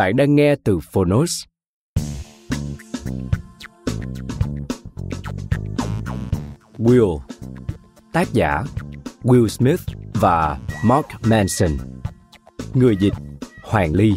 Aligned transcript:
Bạn 0.00 0.16
đang 0.16 0.34
nghe 0.34 0.54
từ 0.64 0.78
Phonos. 0.92 1.44
Will, 6.78 7.18
Tác 8.12 8.32
giả 8.32 8.64
Will 9.22 9.48
Smith 9.48 9.80
và 10.14 10.58
Mark 10.84 11.06
Manson. 11.24 11.70
Người 12.74 12.96
dịch 12.96 13.14
Hoàng 13.62 13.94
Ly. 13.94 14.12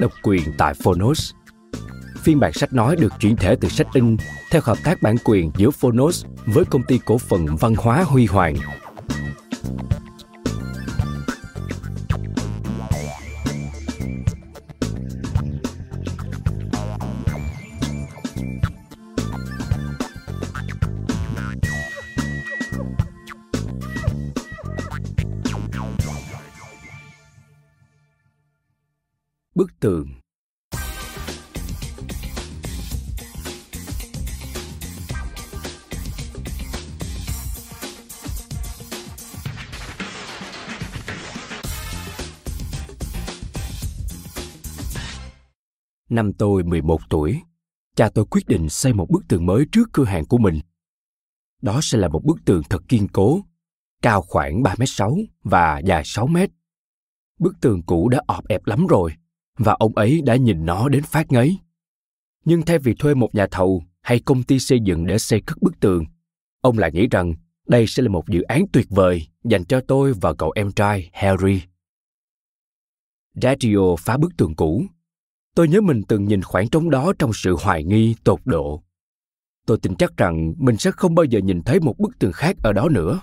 Độc 0.00 0.12
quyền 0.22 0.42
tại 0.58 0.74
Phonos. 0.84 1.32
Phiên 2.16 2.40
bản 2.40 2.52
sách 2.52 2.72
nói 2.72 2.96
được 2.96 3.12
chuyển 3.20 3.36
thể 3.36 3.56
từ 3.60 3.68
sách 3.68 3.86
in 3.94 4.16
theo 4.50 4.62
hợp 4.64 4.78
tác 4.84 5.02
bản 5.02 5.16
quyền 5.24 5.50
giữa 5.56 5.70
Phonos 5.70 6.24
với 6.46 6.64
công 6.64 6.82
ty 6.82 6.98
cổ 7.04 7.18
phần 7.18 7.46
văn 7.56 7.74
hóa 7.78 8.02
Huy 8.02 8.26
Hoàng. 8.26 8.54
Năm 46.18 46.32
tôi 46.32 46.62
11 46.62 47.00
tuổi, 47.10 47.40
cha 47.96 48.08
tôi 48.14 48.24
quyết 48.30 48.46
định 48.46 48.68
xây 48.68 48.92
một 48.92 49.10
bức 49.10 49.24
tường 49.28 49.46
mới 49.46 49.66
trước 49.72 49.88
cửa 49.92 50.04
hàng 50.04 50.24
của 50.24 50.38
mình. 50.38 50.60
Đó 51.62 51.80
sẽ 51.82 51.98
là 51.98 52.08
một 52.08 52.24
bức 52.24 52.38
tường 52.44 52.62
thật 52.70 52.82
kiên 52.88 53.08
cố, 53.08 53.40
cao 54.02 54.22
khoảng 54.22 54.62
3m6 54.62 55.24
và 55.42 55.78
dài 55.78 56.02
6m. 56.02 56.48
Bức 57.38 57.54
tường 57.60 57.82
cũ 57.82 58.08
đã 58.08 58.20
ọp 58.26 58.48
ẹp 58.48 58.66
lắm 58.66 58.86
rồi, 58.86 59.12
và 59.58 59.72
ông 59.72 59.94
ấy 59.94 60.22
đã 60.24 60.36
nhìn 60.36 60.66
nó 60.66 60.88
đến 60.88 61.02
phát 61.02 61.32
ngấy. 61.32 61.58
Nhưng 62.44 62.62
thay 62.62 62.78
vì 62.78 62.94
thuê 62.94 63.14
một 63.14 63.34
nhà 63.34 63.46
thầu 63.50 63.82
hay 64.02 64.20
công 64.20 64.42
ty 64.42 64.58
xây 64.58 64.80
dựng 64.80 65.06
để 65.06 65.18
xây 65.18 65.40
cất 65.40 65.62
bức 65.62 65.80
tường, 65.80 66.04
ông 66.60 66.78
lại 66.78 66.92
nghĩ 66.92 67.06
rằng 67.10 67.34
đây 67.66 67.86
sẽ 67.86 68.02
là 68.02 68.08
một 68.08 68.28
dự 68.28 68.42
án 68.42 68.64
tuyệt 68.72 68.86
vời 68.90 69.26
dành 69.44 69.64
cho 69.64 69.80
tôi 69.88 70.12
và 70.20 70.34
cậu 70.34 70.52
em 70.54 70.72
trai 70.72 71.10
Harry. 71.12 71.62
Dario 73.34 73.96
phá 73.98 74.16
bức 74.16 74.36
tường 74.36 74.54
cũ. 74.56 74.84
Tôi 75.58 75.68
nhớ 75.68 75.80
mình 75.80 76.02
từng 76.08 76.24
nhìn 76.24 76.42
khoảng 76.42 76.68
trống 76.68 76.90
đó 76.90 77.12
trong 77.18 77.30
sự 77.34 77.56
hoài 77.60 77.84
nghi 77.84 78.14
tột 78.24 78.40
độ. 78.44 78.82
Tôi 79.66 79.78
tin 79.82 79.96
chắc 79.96 80.16
rằng 80.16 80.54
mình 80.58 80.76
sẽ 80.76 80.90
không 80.90 81.14
bao 81.14 81.24
giờ 81.24 81.40
nhìn 81.40 81.62
thấy 81.62 81.80
một 81.80 81.98
bức 81.98 82.18
tường 82.18 82.32
khác 82.32 82.56
ở 82.62 82.72
đó 82.72 82.88
nữa. 82.88 83.20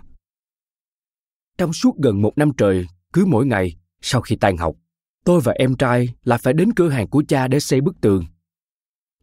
Trong 1.58 1.74
suốt 1.74 1.98
gần 1.98 2.22
một 2.22 2.38
năm 2.38 2.52
trời, 2.58 2.88
cứ 3.14 3.26
mỗi 3.26 3.46
ngày, 3.46 3.76
sau 4.02 4.22
khi 4.22 4.36
tan 4.36 4.58
học, 4.58 4.76
tôi 5.26 5.42
và 5.42 5.54
em 5.54 5.76
trai 5.76 6.14
lại 6.24 6.40
phải 6.42 6.54
đến 6.54 6.74
cửa 6.74 6.90
hàng 6.90 7.08
của 7.08 7.24
cha 7.28 7.48
để 7.48 7.60
xây 7.60 7.82
bức 7.82 8.02
tường 8.02 8.26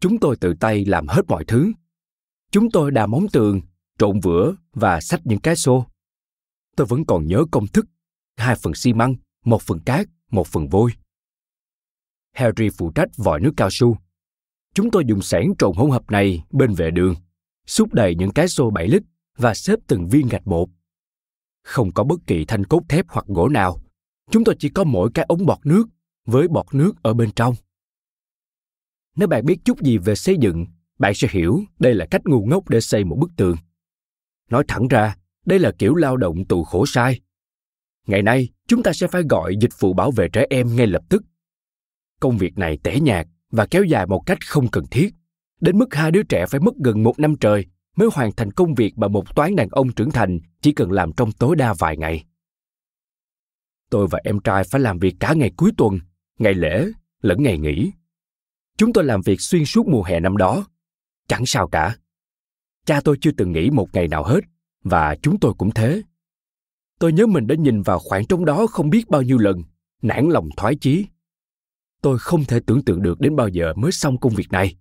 chúng 0.01 0.19
tôi 0.19 0.37
tự 0.37 0.55
tay 0.61 0.85
làm 0.85 1.07
hết 1.09 1.23
mọi 1.29 1.45
thứ 1.45 1.73
chúng 2.51 2.71
tôi 2.71 2.91
đà 2.91 3.07
móng 3.07 3.27
tường 3.33 3.61
trộn 3.99 4.21
vữa 4.21 4.55
và 4.73 5.01
xách 5.01 5.21
những 5.25 5.41
cái 5.41 5.57
xô 5.57 5.87
tôi 6.77 6.87
vẫn 6.87 7.05
còn 7.07 7.27
nhớ 7.27 7.45
công 7.51 7.67
thức 7.67 7.87
hai 8.37 8.57
phần 8.57 8.75
xi 8.75 8.93
măng 8.93 9.15
một 9.45 9.63
phần 9.63 9.79
cát 9.79 10.07
một 10.31 10.47
phần 10.47 10.69
vôi 10.69 10.91
harry 12.33 12.69
phụ 12.79 12.93
trách 12.95 13.09
vòi 13.17 13.41
nước 13.41 13.53
cao 13.57 13.69
su. 13.71 13.97
Chúng 14.75 14.91
tôi 14.91 15.05
dùng 15.07 15.23
sẻn 15.23 15.53
trộn 15.59 15.73
hỗn 15.77 15.91
hợp 15.91 16.11
này 16.11 16.45
bên 16.51 16.75
vệ 16.75 16.91
đường, 16.91 17.15
xúc 17.67 17.95
đầy 17.95 18.15
những 18.15 18.31
cái 18.31 18.49
xô 18.49 18.71
7 18.71 18.89
lít 18.89 19.03
và 19.37 19.55
xếp 19.55 19.79
từng 19.89 20.09
viên 20.09 20.29
gạch 20.29 20.47
một 20.47 20.69
không 21.63 21.93
có 21.93 22.05
bất 22.05 22.21
kỳ 22.27 22.45
thanh 22.45 22.65
cốt 22.65 22.83
thép 22.89 23.05
hoặc 23.09 23.27
gỗ 23.29 23.49
nào, 23.49 23.79
chúng 24.31 24.45
tôi 24.45 24.57
chỉ 24.59 24.69
có 24.69 24.85
mỗi 24.85 25.11
cái 25.15 25.25
ống 25.29 25.47
bọt 25.47 25.59
nước 25.65 25.85
với 26.27 26.49
bọt 26.49 26.67
nước 26.73 26.93
ở 27.03 27.15
bên 27.15 27.31
trong. 27.37 27.55
Nếu 29.17 29.29
bạn 29.29 29.45
biết 29.45 29.59
chút 29.65 29.81
gì 29.81 29.99
về 29.99 30.15
xây 30.15 30.37
dựng, 30.41 30.67
bạn 30.99 31.15
sẽ 31.15 31.29
hiểu 31.31 31.61
đây 31.79 31.95
là 31.95 32.07
cách 32.11 32.23
ngu 32.25 32.45
ngốc 32.45 32.69
để 32.69 32.81
xây 32.81 33.05
một 33.05 33.17
bức 33.21 33.31
tường. 33.37 33.57
Nói 34.51 34.65
thẳng 34.69 34.89
ra, 34.89 35.17
đây 35.47 35.59
là 35.59 35.73
kiểu 35.79 35.95
lao 35.95 36.17
động 36.17 36.45
tù 36.45 36.65
khổ 36.65 36.87
sai. 36.87 37.21
Ngày 38.07 38.23
nay, 38.23 38.49
chúng 38.69 38.83
ta 38.83 38.93
sẽ 38.93 39.07
phải 39.07 39.23
gọi 39.31 39.57
dịch 39.61 39.81
vụ 39.81 39.93
bảo 39.93 40.11
vệ 40.11 40.29
trẻ 40.29 40.47
em 40.51 40.77
ngay 40.77 40.87
lập 40.87 41.03
tức 41.09 41.23
công 42.23 42.39
việc 42.39 42.59
này 42.59 42.79
tẻ 42.83 43.01
nhạt 43.01 43.27
và 43.51 43.67
kéo 43.67 43.85
dài 43.85 44.07
một 44.07 44.23
cách 44.27 44.39
không 44.47 44.69
cần 44.69 44.85
thiết. 44.91 45.15
Đến 45.61 45.79
mức 45.79 45.95
hai 45.95 46.11
đứa 46.11 46.23
trẻ 46.23 46.47
phải 46.47 46.61
mất 46.61 46.75
gần 46.85 47.03
một 47.03 47.19
năm 47.19 47.37
trời 47.37 47.67
mới 47.97 48.09
hoàn 48.13 48.33
thành 48.33 48.51
công 48.51 48.75
việc 48.75 48.99
mà 48.99 49.09
một 49.09 49.35
toán 49.35 49.57
đàn 49.57 49.69
ông 49.69 49.93
trưởng 49.93 50.11
thành 50.11 50.39
chỉ 50.61 50.73
cần 50.73 50.93
làm 50.93 51.13
trong 51.17 51.33
tối 51.33 51.57
đa 51.57 51.75
vài 51.79 51.97
ngày. 51.97 52.25
Tôi 53.91 54.07
và 54.11 54.21
em 54.25 54.41
trai 54.41 54.65
phải 54.65 54.81
làm 54.81 54.99
việc 54.99 55.15
cả 55.21 55.35
ngày 55.35 55.51
cuối 55.57 55.73
tuần, 55.77 55.99
ngày 56.39 56.55
lễ 56.55 56.87
lẫn 57.23 57.43
ngày 57.43 57.59
nghỉ. 57.59 57.93
Chúng 58.77 58.93
tôi 58.93 59.05
làm 59.05 59.21
việc 59.23 59.41
xuyên 59.41 59.65
suốt 59.65 59.89
mùa 59.89 60.03
hè 60.03 60.21
năm 60.21 60.37
đó. 60.37 60.67
Chẳng 61.29 61.47
sao 61.47 61.69
cả. 61.69 61.97
Cha 62.87 63.01
tôi 63.05 63.17
chưa 63.21 63.31
từng 63.37 63.53
nghỉ 63.53 63.71
một 63.71 63.89
ngày 63.93 64.09
nào 64.09 64.25
hết 64.25 64.41
và 64.85 65.17
chúng 65.23 65.41
tôi 65.41 65.55
cũng 65.59 65.71
thế. 65.71 66.03
Tôi 66.99 67.13
nhớ 67.13 67.27
mình 67.27 67.47
đã 67.47 67.55
nhìn 67.55 67.83
vào 67.83 67.99
khoảng 67.99 68.27
trống 68.27 68.45
đó 68.45 68.67
không 68.67 68.91
biết 68.91 69.09
bao 69.09 69.23
nhiêu 69.23 69.39
lần, 69.39 69.63
nản 70.03 70.29
lòng 70.29 70.49
thoái 70.57 70.75
chí 70.75 71.07
tôi 72.03 72.19
không 72.19 72.45
thể 72.45 72.61
tưởng 72.67 72.85
tượng 72.85 73.03
được 73.03 73.21
đến 73.21 73.37
bao 73.37 73.49
giờ 73.49 73.73
mới 73.77 73.93
xong 73.93 74.19
công 74.19 74.35
việc 74.35 74.53
này 74.53 74.77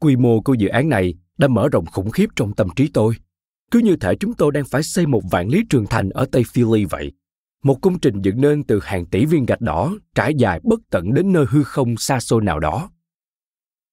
quy 0.00 0.16
mô 0.16 0.40
của 0.40 0.54
dự 0.54 0.68
án 0.68 0.88
này 0.88 1.14
đã 1.38 1.48
mở 1.48 1.68
rộng 1.68 1.86
khủng 1.86 2.10
khiếp 2.10 2.26
trong 2.36 2.54
tâm 2.54 2.68
trí 2.76 2.88
tôi 2.94 3.14
cứ 3.70 3.78
như 3.78 3.96
thể 3.96 4.14
chúng 4.20 4.34
tôi 4.34 4.52
đang 4.52 4.64
phải 4.64 4.82
xây 4.82 5.06
một 5.06 5.22
vạn 5.30 5.48
lý 5.48 5.62
trường 5.70 5.86
thành 5.86 6.10
ở 6.10 6.26
tây 6.32 6.44
philly 6.52 6.84
vậy 6.84 7.12
một 7.62 7.78
công 7.82 7.98
trình 7.98 8.22
dựng 8.22 8.40
nên 8.40 8.64
từ 8.64 8.80
hàng 8.82 9.06
tỷ 9.06 9.26
viên 9.26 9.46
gạch 9.46 9.60
đỏ 9.60 9.92
trải 10.14 10.34
dài 10.34 10.60
bất 10.62 10.80
tận 10.90 11.14
đến 11.14 11.32
nơi 11.32 11.44
hư 11.48 11.62
không 11.62 11.96
xa 11.96 12.20
xôi 12.20 12.42
nào 12.42 12.60
đó. 12.60 12.90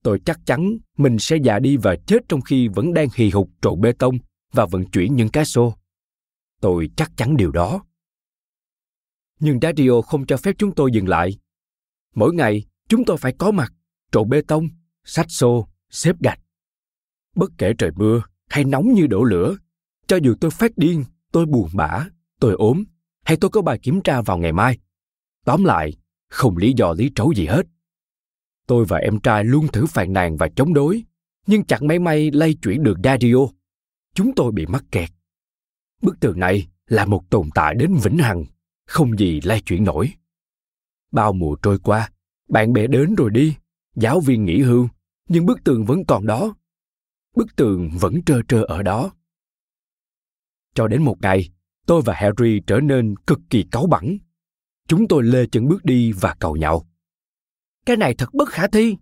Tôi 0.03 0.19
chắc 0.25 0.39
chắn 0.45 0.77
mình 0.97 1.19
sẽ 1.19 1.37
già 1.43 1.59
đi 1.59 1.77
và 1.77 1.95
chết 2.07 2.17
trong 2.29 2.41
khi 2.41 2.67
vẫn 2.67 2.93
đang 2.93 3.07
hì 3.15 3.29
hục 3.29 3.49
trộn 3.61 3.81
bê 3.81 3.91
tông 3.91 4.17
và 4.53 4.65
vận 4.65 4.85
chuyển 4.85 5.15
những 5.15 5.29
cái 5.29 5.45
xô. 5.45 5.73
Tôi 6.61 6.89
chắc 6.97 7.11
chắn 7.17 7.37
điều 7.37 7.51
đó. 7.51 7.83
Nhưng 9.39 9.59
Dario 9.61 10.01
không 10.01 10.25
cho 10.25 10.37
phép 10.37 10.55
chúng 10.57 10.75
tôi 10.75 10.91
dừng 10.91 11.07
lại. 11.07 11.37
Mỗi 12.19 12.33
ngày, 12.33 12.63
chúng 12.89 13.05
tôi 13.05 13.17
phải 13.17 13.33
có 13.37 13.51
mặt, 13.51 13.73
trộn 14.11 14.29
bê 14.29 14.41
tông, 14.41 14.69
sách 15.03 15.25
xô, 15.29 15.67
xếp 15.89 16.15
gạch. 16.19 16.39
Bất 17.35 17.51
kể 17.57 17.73
trời 17.77 17.91
mưa 17.95 18.21
hay 18.49 18.63
nóng 18.63 18.93
như 18.93 19.07
đổ 19.07 19.23
lửa, 19.23 19.57
cho 20.07 20.17
dù 20.23 20.35
tôi 20.41 20.51
phát 20.51 20.71
điên, 20.75 21.03
tôi 21.31 21.45
buồn 21.45 21.69
bã, 21.73 22.05
tôi 22.39 22.53
ốm 22.53 22.83
hay 23.25 23.37
tôi 23.41 23.49
có 23.49 23.61
bài 23.61 23.79
kiểm 23.81 24.01
tra 24.01 24.21
vào 24.21 24.37
ngày 24.37 24.51
mai. 24.51 24.77
Tóm 25.45 25.63
lại, 25.63 25.93
không 26.29 26.57
lý 26.57 26.73
do 26.77 26.93
lý 26.93 27.11
trấu 27.15 27.33
gì 27.33 27.45
hết. 27.45 27.63
Tôi 28.67 28.85
và 28.85 28.97
em 28.97 29.19
trai 29.19 29.43
luôn 29.43 29.67
thử 29.67 29.85
phàn 29.85 30.13
nàn 30.13 30.37
và 30.37 30.49
chống 30.55 30.73
đối, 30.73 31.03
nhưng 31.47 31.65
chẳng 31.65 31.87
mấy 31.87 31.99
may 31.99 32.31
lay 32.31 32.53
chuyển 32.53 32.83
được 32.83 32.97
Dario. 33.03 33.47
Chúng 34.13 34.35
tôi 34.35 34.51
bị 34.51 34.65
mắc 34.65 34.83
kẹt. 34.91 35.09
Bức 36.01 36.19
tường 36.19 36.39
này 36.39 36.67
là 36.87 37.05
một 37.05 37.29
tồn 37.29 37.49
tại 37.55 37.75
đến 37.75 37.95
vĩnh 38.03 38.17
hằng 38.17 38.45
không 38.87 39.19
gì 39.19 39.41
lay 39.43 39.61
chuyển 39.61 39.83
nổi 39.83 40.13
bao 41.11 41.33
mùa 41.33 41.55
trôi 41.61 41.79
qua. 41.79 42.09
Bạn 42.49 42.73
bè 42.73 42.87
đến 42.87 43.15
rồi 43.15 43.29
đi. 43.29 43.55
Giáo 43.95 44.19
viên 44.19 44.45
nghỉ 44.45 44.61
hưu. 44.61 44.89
Nhưng 45.29 45.45
bức 45.45 45.63
tường 45.63 45.85
vẫn 45.85 46.05
còn 46.07 46.25
đó. 46.25 46.55
Bức 47.35 47.55
tường 47.55 47.89
vẫn 47.99 48.21
trơ 48.25 48.41
trơ 48.47 48.63
ở 48.63 48.83
đó. 48.83 49.11
Cho 50.75 50.87
đến 50.87 51.03
một 51.03 51.17
ngày, 51.21 51.49
tôi 51.85 52.01
và 52.05 52.13
harry 52.13 52.61
trở 52.67 52.79
nên 52.79 53.15
cực 53.27 53.39
kỳ 53.49 53.65
cáu 53.71 53.87
bẳn 53.87 54.17
chúng 54.89 55.07
tôi 55.07 55.23
lê 55.23 55.45
chân 55.51 55.67
bước 55.67 55.85
đi 55.85 56.11
và 56.11 56.35
cầu 56.39 56.55
nhậu. 56.55 56.85
cái 57.85 57.97
này 57.97 58.15
thật 58.17 58.33
bất 58.33 58.49
khả 58.49 58.67
thi. 58.67 58.95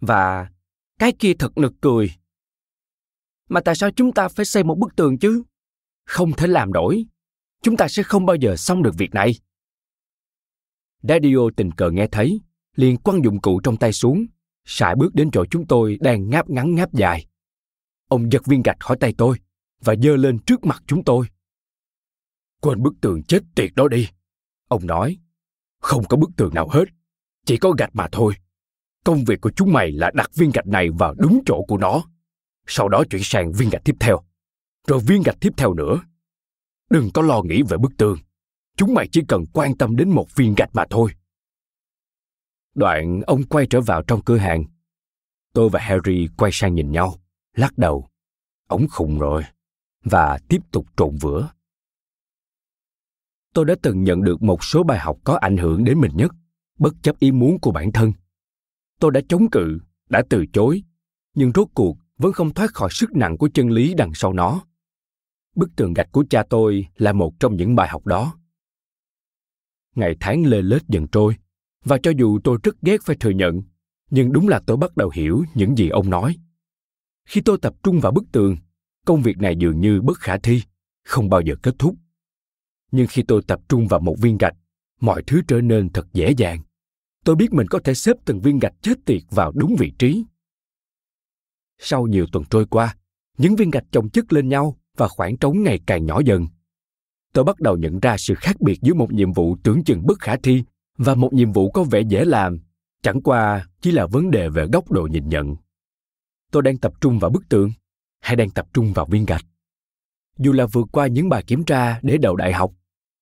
Và 0.00 0.50
cái 0.98 1.12
kia 1.12 1.32
thật 1.38 1.58
nực 1.58 1.72
cười. 1.80 2.10
Mà 3.48 3.60
tại 3.60 3.74
sao 3.74 3.90
chúng 3.90 4.12
ta 4.12 4.28
phải 4.28 4.46
xây 4.46 4.64
một 4.64 4.78
bức 4.78 4.96
tường 4.96 5.18
chứ? 5.18 5.42
Không 6.06 6.32
thể 6.32 6.46
làm 6.46 6.72
đổi 6.72 7.06
chúng 7.62 7.76
ta 7.76 7.88
sẽ 7.88 8.02
không 8.02 8.26
bao 8.26 8.36
giờ 8.36 8.56
xong 8.56 8.82
được 8.82 8.94
việc 8.98 9.14
này. 9.14 9.34
Daddio 11.02 11.50
tình 11.56 11.72
cờ 11.72 11.90
nghe 11.90 12.06
thấy, 12.12 12.40
liền 12.76 12.96
quăng 12.96 13.24
dụng 13.24 13.40
cụ 13.40 13.60
trong 13.60 13.76
tay 13.76 13.92
xuống, 13.92 14.26
sải 14.64 14.94
bước 14.96 15.14
đến 15.14 15.30
chỗ 15.32 15.44
chúng 15.50 15.66
tôi 15.66 15.98
đang 16.00 16.30
ngáp 16.30 16.50
ngắn 16.50 16.74
ngáp 16.74 16.92
dài. 16.92 17.26
Ông 18.08 18.32
giật 18.32 18.46
viên 18.46 18.62
gạch 18.62 18.80
khỏi 18.80 18.96
tay 19.00 19.14
tôi 19.18 19.36
và 19.80 19.94
giơ 20.02 20.16
lên 20.16 20.38
trước 20.38 20.64
mặt 20.64 20.82
chúng 20.86 21.04
tôi. 21.04 21.26
Quên 22.60 22.82
bức 22.82 22.94
tường 23.00 23.22
chết 23.22 23.42
tiệt 23.54 23.70
đó 23.74 23.88
đi, 23.88 24.08
ông 24.68 24.86
nói. 24.86 25.18
Không 25.80 26.04
có 26.04 26.16
bức 26.16 26.30
tường 26.36 26.54
nào 26.54 26.68
hết, 26.68 26.84
chỉ 27.46 27.56
có 27.56 27.70
gạch 27.78 27.90
mà 27.96 28.08
thôi. 28.12 28.34
Công 29.04 29.24
việc 29.24 29.40
của 29.40 29.50
chúng 29.50 29.72
mày 29.72 29.92
là 29.92 30.10
đặt 30.14 30.30
viên 30.34 30.50
gạch 30.50 30.66
này 30.66 30.90
vào 30.90 31.14
đúng 31.18 31.42
chỗ 31.46 31.64
của 31.68 31.76
nó. 31.76 32.04
Sau 32.66 32.88
đó 32.88 33.04
chuyển 33.10 33.22
sang 33.24 33.52
viên 33.52 33.70
gạch 33.70 33.84
tiếp 33.84 33.96
theo. 34.00 34.20
Rồi 34.86 35.00
viên 35.00 35.22
gạch 35.22 35.36
tiếp 35.40 35.52
theo 35.56 35.74
nữa. 35.74 36.00
Đừng 36.90 37.10
có 37.14 37.22
lo 37.22 37.42
nghĩ 37.42 37.62
về 37.68 37.76
bức 37.76 37.92
tường 37.98 38.18
chúng 38.76 38.94
mày 38.94 39.08
chỉ 39.12 39.22
cần 39.28 39.44
quan 39.52 39.76
tâm 39.76 39.96
đến 39.96 40.10
một 40.10 40.36
viên 40.36 40.54
gạch 40.54 40.70
mà 40.74 40.84
thôi. 40.90 41.10
Đoạn 42.74 43.22
ông 43.26 43.42
quay 43.42 43.66
trở 43.70 43.80
vào 43.80 44.02
trong 44.02 44.22
cửa 44.24 44.36
hàng. 44.36 44.64
Tôi 45.52 45.68
và 45.68 45.80
harry 45.80 46.28
quay 46.36 46.52
sang 46.54 46.74
nhìn 46.74 46.90
nhau, 46.90 47.14
lắc 47.56 47.78
đầu. 47.78 48.08
Ống 48.68 48.88
khùng 48.88 49.18
rồi, 49.18 49.42
và 50.04 50.38
tiếp 50.48 50.58
tục 50.70 50.86
trộn 50.96 51.16
vữa. 51.16 51.50
Tôi 53.54 53.64
đã 53.64 53.74
từng 53.82 54.04
nhận 54.04 54.22
được 54.22 54.42
một 54.42 54.64
số 54.64 54.82
bài 54.82 54.98
học 54.98 55.18
có 55.24 55.36
ảnh 55.36 55.56
hưởng 55.56 55.84
đến 55.84 56.00
mình 56.00 56.12
nhất, 56.14 56.32
bất 56.78 56.94
chấp 57.02 57.18
ý 57.18 57.32
muốn 57.32 57.58
của 57.60 57.70
bản 57.70 57.92
thân. 57.92 58.12
Tôi 59.00 59.10
đã 59.10 59.20
chống 59.28 59.50
cự, 59.50 59.78
đã 60.08 60.22
từ 60.30 60.44
chối, 60.52 60.82
nhưng 61.34 61.52
rốt 61.54 61.68
cuộc 61.74 61.96
vẫn 62.18 62.32
không 62.32 62.54
thoát 62.54 62.74
khỏi 62.74 62.88
sức 62.92 63.16
nặng 63.16 63.38
của 63.38 63.48
chân 63.54 63.70
lý 63.70 63.94
đằng 63.94 64.10
sau 64.14 64.32
nó. 64.32 64.64
Bức 65.56 65.70
tường 65.76 65.94
gạch 65.94 66.12
của 66.12 66.24
cha 66.30 66.42
tôi 66.50 66.86
là 66.96 67.12
một 67.12 67.32
trong 67.40 67.56
những 67.56 67.74
bài 67.74 67.88
học 67.88 68.06
đó 68.06 68.34
ngày 69.94 70.16
tháng 70.20 70.46
lê 70.46 70.62
lết 70.62 70.82
dần 70.88 71.06
trôi, 71.12 71.36
và 71.84 71.98
cho 72.02 72.12
dù 72.18 72.38
tôi 72.44 72.58
rất 72.62 72.82
ghét 72.82 73.02
phải 73.02 73.16
thừa 73.20 73.30
nhận, 73.30 73.62
nhưng 74.10 74.32
đúng 74.32 74.48
là 74.48 74.60
tôi 74.66 74.76
bắt 74.76 74.96
đầu 74.96 75.10
hiểu 75.14 75.44
những 75.54 75.78
gì 75.78 75.88
ông 75.88 76.10
nói. 76.10 76.36
Khi 77.28 77.40
tôi 77.40 77.58
tập 77.62 77.74
trung 77.82 78.00
vào 78.00 78.12
bức 78.12 78.24
tường, 78.32 78.56
công 79.06 79.22
việc 79.22 79.38
này 79.38 79.56
dường 79.58 79.80
như 79.80 80.00
bất 80.02 80.18
khả 80.18 80.38
thi, 80.38 80.62
không 81.04 81.28
bao 81.28 81.40
giờ 81.40 81.54
kết 81.62 81.74
thúc. 81.78 81.94
Nhưng 82.90 83.06
khi 83.06 83.22
tôi 83.28 83.42
tập 83.46 83.60
trung 83.68 83.88
vào 83.88 84.00
một 84.00 84.14
viên 84.18 84.38
gạch, 84.38 84.54
mọi 85.00 85.22
thứ 85.26 85.42
trở 85.48 85.60
nên 85.60 85.88
thật 85.92 86.06
dễ 86.12 86.30
dàng. 86.36 86.62
Tôi 87.24 87.36
biết 87.36 87.52
mình 87.52 87.66
có 87.66 87.78
thể 87.84 87.94
xếp 87.94 88.16
từng 88.24 88.40
viên 88.40 88.58
gạch 88.58 88.74
chết 88.82 88.94
tiệt 89.04 89.22
vào 89.30 89.52
đúng 89.54 89.76
vị 89.78 89.92
trí. 89.98 90.24
Sau 91.78 92.06
nhiều 92.06 92.26
tuần 92.32 92.44
trôi 92.50 92.66
qua, 92.66 92.96
những 93.38 93.56
viên 93.56 93.70
gạch 93.70 93.84
chồng 93.90 94.08
chất 94.10 94.32
lên 94.32 94.48
nhau 94.48 94.76
và 94.96 95.08
khoảng 95.08 95.36
trống 95.36 95.62
ngày 95.62 95.80
càng 95.86 96.06
nhỏ 96.06 96.20
dần 96.24 96.46
tôi 97.32 97.44
bắt 97.44 97.60
đầu 97.60 97.76
nhận 97.76 98.00
ra 98.00 98.16
sự 98.18 98.34
khác 98.34 98.60
biệt 98.60 98.80
giữa 98.82 98.94
một 98.94 99.12
nhiệm 99.12 99.32
vụ 99.32 99.56
tưởng 99.62 99.84
chừng 99.84 100.06
bất 100.06 100.20
khả 100.20 100.36
thi 100.36 100.62
và 100.98 101.14
một 101.14 101.32
nhiệm 101.32 101.52
vụ 101.52 101.70
có 101.70 101.84
vẻ 101.84 102.00
dễ 102.00 102.24
làm. 102.24 102.58
Chẳng 103.02 103.20
qua, 103.20 103.66
chỉ 103.80 103.90
là 103.90 104.06
vấn 104.06 104.30
đề 104.30 104.48
về 104.48 104.66
góc 104.72 104.90
độ 104.90 105.06
nhìn 105.10 105.28
nhận. 105.28 105.56
Tôi 106.50 106.62
đang 106.62 106.78
tập 106.78 106.92
trung 107.00 107.18
vào 107.18 107.30
bức 107.30 107.48
tường, 107.48 107.70
hay 108.20 108.36
đang 108.36 108.50
tập 108.50 108.66
trung 108.74 108.92
vào 108.92 109.06
viên 109.06 109.26
gạch? 109.26 109.44
Dù 110.38 110.52
là 110.52 110.66
vượt 110.66 110.88
qua 110.92 111.06
những 111.06 111.28
bài 111.28 111.44
kiểm 111.46 111.64
tra 111.64 112.00
để 112.02 112.18
đậu 112.18 112.36
đại 112.36 112.52
học, 112.52 112.72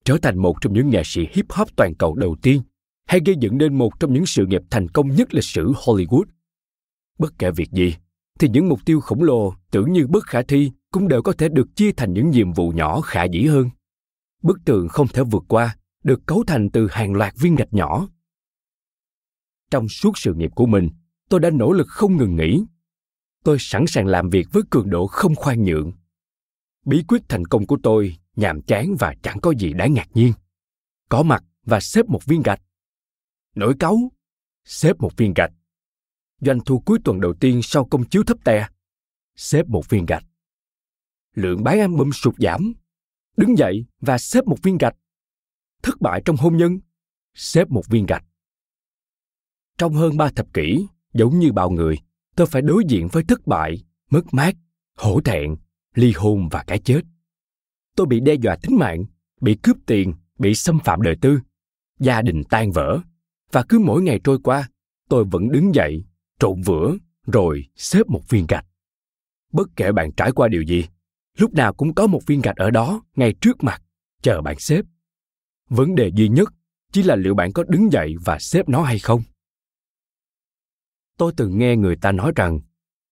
trở 0.04 0.16
thành 0.22 0.38
một 0.38 0.56
trong 0.60 0.72
những 0.72 0.90
nghệ 0.90 1.02
sĩ 1.04 1.26
hip 1.32 1.46
hop 1.48 1.76
toàn 1.76 1.94
cầu 1.94 2.14
đầu 2.14 2.36
tiên, 2.42 2.62
hay 3.06 3.20
gây 3.26 3.36
dựng 3.40 3.58
nên 3.58 3.78
một 3.78 4.00
trong 4.00 4.12
những 4.12 4.26
sự 4.26 4.46
nghiệp 4.46 4.62
thành 4.70 4.88
công 4.88 5.14
nhất 5.14 5.34
lịch 5.34 5.44
sử 5.44 5.72
hollywood. 5.72 6.24
Bất 7.18 7.38
kể 7.38 7.50
việc 7.50 7.70
gì, 7.70 7.94
thì 8.38 8.48
những 8.48 8.68
mục 8.68 8.80
tiêu 8.84 9.00
khổng 9.00 9.22
lồ 9.22 9.54
tưởng 9.70 9.92
như 9.92 10.06
bất 10.06 10.24
khả 10.24 10.42
thi 10.42 10.70
cũng 10.92 11.08
đều 11.08 11.22
có 11.22 11.32
thể 11.32 11.48
được 11.48 11.76
chia 11.76 11.92
thành 11.92 12.12
những 12.12 12.30
nhiệm 12.30 12.52
vụ 12.52 12.70
nhỏ 12.70 13.00
khả 13.00 13.24
dĩ 13.24 13.46
hơn 13.46 13.70
bức 14.42 14.58
tường 14.64 14.88
không 14.88 15.08
thể 15.08 15.22
vượt 15.30 15.44
qua, 15.48 15.76
được 16.04 16.20
cấu 16.26 16.44
thành 16.46 16.70
từ 16.70 16.88
hàng 16.90 17.12
loạt 17.12 17.34
viên 17.38 17.54
gạch 17.54 17.72
nhỏ. 17.72 18.08
Trong 19.70 19.88
suốt 19.88 20.18
sự 20.18 20.34
nghiệp 20.34 20.50
của 20.54 20.66
mình, 20.66 20.90
tôi 21.28 21.40
đã 21.40 21.50
nỗ 21.50 21.72
lực 21.72 21.86
không 21.88 22.16
ngừng 22.16 22.36
nghỉ. 22.36 22.64
Tôi 23.44 23.56
sẵn 23.60 23.84
sàng 23.88 24.06
làm 24.06 24.30
việc 24.30 24.46
với 24.52 24.62
cường 24.70 24.90
độ 24.90 25.06
không 25.06 25.34
khoan 25.34 25.64
nhượng. 25.64 25.92
Bí 26.86 27.04
quyết 27.08 27.22
thành 27.28 27.44
công 27.44 27.66
của 27.66 27.78
tôi 27.82 28.16
nhàm 28.36 28.62
chán 28.62 28.94
và 28.98 29.14
chẳng 29.22 29.40
có 29.40 29.50
gì 29.58 29.72
đáng 29.72 29.94
ngạc 29.94 30.08
nhiên. 30.14 30.32
Có 31.08 31.22
mặt 31.22 31.44
và 31.64 31.80
xếp 31.80 32.06
một 32.06 32.26
viên 32.26 32.42
gạch. 32.42 32.60
Nổi 33.54 33.74
cáu, 33.78 34.12
xếp 34.64 34.96
một 34.98 35.16
viên 35.16 35.34
gạch. 35.34 35.52
Doanh 36.40 36.60
thu 36.66 36.80
cuối 36.80 36.98
tuần 37.04 37.20
đầu 37.20 37.34
tiên 37.40 37.60
sau 37.62 37.84
công 37.84 38.04
chiếu 38.04 38.22
thấp 38.22 38.36
tè 38.44 38.66
xếp 39.36 39.68
một 39.68 39.88
viên 39.88 40.06
gạch. 40.06 40.24
Lượng 41.34 41.64
bán 41.64 41.80
album 41.80 42.10
sụt 42.10 42.34
giảm 42.38 42.72
đứng 43.40 43.58
dậy 43.58 43.84
và 44.00 44.18
xếp 44.18 44.44
một 44.46 44.62
viên 44.62 44.78
gạch. 44.78 44.96
Thất 45.82 46.00
bại 46.00 46.22
trong 46.24 46.36
hôn 46.36 46.56
nhân. 46.56 46.78
Xếp 47.34 47.70
một 47.70 47.82
viên 47.88 48.06
gạch. 48.06 48.24
Trong 49.78 49.94
hơn 49.94 50.16
ba 50.16 50.30
thập 50.30 50.54
kỷ, 50.54 50.86
giống 51.12 51.38
như 51.38 51.52
bao 51.52 51.70
người, 51.70 51.98
tôi 52.36 52.46
phải 52.46 52.62
đối 52.62 52.84
diện 52.88 53.08
với 53.12 53.24
thất 53.24 53.46
bại, 53.46 53.82
mất 54.10 54.34
mát, 54.34 54.56
hổ 54.96 55.20
thẹn, 55.20 55.56
ly 55.94 56.12
hôn 56.16 56.48
và 56.48 56.64
cái 56.66 56.78
chết. 56.78 57.00
Tôi 57.96 58.06
bị 58.06 58.20
đe 58.20 58.34
dọa 58.34 58.56
tính 58.62 58.76
mạng, 58.78 59.04
bị 59.40 59.54
cướp 59.62 59.76
tiền, 59.86 60.14
bị 60.38 60.54
xâm 60.54 60.78
phạm 60.84 61.02
đời 61.02 61.16
tư. 61.20 61.40
Gia 61.98 62.22
đình 62.22 62.42
tan 62.50 62.70
vỡ. 62.70 63.00
Và 63.52 63.64
cứ 63.68 63.78
mỗi 63.78 64.02
ngày 64.02 64.20
trôi 64.24 64.38
qua, 64.44 64.68
tôi 65.08 65.24
vẫn 65.24 65.50
đứng 65.50 65.74
dậy, 65.74 66.04
trộn 66.38 66.62
vữa, 66.62 66.96
rồi 67.26 67.66
xếp 67.76 68.06
một 68.08 68.28
viên 68.28 68.46
gạch. 68.46 68.66
Bất 69.52 69.68
kể 69.76 69.92
bạn 69.92 70.12
trải 70.12 70.32
qua 70.32 70.48
điều 70.48 70.62
gì 70.62 70.84
lúc 71.40 71.54
nào 71.54 71.72
cũng 71.72 71.94
có 71.94 72.06
một 72.06 72.20
viên 72.26 72.40
gạch 72.40 72.56
ở 72.56 72.70
đó, 72.70 73.02
ngay 73.16 73.34
trước 73.40 73.64
mặt. 73.64 73.82
Chờ 74.22 74.42
bạn 74.42 74.58
xếp. 74.58 74.84
Vấn 75.68 75.94
đề 75.94 76.10
duy 76.14 76.28
nhất 76.28 76.52
chỉ 76.92 77.02
là 77.02 77.16
liệu 77.16 77.34
bạn 77.34 77.52
có 77.52 77.64
đứng 77.68 77.92
dậy 77.92 78.14
và 78.24 78.38
xếp 78.40 78.68
nó 78.68 78.82
hay 78.82 78.98
không. 78.98 79.22
Tôi 81.16 81.32
từng 81.36 81.58
nghe 81.58 81.76
người 81.76 81.96
ta 81.96 82.12
nói 82.12 82.32
rằng, 82.36 82.60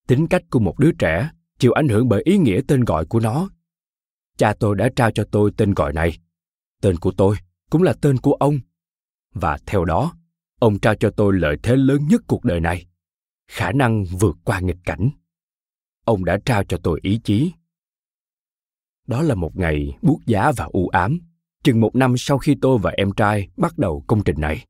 tính 0.06 0.26
cách 0.26 0.42
của 0.50 0.58
một 0.58 0.78
đứa 0.78 0.90
trẻ 0.99 1.30
chịu 1.58 1.73
ảnh 1.73 1.88
hưởng 1.88 2.08
bởi 2.08 2.23
ý 2.25 2.38
nghĩa 2.38 2.61
tên 2.68 2.85
gọi 2.85 3.06
của 3.06 3.20
nó. 3.20 3.50
Cha 4.37 4.54
tôi 4.61 4.76
đã 4.76 4.88
trao 4.97 5.11
cho 5.11 5.25
tôi 5.30 5.50
tên 5.56 5.75
gọi 5.75 5.92
này. 5.92 6.18
Tên 6.82 6.97
của 6.97 7.12
tôi 7.16 7.37
cũng 7.70 7.82
là 7.82 7.94
tên 8.00 8.16
của 8.18 8.32
ông. 8.32 8.58
Và 9.35 9.58
theo 9.66 9.85
đó, 9.85 10.12
ông 10.58 10.78
trao 10.78 10.94
cho 10.94 11.11
tôi 11.11 11.35
lợi 11.35 11.56
thế 11.62 11.76
lớn 11.76 12.08
nhất 12.08 12.23
cuộc 12.26 12.44
đời 12.44 12.61
này, 12.61 12.87
khả 13.50 13.73
năng 13.73 14.04
vượt 14.04 14.37
qua 14.44 14.61
nghịch 14.61 14.85
cảnh. 14.85 15.11
Ông 16.04 16.25
đã 16.25 16.38
trao 16.44 16.64
cho 16.64 16.78
tôi 16.82 17.00
ý 17.02 17.20
chí 17.25 17.52
đó 19.09 19.23
là 19.23 19.35
một 19.35 19.57
ngày 19.57 19.97
buốt 20.03 20.19
giá 20.27 20.53
và 20.57 20.65
u 20.73 20.88
ám. 20.88 21.19
Chừng 21.65 21.81
một 21.81 21.97
năm 21.97 22.15
sau 22.19 22.38
khi 22.38 22.57
tôi 22.61 22.79
và 22.83 22.91
em 22.97 23.12
trai 23.12 23.49
bắt 23.57 23.79
đầu 23.79 24.05
công 24.07 24.25
trình 24.25 24.41
này. 24.41 24.65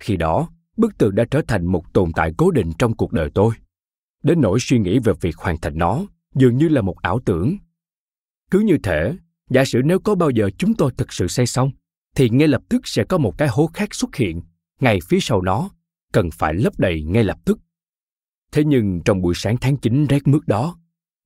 Khi 0.00 0.16
đó, 0.16 0.48
bức 0.76 0.98
tường 0.98 1.14
đã 1.14 1.24
trở 1.30 1.42
thành 1.48 1.66
một 1.66 1.92
tồn 1.92 2.12
tại 2.14 2.32
cố 2.36 2.50
định 2.50 2.72
trong 2.78 2.96
cuộc 2.96 3.12
đời 3.12 3.30
tôi. 3.34 3.54
Đến 4.22 4.40
nỗi 4.40 4.58
suy 4.60 4.78
nghĩ 4.78 4.98
về 4.98 5.12
việc 5.20 5.36
hoàn 5.36 5.60
thành 5.60 5.78
nó 5.78 6.06
dường 6.34 6.56
như 6.56 6.68
là 6.68 6.80
một 6.80 6.98
ảo 7.02 7.20
tưởng. 7.24 7.56
Cứ 8.50 8.60
như 8.60 8.78
thể, 8.82 9.14
giả 9.50 9.64
sử 9.64 9.80
nếu 9.84 10.00
có 10.00 10.14
bao 10.14 10.30
giờ 10.30 10.50
chúng 10.58 10.74
tôi 10.74 10.92
thực 10.96 11.12
sự 11.12 11.28
xây 11.28 11.46
xong, 11.46 11.70
thì 12.16 12.30
ngay 12.30 12.48
lập 12.48 12.62
tức 12.68 12.86
sẽ 12.88 13.04
có 13.04 13.18
một 13.18 13.38
cái 13.38 13.48
hố 13.48 13.70
khác 13.74 13.94
xuất 13.94 14.16
hiện 14.16 14.40
ngay 14.80 14.98
phía 15.08 15.18
sau 15.20 15.42
nó, 15.42 15.70
cần 16.12 16.30
phải 16.30 16.54
lấp 16.54 16.72
đầy 16.78 17.02
ngay 17.02 17.24
lập 17.24 17.38
tức. 17.44 17.58
Thế 18.52 18.64
nhưng 18.64 19.00
trong 19.04 19.22
buổi 19.22 19.34
sáng 19.36 19.56
tháng 19.56 19.76
9 19.76 20.06
rét 20.06 20.26
mướt 20.26 20.46
đó, 20.46 20.78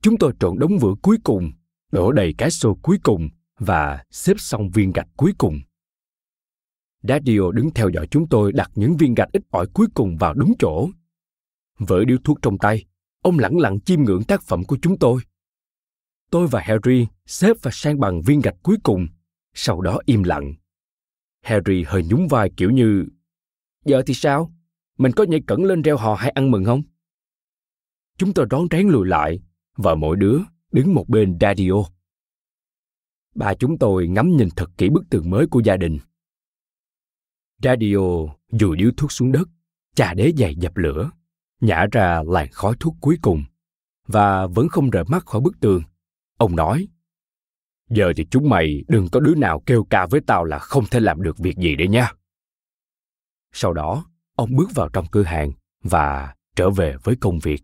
chúng 0.03 0.19
tôi 0.19 0.33
trộn 0.41 0.59
đống 0.59 0.79
vữa 0.79 0.95
cuối 1.03 1.19
cùng 1.25 1.53
đổ 1.93 2.13
đầy 2.13 2.35
cái 2.39 2.51
xô 2.51 2.79
cuối 2.83 2.99
cùng 3.03 3.29
và 3.59 4.05
xếp 4.11 4.35
xong 4.39 4.71
viên 4.71 4.93
gạch 4.93 5.09
cuối 5.17 5.33
cùng 5.39 5.61
Daddio 7.03 7.51
đứng 7.53 7.71
theo 7.75 7.89
dõi 7.89 8.07
chúng 8.11 8.29
tôi 8.29 8.53
đặt 8.53 8.71
những 8.75 8.97
viên 8.97 9.15
gạch 9.15 9.29
ít 9.33 9.43
ỏi 9.51 9.67
cuối 9.75 9.87
cùng 9.95 10.17
vào 10.17 10.35
đúng 10.35 10.53
chỗ. 10.59 10.89
Với 11.79 12.05
điếu 12.05 12.19
thuốc 12.25 12.39
trong 12.43 12.59
tay, 12.59 12.85
ông 13.23 13.39
lẳng 13.39 13.59
lặng 13.59 13.81
chiêm 13.81 14.03
ngưỡng 14.03 14.25
tác 14.25 14.43
phẩm 14.43 14.65
của 14.65 14.79
chúng 14.83 14.99
tôi. 14.99 15.21
Tôi 16.31 16.47
và 16.47 16.61
Harry 16.61 17.07
xếp 17.27 17.57
và 17.63 17.71
sang 17.75 18.01
bằng 18.01 18.23
viên 18.23 18.41
gạch 18.41 18.57
cuối 18.63 18.77
cùng, 18.83 19.07
sau 19.55 19.81
đó 19.81 19.99
im 20.07 20.23
lặng. 20.23 20.55
Harry 21.43 21.85
hơi 21.87 22.05
nhún 22.05 22.27
vai 22.27 22.51
kiểu 22.57 22.71
như 22.71 23.05
Giờ 23.85 24.03
thì 24.07 24.15
sao? 24.15 24.53
Mình 24.99 25.13
có 25.13 25.25
nhảy 25.25 25.41
cẩn 25.47 25.65
lên 25.65 25.83
reo 25.83 25.97
hò 25.97 26.15
hay 26.15 26.31
ăn 26.31 26.51
mừng 26.51 26.65
không? 26.65 26.83
Chúng 28.19 28.35
tôi 28.35 28.47
rón 28.51 28.67
rén 28.71 28.89
lùi 28.89 29.07
lại 29.07 29.41
và 29.77 29.95
mỗi 29.95 30.17
đứa 30.17 30.39
đứng 30.73 30.95
một 30.95 31.09
bên 31.09 31.39
radio, 31.41 31.73
ba 33.35 33.55
chúng 33.55 33.79
tôi 33.79 34.09
ngắm 34.09 34.37
nhìn 34.37 34.49
thật 34.57 34.71
kỹ 34.79 34.89
bức 34.89 35.05
tường 35.11 35.31
mới 35.31 35.47
của 35.47 35.61
gia 35.65 35.77
đình. 35.77 35.99
Radio 37.63 37.99
dù 38.53 38.75
điếu 38.75 38.91
thuốc 38.97 39.13
xuống 39.13 39.33
đất, 39.33 39.49
chà 39.95 40.15
đế 40.15 40.33
dày 40.39 40.55
dập 40.55 40.77
lửa, 40.77 41.11
nhả 41.61 41.87
ra 41.93 42.23
làn 42.27 42.49
khói 42.53 42.75
thuốc 42.81 42.95
cuối 43.01 43.19
cùng, 43.23 43.45
và 44.07 44.47
vẫn 44.47 44.69
không 44.69 44.91
rời 44.91 45.05
mắt 45.05 45.27
khỏi 45.27 45.41
bức 45.41 45.61
tường. 45.61 45.83
Ông 46.37 46.57
nói, 46.57 46.89
giờ 47.91 48.13
thì 48.17 48.27
chúng 48.31 48.49
mày 48.49 48.85
đừng 48.89 49.09
có 49.13 49.21
đứa 49.21 49.35
nào 49.35 49.63
kêu 49.67 49.87
ca 49.91 50.07
với 50.07 50.21
tao 50.27 50.45
là 50.45 50.59
không 50.59 50.85
thể 50.91 51.01
làm 51.01 51.23
được 51.23 51.39
việc 51.39 51.57
gì 51.57 51.77
đấy 51.77 51.89
nha. 51.89 52.13
Sau 53.53 53.73
đó, 53.73 54.07
ông 54.35 54.57
bước 54.57 54.71
vào 54.75 54.89
trong 54.89 55.07
cửa 55.11 55.23
hàng 55.23 55.53
và 55.83 56.35
trở 56.57 56.71
về 56.71 56.97
với 57.05 57.17
công 57.17 57.39
việc 57.39 57.63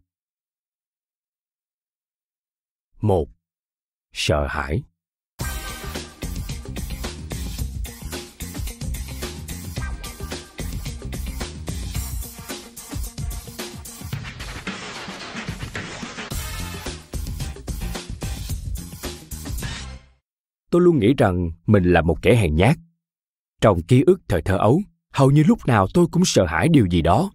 một, 3.04 3.28
sợ 4.12 4.46
hãi. 4.46 4.82
Tôi 20.70 20.82
luôn 20.82 20.98
nghĩ 20.98 21.14
rằng 21.18 21.50
mình 21.66 21.84
là 21.84 22.02
một 22.02 22.22
kẻ 22.22 22.36
hèn 22.36 22.56
nhát. 22.56 22.76
Trong 23.60 23.82
ký 23.82 24.02
ức 24.06 24.20
thời 24.28 24.42
thơ 24.42 24.56
ấu, 24.56 24.82
hầu 25.12 25.30
như 25.30 25.42
lúc 25.46 25.66
nào 25.66 25.86
tôi 25.94 26.06
cũng 26.12 26.24
sợ 26.24 26.46
hãi 26.46 26.68
điều 26.68 26.86
gì 26.86 27.02
đó. 27.02 27.30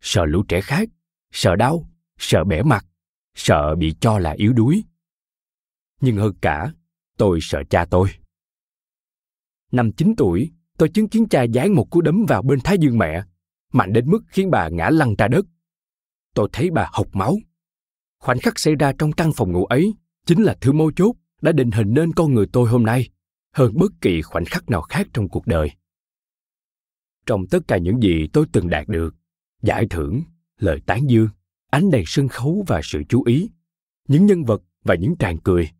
Sợ 0.00 0.24
lũ 0.24 0.42
trẻ 0.48 0.60
khác, 0.60 0.88
sợ 1.32 1.56
đau, 1.56 1.88
sợ 2.18 2.44
bẻ 2.44 2.62
mặt, 2.62 2.86
sợ 3.34 3.74
bị 3.74 3.94
cho 4.00 4.18
là 4.18 4.30
yếu 4.30 4.52
đuối 4.52 4.84
nhưng 6.00 6.16
hơn 6.16 6.32
cả, 6.42 6.72
tôi 7.16 7.38
sợ 7.42 7.62
cha 7.70 7.84
tôi. 7.84 8.08
Năm 9.72 9.92
9 9.92 10.14
tuổi, 10.16 10.50
tôi 10.78 10.88
chứng 10.88 11.08
kiến 11.08 11.28
cha 11.28 11.46
giáng 11.54 11.74
một 11.74 11.90
cú 11.90 12.00
đấm 12.00 12.26
vào 12.28 12.42
bên 12.42 12.60
thái 12.64 12.78
dương 12.78 12.98
mẹ, 12.98 13.22
mạnh 13.72 13.92
đến 13.92 14.10
mức 14.10 14.20
khiến 14.28 14.50
bà 14.50 14.68
ngã 14.68 14.90
lăn 14.90 15.14
ra 15.18 15.28
đất. 15.28 15.46
Tôi 16.34 16.48
thấy 16.52 16.70
bà 16.70 16.88
hộc 16.92 17.08
máu. 17.12 17.36
Khoảnh 18.18 18.38
khắc 18.38 18.58
xảy 18.58 18.74
ra 18.74 18.92
trong 18.98 19.12
căn 19.12 19.32
phòng 19.32 19.52
ngủ 19.52 19.64
ấy, 19.64 19.94
chính 20.26 20.42
là 20.42 20.56
thứ 20.60 20.72
mấu 20.72 20.92
chốt 20.96 21.14
đã 21.42 21.52
định 21.52 21.70
hình 21.70 21.94
nên 21.94 22.12
con 22.12 22.34
người 22.34 22.46
tôi 22.52 22.68
hôm 22.68 22.82
nay 22.82 23.08
hơn 23.52 23.72
bất 23.74 23.92
kỳ 24.00 24.22
khoảnh 24.22 24.44
khắc 24.44 24.70
nào 24.70 24.82
khác 24.82 25.06
trong 25.12 25.28
cuộc 25.28 25.46
đời. 25.46 25.70
Trong 27.26 27.46
tất 27.46 27.58
cả 27.68 27.78
những 27.78 28.02
gì 28.02 28.28
tôi 28.32 28.46
từng 28.52 28.70
đạt 28.70 28.88
được, 28.88 29.14
giải 29.62 29.86
thưởng, 29.90 30.22
lời 30.58 30.80
tán 30.86 31.10
dương, 31.10 31.28
ánh 31.70 31.90
đèn 31.90 32.04
sân 32.06 32.28
khấu 32.28 32.64
và 32.66 32.80
sự 32.84 33.02
chú 33.08 33.22
ý, 33.24 33.50
những 34.08 34.26
nhân 34.26 34.44
vật 34.44 34.62
và 34.84 34.94
những 34.94 35.16
tràng 35.18 35.38
cười 35.38 35.70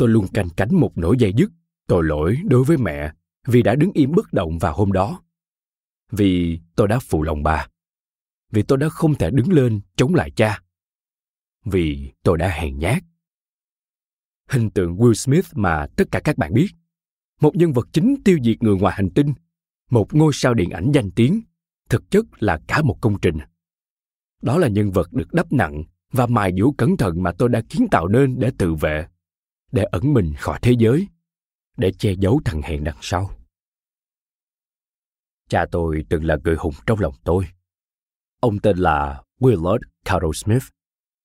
tôi 0.00 0.08
luôn 0.08 0.26
canh 0.28 0.48
cánh 0.56 0.74
một 0.74 0.98
nỗi 0.98 1.16
dây 1.18 1.32
dứt. 1.36 1.50
Tội 1.86 2.04
lỗi 2.04 2.36
đối 2.44 2.64
với 2.64 2.76
mẹ 2.76 3.12
vì 3.46 3.62
đã 3.62 3.74
đứng 3.74 3.90
im 3.94 4.12
bất 4.12 4.32
động 4.32 4.58
vào 4.58 4.74
hôm 4.74 4.92
đó. 4.92 5.22
Vì 6.10 6.60
tôi 6.76 6.88
đã 6.88 6.98
phụ 6.98 7.22
lòng 7.22 7.42
bà. 7.42 7.66
Vì 8.50 8.62
tôi 8.62 8.78
đã 8.78 8.88
không 8.88 9.14
thể 9.14 9.30
đứng 9.30 9.52
lên 9.52 9.80
chống 9.96 10.14
lại 10.14 10.30
cha. 10.30 10.62
Vì 11.64 12.12
tôi 12.22 12.38
đã 12.38 12.48
hèn 12.48 12.78
nhát. 12.78 13.02
Hình 14.48 14.70
tượng 14.70 14.96
will 14.96 15.14
smith 15.14 15.46
mà 15.54 15.86
tất 15.96 16.04
cả 16.10 16.20
các 16.24 16.38
bạn 16.38 16.54
biết. 16.54 16.68
Một 17.40 17.56
nhân 17.56 17.72
vật 17.72 17.88
chính 17.92 18.16
tiêu 18.24 18.38
diệt 18.44 18.62
người 18.62 18.76
ngoài 18.76 18.94
hành 18.96 19.10
tinh. 19.10 19.34
Một 19.90 20.14
ngôi 20.14 20.32
sao 20.34 20.54
điện 20.54 20.70
ảnh 20.70 20.92
danh 20.94 21.10
tiếng. 21.10 21.40
Thực 21.88 22.10
chất 22.10 22.26
là 22.38 22.60
cả 22.68 22.82
một 22.82 22.98
công 23.00 23.20
trình. 23.20 23.38
Đó 24.42 24.58
là 24.58 24.68
nhân 24.68 24.90
vật 24.90 25.12
được 25.12 25.32
đắp 25.32 25.52
nặng 25.52 25.84
và 26.12 26.26
mài 26.26 26.52
dũa 26.58 26.72
cẩn 26.72 26.96
thận 26.96 27.22
mà 27.22 27.32
tôi 27.32 27.48
đã 27.48 27.62
kiến 27.68 27.86
tạo 27.90 28.08
nên 28.08 28.38
để 28.38 28.52
tự 28.58 28.74
vệ 28.74 29.06
để 29.72 29.82
ẩn 29.82 30.14
mình 30.14 30.34
khỏi 30.38 30.58
thế 30.62 30.72
giới 30.78 31.08
để 31.76 31.92
che 31.98 32.12
giấu 32.18 32.40
thằng 32.44 32.62
hẹn 32.62 32.84
đằng 32.84 32.98
sau 33.00 33.30
cha 35.48 35.66
tôi 35.70 36.04
từng 36.08 36.24
là 36.24 36.36
người 36.44 36.56
hùng 36.56 36.74
trong 36.86 37.00
lòng 37.00 37.14
tôi 37.24 37.44
ông 38.40 38.58
tên 38.58 38.78
là 38.78 39.22
willard 39.40 39.80
carroll 40.04 40.32
smith 40.34 40.62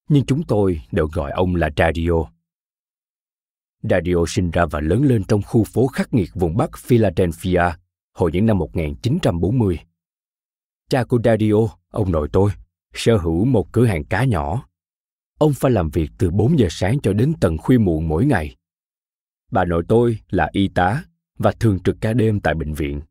nhưng 0.10 0.26
chúng 0.26 0.44
tôi 0.44 0.82
đều 0.92 1.08
gọi 1.08 1.32
ông 1.32 1.56
là 1.56 1.70
radio 1.78 2.12
Radio 3.90 4.26
sinh 4.28 4.52
ra 4.52 4.66
và 4.66 4.80
lớn 4.80 5.04
lên 5.04 5.24
trong 5.24 5.42
khu 5.42 5.64
phố 5.64 5.88
khắc 5.88 6.14
nghiệt 6.14 6.30
vùng 6.34 6.58
Bắc 6.58 6.78
Philadelphia 6.78 7.62
hồi 8.16 8.32
những 8.34 8.46
năm 8.46 8.58
1940. 8.58 9.80
Cha 10.90 11.04
của 11.04 11.20
Radio, 11.24 11.54
ông 11.90 12.12
nội 12.12 12.30
tôi, 12.32 12.52
sở 12.94 13.18
hữu 13.18 13.46
một 13.46 13.72
cửa 13.72 13.86
hàng 13.86 14.06
cá 14.06 14.24
nhỏ. 14.24 14.68
Ông 15.40 15.54
phải 15.54 15.72
làm 15.72 15.90
việc 15.90 16.12
từ 16.18 16.32
4 16.32 16.60
giờ 16.60 16.68
sáng 16.70 17.00
cho 17.04 17.14
đến 17.14 17.34
tận 17.42 17.58
khuya 17.58 17.78
muộn 17.78 18.08
mỗi 18.08 18.26
ngày. 18.26 18.56
Bà 19.52 19.66
nội 19.66 19.84
tôi 19.88 20.20
là 20.30 20.50
y 20.52 20.68
tá 20.68 21.04
và 21.38 21.52
thường 21.60 21.80
trực 21.84 21.96
ca 22.02 22.14
đêm 22.14 22.40
tại 22.40 22.56
bệnh 22.56 22.74
viện. 22.74 23.02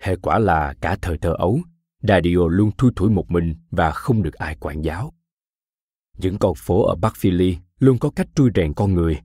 Hệ 0.00 0.16
quả 0.16 0.38
là 0.38 0.74
cả 0.80 0.96
thời 1.02 1.18
thơ 1.18 1.34
ấu, 1.38 1.60
Dario 2.02 2.48
luôn 2.48 2.70
thui 2.78 2.92
thủi 2.96 3.10
một 3.10 3.30
mình 3.30 3.54
và 3.70 3.90
không 3.90 4.22
được 4.22 4.34
ai 4.34 4.56
quản 4.60 4.82
giáo. 4.82 5.12
Những 6.18 6.38
con 6.38 6.54
phố 6.56 6.86
ở 6.86 6.94
Bắc 6.94 7.16
Philly 7.16 7.56
luôn 7.78 7.98
có 7.98 8.10
cách 8.10 8.28
trui 8.34 8.50
rèn 8.54 8.74
con 8.74 8.94
người, 8.94 9.20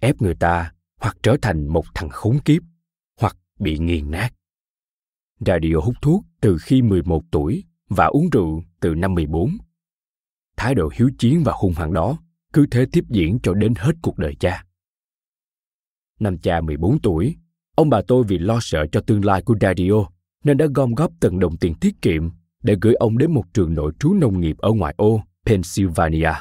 ép 0.00 0.22
người 0.22 0.34
ta 0.34 0.72
hoặc 1.00 1.16
trở 1.22 1.36
thành 1.42 1.68
một 1.68 1.84
thằng 1.94 2.08
khốn 2.08 2.38
kiếp, 2.44 2.62
hoặc 3.20 3.36
bị 3.58 3.78
nghiền 3.78 4.10
nát. 4.10 4.30
Dario 5.40 5.76
hút 5.82 5.94
thuốc 6.02 6.24
từ 6.40 6.58
khi 6.62 6.82
11 6.82 7.22
tuổi 7.30 7.64
và 7.88 8.06
uống 8.06 8.30
rượu 8.30 8.64
từ 8.80 8.94
năm 8.94 9.14
14. 9.14 9.58
Thái 10.64 10.74
độ 10.74 10.90
hiếu 10.94 11.10
chiến 11.18 11.42
và 11.44 11.52
hung 11.56 11.72
hăng 11.72 11.92
đó 11.92 12.18
cứ 12.52 12.66
thế 12.70 12.86
tiếp 12.92 13.04
diễn 13.08 13.38
cho 13.42 13.54
đến 13.54 13.74
hết 13.76 13.92
cuộc 14.02 14.18
đời 14.18 14.34
cha. 14.40 14.64
Năm 16.20 16.38
cha 16.38 16.60
14 16.60 17.00
tuổi, 17.00 17.36
ông 17.74 17.90
bà 17.90 18.00
tôi 18.08 18.24
vì 18.28 18.38
lo 18.38 18.58
sợ 18.60 18.86
cho 18.92 19.00
tương 19.00 19.24
lai 19.24 19.42
của 19.42 19.56
Dario 19.60 20.06
nên 20.44 20.56
đã 20.56 20.66
gom 20.74 20.94
góp 20.94 21.12
từng 21.20 21.38
đồng 21.38 21.56
tiền 21.56 21.74
tiết 21.80 22.02
kiệm 22.02 22.30
để 22.62 22.76
gửi 22.80 22.94
ông 22.94 23.18
đến 23.18 23.32
một 23.32 23.44
trường 23.54 23.74
nội 23.74 23.92
trú 23.98 24.14
nông 24.14 24.40
nghiệp 24.40 24.58
ở 24.58 24.72
ngoại 24.72 24.94
ô 24.96 25.22
Pennsylvania, 25.46 26.32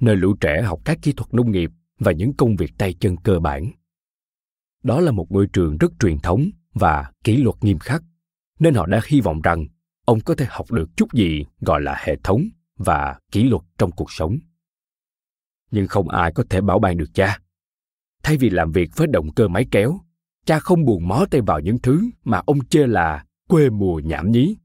nơi 0.00 0.16
lũ 0.16 0.34
trẻ 0.40 0.62
học 0.62 0.80
các 0.84 0.98
kỹ 1.02 1.12
thuật 1.12 1.34
nông 1.34 1.50
nghiệp 1.50 1.70
và 1.98 2.12
những 2.12 2.32
công 2.32 2.56
việc 2.56 2.72
tay 2.78 2.94
chân 3.00 3.16
cơ 3.16 3.38
bản. 3.38 3.70
Đó 4.82 5.00
là 5.00 5.12
một 5.12 5.32
ngôi 5.32 5.46
trường 5.46 5.76
rất 5.78 5.92
truyền 6.00 6.18
thống 6.18 6.50
và 6.74 7.12
kỷ 7.24 7.36
luật 7.36 7.56
nghiêm 7.60 7.78
khắc, 7.78 8.02
nên 8.58 8.74
họ 8.74 8.86
đã 8.86 9.00
hy 9.06 9.20
vọng 9.20 9.42
rằng 9.42 9.66
ông 10.04 10.20
có 10.20 10.34
thể 10.34 10.46
học 10.48 10.72
được 10.72 10.90
chút 10.96 11.12
gì 11.12 11.44
gọi 11.60 11.80
là 11.82 11.96
hệ 12.04 12.16
thống 12.24 12.48
và 12.76 13.18
kỷ 13.32 13.44
luật 13.44 13.62
trong 13.78 13.90
cuộc 13.90 14.12
sống. 14.12 14.38
Nhưng 15.70 15.88
không 15.88 16.08
ai 16.08 16.32
có 16.32 16.44
thể 16.50 16.60
bảo 16.60 16.78
ban 16.78 16.96
được 16.96 17.10
cha. 17.14 17.38
Thay 18.22 18.36
vì 18.36 18.50
làm 18.50 18.72
việc 18.72 18.90
với 18.96 19.06
động 19.06 19.34
cơ 19.34 19.48
máy 19.48 19.66
kéo, 19.70 20.00
cha 20.46 20.58
không 20.58 20.84
buồn 20.84 21.08
mó 21.08 21.26
tay 21.30 21.40
vào 21.40 21.60
những 21.60 21.78
thứ 21.82 22.10
mà 22.24 22.42
ông 22.46 22.64
chê 22.64 22.86
là 22.86 23.24
quê 23.48 23.70
mùa 23.70 24.00
nhảm 24.04 24.30
nhí. 24.30 24.56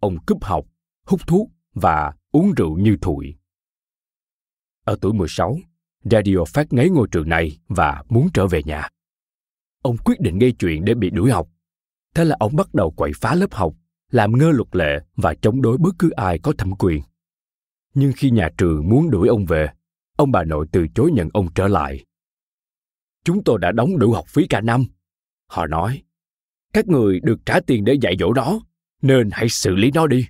Ông 0.00 0.18
cúp 0.26 0.44
học, 0.44 0.66
hút 1.06 1.20
thuốc 1.26 1.50
và 1.74 2.14
uống 2.32 2.52
rượu 2.52 2.78
như 2.78 2.96
thụi. 3.00 3.36
Ở 4.84 4.96
tuổi 5.00 5.12
16, 5.12 5.58
Radio 6.04 6.44
phát 6.48 6.72
ngấy 6.72 6.90
ngôi 6.90 7.08
trường 7.10 7.28
này 7.28 7.58
và 7.68 8.02
muốn 8.08 8.28
trở 8.34 8.46
về 8.46 8.62
nhà. 8.62 8.88
Ông 9.82 9.96
quyết 10.04 10.20
định 10.20 10.38
gây 10.38 10.52
chuyện 10.52 10.84
để 10.84 10.94
bị 10.94 11.10
đuổi 11.10 11.30
học. 11.30 11.48
Thế 12.14 12.24
là 12.24 12.36
ông 12.38 12.56
bắt 12.56 12.74
đầu 12.74 12.90
quậy 12.90 13.12
phá 13.20 13.34
lớp 13.34 13.54
học, 13.54 13.74
làm 14.16 14.38
ngơ 14.38 14.50
luật 14.50 14.76
lệ 14.76 15.00
và 15.16 15.34
chống 15.34 15.62
đối 15.62 15.78
bất 15.78 15.94
cứ 15.98 16.10
ai 16.10 16.38
có 16.38 16.52
thẩm 16.58 16.72
quyền. 16.78 17.02
Nhưng 17.94 18.12
khi 18.16 18.30
nhà 18.30 18.48
trường 18.58 18.88
muốn 18.88 19.10
đuổi 19.10 19.28
ông 19.28 19.46
về, 19.46 19.68
ông 20.16 20.32
bà 20.32 20.44
nội 20.44 20.66
từ 20.72 20.86
chối 20.94 21.10
nhận 21.12 21.28
ông 21.32 21.48
trở 21.54 21.68
lại. 21.68 22.04
Chúng 23.24 23.44
tôi 23.44 23.58
đã 23.58 23.72
đóng 23.72 23.98
đủ 23.98 24.12
học 24.12 24.24
phí 24.28 24.46
cả 24.46 24.60
năm. 24.60 24.84
Họ 25.46 25.66
nói, 25.66 26.02
các 26.72 26.88
người 26.88 27.20
được 27.20 27.38
trả 27.46 27.60
tiền 27.66 27.84
để 27.84 27.94
dạy 28.02 28.16
dỗ 28.20 28.32
nó, 28.32 28.60
nên 29.02 29.28
hãy 29.32 29.48
xử 29.48 29.74
lý 29.74 29.90
nó 29.90 30.06
đi. 30.06 30.26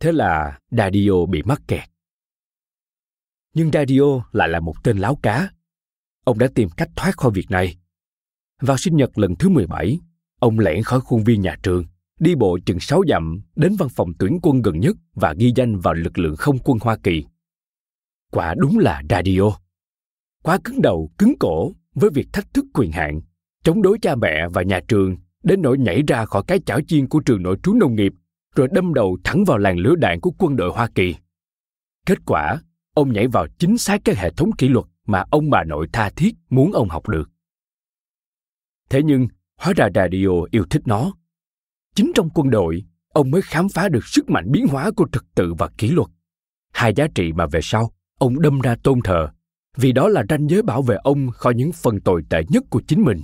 Thế 0.00 0.12
là 0.12 0.58
Dadio 0.70 1.26
bị 1.28 1.42
mắc 1.42 1.62
kẹt 1.68 1.92
nhưng 3.54 3.70
Dadio 3.70 4.24
lại 4.32 4.48
là 4.48 4.60
một 4.60 4.74
tên 4.84 4.98
láo 4.98 5.16
cá. 5.22 5.50
Ông 6.24 6.38
đã 6.38 6.48
tìm 6.54 6.68
cách 6.76 6.90
thoát 6.96 7.16
khỏi 7.16 7.30
việc 7.34 7.50
này. 7.50 7.76
Vào 8.60 8.76
sinh 8.76 8.96
nhật 8.96 9.18
lần 9.18 9.36
thứ 9.36 9.48
17, 9.48 9.98
ông 10.40 10.58
lẻn 10.58 10.82
khỏi 10.82 11.00
khuôn 11.00 11.24
viên 11.24 11.40
nhà 11.40 11.56
trường, 11.62 11.84
đi 12.22 12.34
bộ 12.34 12.58
chừng 12.66 12.80
6 12.80 13.02
dặm 13.08 13.40
đến 13.56 13.76
văn 13.78 13.88
phòng 13.88 14.12
tuyển 14.18 14.38
quân 14.42 14.62
gần 14.62 14.80
nhất 14.80 14.96
và 15.14 15.34
ghi 15.38 15.52
danh 15.56 15.78
vào 15.78 15.94
lực 15.94 16.18
lượng 16.18 16.36
không 16.36 16.58
quân 16.64 16.78
Hoa 16.80 16.96
Kỳ. 17.02 17.24
Quả 18.32 18.54
đúng 18.58 18.78
là 18.78 19.02
Radio. 19.10 19.42
Quá 20.42 20.58
cứng 20.64 20.82
đầu, 20.82 21.10
cứng 21.18 21.34
cổ 21.40 21.72
với 21.94 22.10
việc 22.10 22.26
thách 22.32 22.54
thức 22.54 22.64
quyền 22.74 22.92
hạn, 22.92 23.20
chống 23.64 23.82
đối 23.82 23.98
cha 23.98 24.14
mẹ 24.14 24.48
và 24.52 24.62
nhà 24.62 24.80
trường 24.88 25.16
đến 25.42 25.62
nỗi 25.62 25.78
nhảy 25.78 26.02
ra 26.08 26.24
khỏi 26.24 26.42
cái 26.46 26.58
chảo 26.66 26.80
chiên 26.88 27.08
của 27.08 27.20
trường 27.20 27.42
nội 27.42 27.56
trú 27.62 27.74
nông 27.74 27.94
nghiệp 27.94 28.12
rồi 28.54 28.68
đâm 28.72 28.94
đầu 28.94 29.18
thẳng 29.24 29.44
vào 29.44 29.58
làn 29.58 29.78
lửa 29.78 29.94
đạn 29.94 30.20
của 30.20 30.30
quân 30.38 30.56
đội 30.56 30.72
Hoa 30.72 30.88
Kỳ. 30.94 31.14
Kết 32.06 32.18
quả, 32.26 32.60
ông 32.94 33.12
nhảy 33.12 33.26
vào 33.28 33.46
chính 33.58 33.78
xác 33.78 34.00
cái 34.04 34.14
hệ 34.16 34.30
thống 34.30 34.52
kỷ 34.52 34.68
luật 34.68 34.86
mà 35.06 35.24
ông 35.30 35.50
bà 35.50 35.64
nội 35.64 35.88
tha 35.92 36.10
thiết 36.10 36.34
muốn 36.50 36.72
ông 36.72 36.88
học 36.88 37.08
được. 37.08 37.30
Thế 38.90 39.02
nhưng, 39.02 39.28
hóa 39.56 39.72
ra 39.76 39.88
radio 39.94 40.28
yêu 40.50 40.64
thích 40.70 40.82
nó. 40.84 41.12
Chính 41.94 42.12
trong 42.14 42.28
quân 42.34 42.50
đội, 42.50 42.84
ông 43.08 43.30
mới 43.30 43.42
khám 43.42 43.68
phá 43.68 43.88
được 43.88 44.06
sức 44.06 44.30
mạnh 44.30 44.52
biến 44.52 44.66
hóa 44.66 44.90
của 44.96 45.06
trật 45.12 45.22
tự 45.34 45.54
và 45.58 45.68
kỷ 45.78 45.88
luật. 45.88 46.08
Hai 46.72 46.92
giá 46.96 47.06
trị 47.14 47.32
mà 47.32 47.46
về 47.46 47.60
sau, 47.62 47.90
ông 48.18 48.40
đâm 48.40 48.60
ra 48.60 48.76
tôn 48.82 49.00
thờ 49.04 49.28
vì 49.76 49.92
đó 49.92 50.08
là 50.08 50.24
ranh 50.28 50.48
giới 50.48 50.62
bảo 50.62 50.82
vệ 50.82 50.96
ông 50.96 51.30
khỏi 51.30 51.54
những 51.54 51.72
phần 51.72 52.00
tồi 52.00 52.22
tệ 52.30 52.42
nhất 52.48 52.64
của 52.70 52.82
chính 52.86 53.02
mình. 53.02 53.20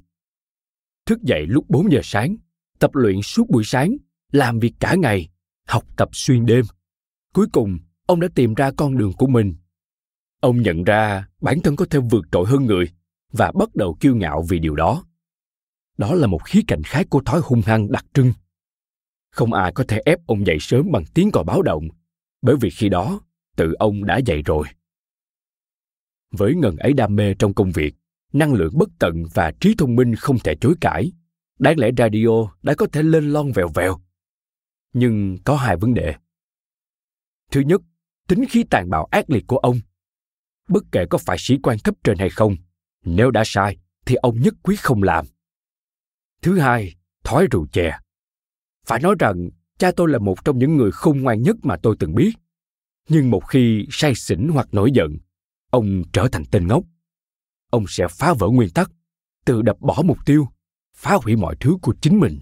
Thức 1.06 1.22
dậy 1.22 1.46
lúc 1.46 1.64
4 1.68 1.92
giờ 1.92 2.00
sáng, 2.02 2.36
tập 2.78 2.90
luyện 2.94 3.22
suốt 3.22 3.50
buổi 3.50 3.62
sáng, 3.64 3.96
làm 4.32 4.58
việc 4.58 4.72
cả 4.80 4.94
ngày, 4.94 5.28
học 5.66 5.84
tập 5.96 6.08
xuyên 6.12 6.46
đêm. 6.46 6.64
Cuối 7.34 7.46
cùng, 7.52 7.78
ông 8.06 8.20
đã 8.20 8.28
tìm 8.34 8.54
ra 8.54 8.70
con 8.76 8.98
đường 8.98 9.12
của 9.12 9.26
mình. 9.26 9.54
Ông 10.40 10.62
nhận 10.62 10.84
ra 10.84 11.28
bản 11.40 11.60
thân 11.60 11.76
có 11.76 11.86
thể 11.90 11.98
vượt 12.10 12.24
trội 12.32 12.46
hơn 12.46 12.66
người 12.66 12.84
và 13.32 13.52
bắt 13.58 13.74
đầu 13.74 13.96
kiêu 14.00 14.16
ngạo 14.16 14.44
vì 14.48 14.58
điều 14.58 14.74
đó. 14.74 15.04
Đó 15.98 16.14
là 16.14 16.26
một 16.26 16.44
khía 16.44 16.60
cạnh 16.66 16.82
khác 16.82 17.06
của 17.10 17.20
thói 17.20 17.40
hung 17.44 17.60
hăng 17.60 17.92
đặc 17.92 18.04
trưng. 18.14 18.32
Không 19.30 19.52
ai 19.52 19.72
có 19.72 19.84
thể 19.88 20.00
ép 20.04 20.18
ông 20.26 20.46
dậy 20.46 20.56
sớm 20.60 20.90
bằng 20.92 21.04
tiếng 21.14 21.30
còi 21.30 21.44
báo 21.44 21.62
động, 21.62 21.88
bởi 22.42 22.56
vì 22.60 22.70
khi 22.70 22.88
đó 22.88 23.20
tự 23.56 23.72
ông 23.78 24.04
đã 24.04 24.18
dậy 24.26 24.42
rồi. 24.42 24.66
Với 26.30 26.54
ngần 26.54 26.76
ấy 26.76 26.92
đam 26.92 27.16
mê 27.16 27.34
trong 27.34 27.54
công 27.54 27.72
việc, 27.72 27.94
năng 28.32 28.52
lượng 28.52 28.78
bất 28.78 28.88
tận 28.98 29.24
và 29.34 29.52
trí 29.60 29.74
thông 29.78 29.96
minh 29.96 30.14
không 30.14 30.38
thể 30.38 30.54
chối 30.60 30.74
cãi, 30.80 31.12
đáng 31.58 31.78
lẽ 31.78 31.90
radio 31.98 32.52
đã 32.62 32.74
có 32.74 32.86
thể 32.92 33.02
lên 33.02 33.32
lon 33.32 33.52
vèo 33.52 33.68
vèo. 33.74 33.98
Nhưng 34.92 35.38
có 35.44 35.56
hai 35.56 35.76
vấn 35.76 35.94
đề. 35.94 36.14
Thứ 37.50 37.60
nhất, 37.60 37.80
tính 38.28 38.44
khí 38.50 38.64
tàn 38.70 38.90
bạo 38.90 39.04
ác 39.10 39.30
liệt 39.30 39.44
của 39.46 39.58
ông. 39.58 39.80
Bất 40.68 40.84
kể 40.92 41.06
có 41.10 41.18
phải 41.18 41.36
sĩ 41.38 41.58
quan 41.62 41.78
cấp 41.84 41.94
trên 42.04 42.18
hay 42.18 42.30
không, 42.30 42.56
nếu 43.04 43.30
đã 43.30 43.42
sai 43.46 43.76
thì 44.06 44.14
ông 44.14 44.40
nhất 44.40 44.54
quyết 44.62 44.80
không 44.80 45.02
làm. 45.02 45.26
Thứ 46.42 46.58
hai, 46.58 46.94
thói 47.24 47.46
rượu 47.50 47.66
chè. 47.72 47.98
Phải 48.88 49.00
nói 49.00 49.14
rằng, 49.18 49.48
cha 49.78 49.90
tôi 49.96 50.08
là 50.08 50.18
một 50.18 50.44
trong 50.44 50.58
những 50.58 50.76
người 50.76 50.90
khôn 50.90 51.22
ngoan 51.22 51.42
nhất 51.42 51.56
mà 51.62 51.76
tôi 51.82 51.96
từng 51.98 52.14
biết. 52.14 52.32
Nhưng 53.08 53.30
một 53.30 53.48
khi 53.48 53.86
say 53.90 54.14
xỉn 54.14 54.48
hoặc 54.48 54.74
nổi 54.74 54.90
giận, 54.94 55.18
ông 55.70 56.02
trở 56.12 56.28
thành 56.32 56.44
tên 56.50 56.66
ngốc. 56.66 56.84
Ông 57.70 57.84
sẽ 57.88 58.06
phá 58.10 58.34
vỡ 58.38 58.48
nguyên 58.48 58.70
tắc, 58.70 58.90
tự 59.44 59.62
đập 59.62 59.76
bỏ 59.80 60.02
mục 60.04 60.18
tiêu, 60.26 60.48
phá 60.94 61.18
hủy 61.24 61.36
mọi 61.36 61.56
thứ 61.60 61.76
của 61.82 61.94
chính 62.00 62.20
mình. 62.20 62.40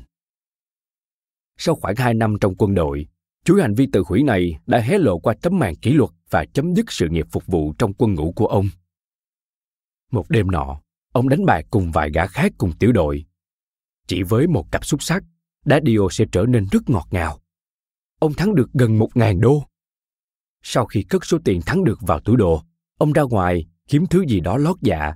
Sau 1.56 1.74
khoảng 1.74 1.96
hai 1.96 2.14
năm 2.14 2.36
trong 2.40 2.54
quân 2.58 2.74
đội, 2.74 3.06
chuỗi 3.44 3.62
hành 3.62 3.74
vi 3.74 3.86
tự 3.92 4.02
hủy 4.06 4.22
này 4.22 4.58
đã 4.66 4.80
hé 4.80 4.98
lộ 4.98 5.18
qua 5.18 5.34
tấm 5.42 5.58
màn 5.58 5.74
kỷ 5.74 5.92
luật 5.92 6.10
và 6.30 6.44
chấm 6.44 6.74
dứt 6.74 6.92
sự 6.92 7.08
nghiệp 7.08 7.26
phục 7.30 7.46
vụ 7.46 7.74
trong 7.78 7.94
quân 7.94 8.14
ngũ 8.14 8.32
của 8.32 8.46
ông. 8.46 8.68
Một 10.12 10.30
đêm 10.30 10.50
nọ, 10.50 10.80
ông 11.12 11.28
đánh 11.28 11.44
bạc 11.46 11.62
cùng 11.70 11.90
vài 11.92 12.10
gã 12.14 12.26
khác 12.26 12.52
cùng 12.58 12.72
tiểu 12.78 12.92
đội. 12.92 13.24
Chỉ 14.06 14.22
với 14.22 14.46
một 14.46 14.72
cặp 14.72 14.84
xúc 14.84 15.02
sắc, 15.02 15.24
đá 15.66 15.80
điều 15.80 16.10
sẽ 16.10 16.24
trở 16.32 16.44
nên 16.48 16.66
rất 16.72 16.90
ngọt 16.90 17.08
ngào. 17.10 17.40
Ông 18.18 18.34
thắng 18.34 18.54
được 18.54 18.72
gần 18.72 18.98
một 18.98 19.16
ngàn 19.16 19.40
đô. 19.40 19.62
Sau 20.62 20.86
khi 20.86 21.02
cất 21.02 21.24
số 21.24 21.38
tiền 21.44 21.60
thắng 21.66 21.84
được 21.84 21.98
vào 22.00 22.20
túi 22.20 22.36
đồ, 22.36 22.62
ông 22.98 23.12
ra 23.12 23.22
ngoài 23.22 23.66
kiếm 23.88 24.06
thứ 24.10 24.24
gì 24.28 24.40
đó 24.40 24.56
lót 24.56 24.76
dạ. 24.82 25.14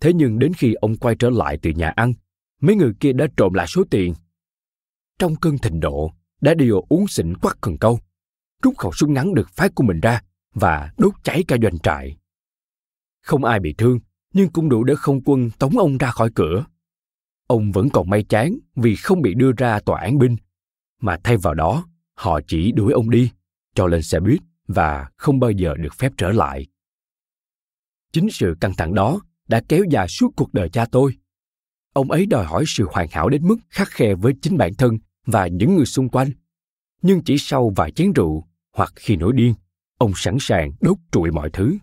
Thế 0.00 0.12
nhưng 0.12 0.38
đến 0.38 0.52
khi 0.54 0.74
ông 0.74 0.96
quay 0.96 1.16
trở 1.18 1.30
lại 1.30 1.58
từ 1.62 1.70
nhà 1.70 1.88
ăn, 1.88 2.12
mấy 2.60 2.76
người 2.76 2.92
kia 3.00 3.12
đã 3.12 3.26
trộm 3.36 3.54
lại 3.54 3.66
số 3.66 3.84
tiền. 3.90 4.14
Trong 5.18 5.36
cơn 5.36 5.58
thịnh 5.58 5.80
độ, 5.80 6.12
đã 6.40 6.54
điều 6.54 6.86
uống 6.88 7.08
xỉn 7.08 7.34
quắc 7.36 7.58
cần 7.60 7.78
câu, 7.78 7.98
rút 8.62 8.76
khẩu 8.76 8.92
súng 8.92 9.12
ngắn 9.12 9.34
được 9.34 9.48
phát 9.50 9.74
của 9.74 9.84
mình 9.84 10.00
ra 10.00 10.22
và 10.54 10.92
đốt 10.98 11.12
cháy 11.22 11.44
cả 11.48 11.56
doanh 11.62 11.78
trại. 11.78 12.16
Không 13.22 13.44
ai 13.44 13.60
bị 13.60 13.74
thương, 13.78 13.98
nhưng 14.34 14.48
cũng 14.48 14.68
đủ 14.68 14.84
để 14.84 14.94
không 14.94 15.20
quân 15.24 15.50
tống 15.58 15.78
ông 15.78 15.98
ra 15.98 16.10
khỏi 16.10 16.30
cửa. 16.34 16.64
Ông 17.48 17.72
vẫn 17.72 17.88
còn 17.92 18.10
may 18.10 18.22
chán 18.22 18.58
vì 18.76 18.96
không 18.96 19.22
bị 19.22 19.34
đưa 19.34 19.52
ra 19.56 19.80
tòa 19.80 20.00
án 20.00 20.18
binh, 20.18 20.36
mà 21.00 21.18
thay 21.24 21.36
vào 21.36 21.54
đó, 21.54 21.86
họ 22.14 22.40
chỉ 22.46 22.72
đuổi 22.72 22.92
ông 22.92 23.10
đi, 23.10 23.30
cho 23.74 23.86
lên 23.86 24.02
xe 24.02 24.20
buýt 24.20 24.40
và 24.66 25.10
không 25.16 25.40
bao 25.40 25.50
giờ 25.50 25.74
được 25.78 25.94
phép 25.94 26.12
trở 26.16 26.32
lại. 26.32 26.66
Chính 28.12 28.30
sự 28.30 28.56
căng 28.60 28.74
thẳng 28.74 28.94
đó 28.94 29.20
đã 29.48 29.62
kéo 29.68 29.84
dài 29.90 30.08
suốt 30.08 30.32
cuộc 30.36 30.52
đời 30.52 30.68
cha 30.68 30.86
tôi. 30.92 31.16
Ông 31.92 32.10
ấy 32.10 32.26
đòi 32.26 32.44
hỏi 32.44 32.64
sự 32.66 32.86
hoàn 32.92 33.08
hảo 33.10 33.28
đến 33.28 33.48
mức 33.48 33.56
khắc 33.70 33.88
khe 33.88 34.14
với 34.14 34.32
chính 34.42 34.56
bản 34.56 34.74
thân 34.74 34.98
và 35.26 35.46
những 35.46 35.76
người 35.76 35.86
xung 35.86 36.08
quanh. 36.08 36.30
Nhưng 37.02 37.24
chỉ 37.24 37.38
sau 37.38 37.72
vài 37.76 37.90
chén 37.90 38.12
rượu 38.12 38.44
hoặc 38.72 38.92
khi 38.96 39.16
nổi 39.16 39.32
điên, 39.36 39.54
ông 39.98 40.12
sẵn 40.16 40.36
sàng 40.40 40.72
đốt 40.80 40.96
trụi 41.12 41.30
mọi 41.30 41.50
thứ. 41.52 41.78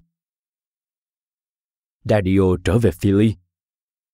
Dadio 2.04 2.58
trở 2.64 2.78
về 2.78 2.92
Philly. 2.92 3.36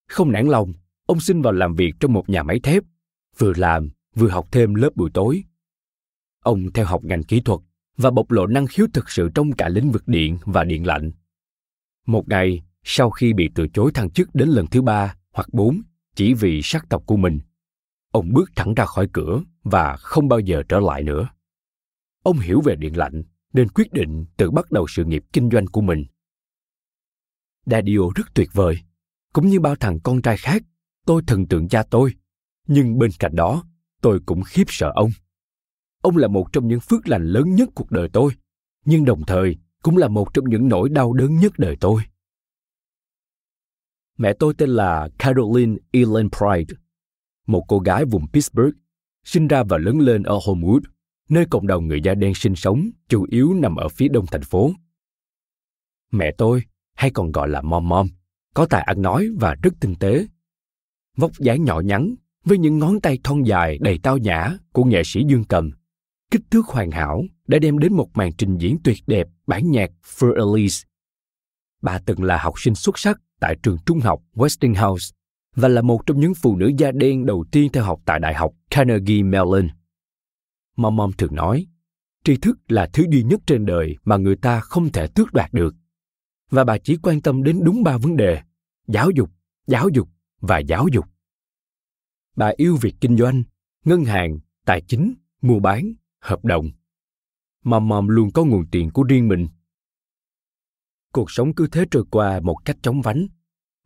Không 0.08 0.32
nản 0.32 0.48
lòng, 0.48 0.72
ông 1.06 1.20
xin 1.20 1.42
vào 1.42 1.52
làm 1.52 1.74
việc 1.74 1.92
trong 2.00 2.12
một 2.12 2.28
nhà 2.28 2.42
máy 2.42 2.60
thép, 2.62 2.82
vừa 3.38 3.52
làm 3.56 3.90
vừa 4.14 4.28
học 4.28 4.48
thêm 4.50 4.74
lớp 4.74 4.90
buổi 4.94 5.10
tối. 5.14 5.44
Ông 6.42 6.72
theo 6.72 6.86
học 6.86 7.04
ngành 7.04 7.22
kỹ 7.22 7.40
thuật 7.40 7.60
và 7.96 8.10
bộc 8.10 8.30
lộ 8.30 8.46
năng 8.46 8.66
khiếu 8.66 8.86
thực 8.94 9.10
sự 9.10 9.28
trong 9.34 9.52
cả 9.52 9.68
lĩnh 9.68 9.90
vực 9.90 10.02
điện 10.08 10.38
và 10.44 10.64
điện 10.64 10.86
lạnh. 10.86 11.12
Một 12.06 12.28
ngày, 12.28 12.62
sau 12.84 13.10
khi 13.10 13.32
bị 13.32 13.50
từ 13.54 13.68
chối 13.68 13.90
thăng 13.94 14.10
chức 14.10 14.34
đến 14.34 14.48
lần 14.48 14.66
thứ 14.66 14.82
ba 14.82 15.16
hoặc 15.32 15.48
bốn 15.52 15.82
chỉ 16.14 16.34
vì 16.34 16.60
sắc 16.62 16.88
tộc 16.88 17.02
của 17.06 17.16
mình, 17.16 17.40
ông 18.10 18.32
bước 18.32 18.50
thẳng 18.56 18.74
ra 18.74 18.84
khỏi 18.84 19.08
cửa 19.12 19.42
và 19.64 19.96
không 19.96 20.28
bao 20.28 20.40
giờ 20.40 20.62
trở 20.68 20.80
lại 20.80 21.02
nữa. 21.02 21.28
Ông 22.22 22.38
hiểu 22.38 22.60
về 22.60 22.76
điện 22.76 22.96
lạnh 22.96 23.22
nên 23.52 23.68
quyết 23.68 23.92
định 23.92 24.24
tự 24.36 24.50
bắt 24.50 24.70
đầu 24.70 24.86
sự 24.88 25.04
nghiệp 25.04 25.24
kinh 25.32 25.50
doanh 25.50 25.66
của 25.66 25.80
mình. 25.80 26.04
Dadio 27.66 28.00
rất 28.14 28.34
tuyệt 28.34 28.48
vời, 28.52 28.78
cũng 29.32 29.46
như 29.46 29.60
bao 29.60 29.76
thằng 29.76 29.98
con 30.02 30.22
trai 30.22 30.36
khác, 30.36 30.62
tôi 31.06 31.22
thần 31.26 31.46
tượng 31.46 31.68
cha 31.68 31.82
tôi, 31.90 32.14
nhưng 32.66 32.98
bên 32.98 33.10
cạnh 33.18 33.34
đó, 33.34 33.64
tôi 34.00 34.20
cũng 34.26 34.42
khiếp 34.42 34.64
sợ 34.68 34.92
ông. 34.94 35.10
Ông 36.02 36.16
là 36.16 36.28
một 36.28 36.52
trong 36.52 36.68
những 36.68 36.80
phước 36.80 37.08
lành 37.08 37.26
lớn 37.26 37.54
nhất 37.54 37.68
cuộc 37.74 37.90
đời 37.90 38.08
tôi, 38.12 38.32
nhưng 38.84 39.04
đồng 39.04 39.22
thời 39.26 39.56
cũng 39.82 39.96
là 39.96 40.08
một 40.08 40.34
trong 40.34 40.44
những 40.48 40.68
nỗi 40.68 40.88
đau 40.88 41.12
đớn 41.12 41.36
nhất 41.36 41.52
đời 41.58 41.76
tôi. 41.80 42.02
Mẹ 44.18 44.32
tôi 44.38 44.54
tên 44.58 44.70
là 44.70 45.08
Caroline 45.18 45.76
Ellen 45.90 46.28
Pride, 46.30 46.74
một 47.46 47.64
cô 47.68 47.78
gái 47.78 48.04
vùng 48.04 48.26
Pittsburgh, 48.32 48.76
sinh 49.24 49.48
ra 49.48 49.62
và 49.62 49.78
lớn 49.78 50.00
lên 50.00 50.22
ở 50.22 50.38
Homewood, 50.38 50.80
nơi 51.28 51.46
cộng 51.50 51.66
đồng 51.66 51.86
người 51.86 52.00
da 52.00 52.14
đen 52.14 52.34
sinh 52.34 52.54
sống 52.56 52.90
chủ 53.08 53.26
yếu 53.30 53.54
nằm 53.54 53.76
ở 53.76 53.88
phía 53.88 54.08
đông 54.08 54.26
thành 54.26 54.42
phố. 54.42 54.72
Mẹ 56.12 56.34
tôi, 56.38 56.62
hay 56.94 57.10
còn 57.10 57.32
gọi 57.32 57.48
là 57.48 57.60
mom 57.60 57.88
mom, 57.88 58.08
có 58.54 58.66
tài 58.66 58.82
ăn 58.82 59.02
nói 59.02 59.28
và 59.40 59.54
rất 59.62 59.74
tinh 59.80 59.94
tế. 60.00 60.26
Vóc 61.16 61.30
dáng 61.38 61.64
nhỏ 61.64 61.80
nhắn 61.80 62.14
với 62.44 62.58
những 62.58 62.78
ngón 62.78 63.00
tay 63.00 63.18
thon 63.24 63.42
dài 63.42 63.78
đầy 63.80 63.98
tao 64.02 64.18
nhã 64.18 64.56
của 64.72 64.84
nghệ 64.84 65.02
sĩ 65.04 65.24
dương 65.28 65.44
cầm 65.44 65.70
kích 66.32 66.42
thước 66.50 66.66
hoàn 66.66 66.90
hảo 66.90 67.24
đã 67.46 67.58
đem 67.58 67.78
đến 67.78 67.92
một 67.96 68.08
màn 68.14 68.32
trình 68.38 68.58
diễn 68.58 68.78
tuyệt 68.84 68.98
đẹp 69.06 69.28
bản 69.46 69.70
nhạc 69.70 69.90
For 70.04 70.54
Elise. 70.54 70.84
Bà 71.82 71.98
từng 71.98 72.22
là 72.22 72.38
học 72.38 72.54
sinh 72.56 72.74
xuất 72.74 72.98
sắc 72.98 73.20
tại 73.40 73.56
trường 73.62 73.76
trung 73.86 74.00
học 74.00 74.22
Westinghouse 74.34 75.12
và 75.56 75.68
là 75.68 75.82
một 75.82 76.06
trong 76.06 76.20
những 76.20 76.34
phụ 76.34 76.56
nữ 76.56 76.70
da 76.78 76.90
đen 76.92 77.26
đầu 77.26 77.44
tiên 77.52 77.72
theo 77.72 77.84
học 77.84 78.00
tại 78.04 78.20
Đại 78.20 78.34
học 78.34 78.52
Carnegie 78.70 79.22
Mellon. 79.22 79.68
Mom 80.76 80.96
Mom 80.96 81.12
thường 81.12 81.34
nói, 81.34 81.66
tri 82.24 82.36
thức 82.36 82.58
là 82.68 82.90
thứ 82.92 83.04
duy 83.10 83.22
nhất 83.22 83.40
trên 83.46 83.66
đời 83.66 83.96
mà 84.04 84.16
người 84.16 84.36
ta 84.36 84.60
không 84.60 84.92
thể 84.92 85.06
tước 85.06 85.32
đoạt 85.32 85.52
được. 85.52 85.74
Và 86.50 86.64
bà 86.64 86.78
chỉ 86.78 86.96
quan 87.02 87.20
tâm 87.20 87.42
đến 87.42 87.60
đúng 87.64 87.82
ba 87.82 87.98
vấn 87.98 88.16
đề, 88.16 88.40
giáo 88.88 89.10
dục, 89.10 89.30
giáo 89.66 89.88
dục 89.88 90.08
và 90.42 90.58
giáo 90.58 90.86
dục. 90.92 91.04
Bà 92.36 92.52
yêu 92.56 92.76
việc 92.80 92.94
kinh 93.00 93.16
doanh, 93.16 93.42
ngân 93.84 94.04
hàng, 94.04 94.38
tài 94.64 94.80
chính, 94.80 95.14
mua 95.42 95.58
bán 95.58 95.92
hợp 96.20 96.44
đồng. 96.44 96.70
mầm 97.64 97.88
mầm 97.88 98.08
luôn 98.08 98.30
có 98.30 98.44
nguồn 98.44 98.66
tiền 98.70 98.90
của 98.90 99.02
riêng 99.02 99.28
mình. 99.28 99.48
Cuộc 101.12 101.30
sống 101.30 101.54
cứ 101.54 101.66
thế 101.72 101.84
trôi 101.90 102.04
qua 102.10 102.40
một 102.40 102.56
cách 102.64 102.76
chóng 102.82 103.02
vánh. 103.02 103.26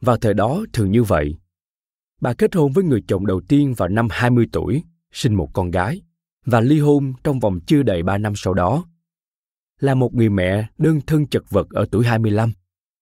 Vào 0.01 0.16
thời 0.16 0.35
đó 0.35 0.64
thường 0.73 0.90
như 0.90 1.03
vậy. 1.03 1.37
Bà 2.21 2.35
kết 2.35 2.55
hôn 2.55 2.73
với 2.73 2.85
người 2.85 3.05
chồng 3.09 3.27
đầu 3.27 3.40
tiên 3.49 3.75
vào 3.77 3.88
năm 3.88 4.09
20 4.11 4.47
tuổi, 4.53 4.83
sinh 5.12 5.35
một 5.35 5.51
con 5.53 5.71
gái, 5.71 6.03
và 6.45 6.61
ly 6.61 6.81
hôn 6.81 7.12
trong 7.25 7.40
vòng 7.40 7.61
chưa 7.66 7.83
đầy 7.83 8.03
3 8.03 8.19
năm 8.19 8.33
sau 8.37 8.55
đó. 8.55 8.85
Là 9.81 9.95
một 9.95 10.14
người 10.14 10.29
mẹ 10.29 10.69
đơn 10.79 11.01
thân 11.07 11.27
chật 11.27 11.51
vật 11.51 11.71
ở 11.71 11.87
tuổi 11.90 12.07
25. 12.07 12.53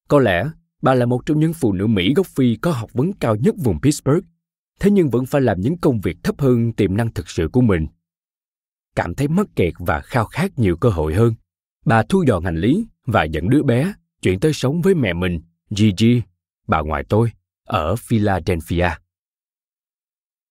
Có 0.09 0.19
lẽ 0.19 0.51
bà 0.85 0.95
là 0.95 1.07
một 1.07 1.27
trong 1.27 1.41
những 1.41 1.53
phụ 1.53 1.73
nữ 1.73 1.87
Mỹ 1.87 2.15
gốc 2.15 2.27
Phi 2.27 2.57
có 2.57 2.71
học 2.71 2.91
vấn 2.93 3.13
cao 3.13 3.37
nhất 3.37 3.55
vùng 3.59 3.81
Pittsburgh, 3.81 4.25
thế 4.81 4.91
nhưng 4.91 5.11
vẫn 5.11 5.27
phải 5.27 5.41
làm 5.41 5.61
những 5.61 5.79
công 5.79 6.01
việc 6.01 6.17
thấp 6.23 6.41
hơn 6.41 6.73
tiềm 6.73 6.97
năng 6.97 7.13
thực 7.13 7.31
sự 7.31 7.49
của 7.53 7.61
mình 7.61 7.87
cảm 8.95 9.15
thấy 9.15 9.29
mắc 9.29 9.47
kẹt 9.57 9.75
và 9.79 10.01
khao 10.01 10.25
khát 10.25 10.59
nhiều 10.59 10.77
cơ 10.77 10.89
hội 10.89 11.15
hơn. 11.15 11.35
Bà 11.85 12.03
thu 12.03 12.25
dọn 12.27 12.45
hành 12.45 12.57
lý 12.57 12.87
và 13.07 13.25
dẫn 13.25 13.51
đứa 13.51 13.63
bé 13.63 13.95
chuyển 14.23 14.41
tới 14.41 14.53
sống 14.53 14.81
với 14.81 14.95
mẹ 14.95 15.13
mình, 15.13 15.41
Gigi, 15.71 16.23
bà 16.67 16.81
ngoại 16.81 17.05
tôi, 17.09 17.31
ở 17.65 17.97
Philadelphia. 17.97 18.89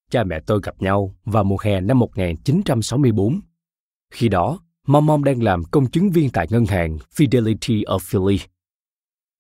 Cha 0.09 0.23
mẹ 0.23 0.39
tôi 0.45 0.59
gặp 0.63 0.81
nhau 0.81 1.15
vào 1.25 1.43
mùa 1.43 1.57
hè 1.63 1.81
năm 1.81 1.99
1964. 1.99 3.39
Khi 4.13 4.29
đó, 4.29 4.59
Mom 4.87 5.05
Mom 5.05 5.23
đang 5.23 5.43
làm 5.43 5.63
công 5.71 5.91
chứng 5.91 6.11
viên 6.11 6.29
tại 6.29 6.47
ngân 6.49 6.65
hàng 6.65 6.97
Fidelity 7.15 7.83
of 7.83 7.99
Philly. 7.99 8.39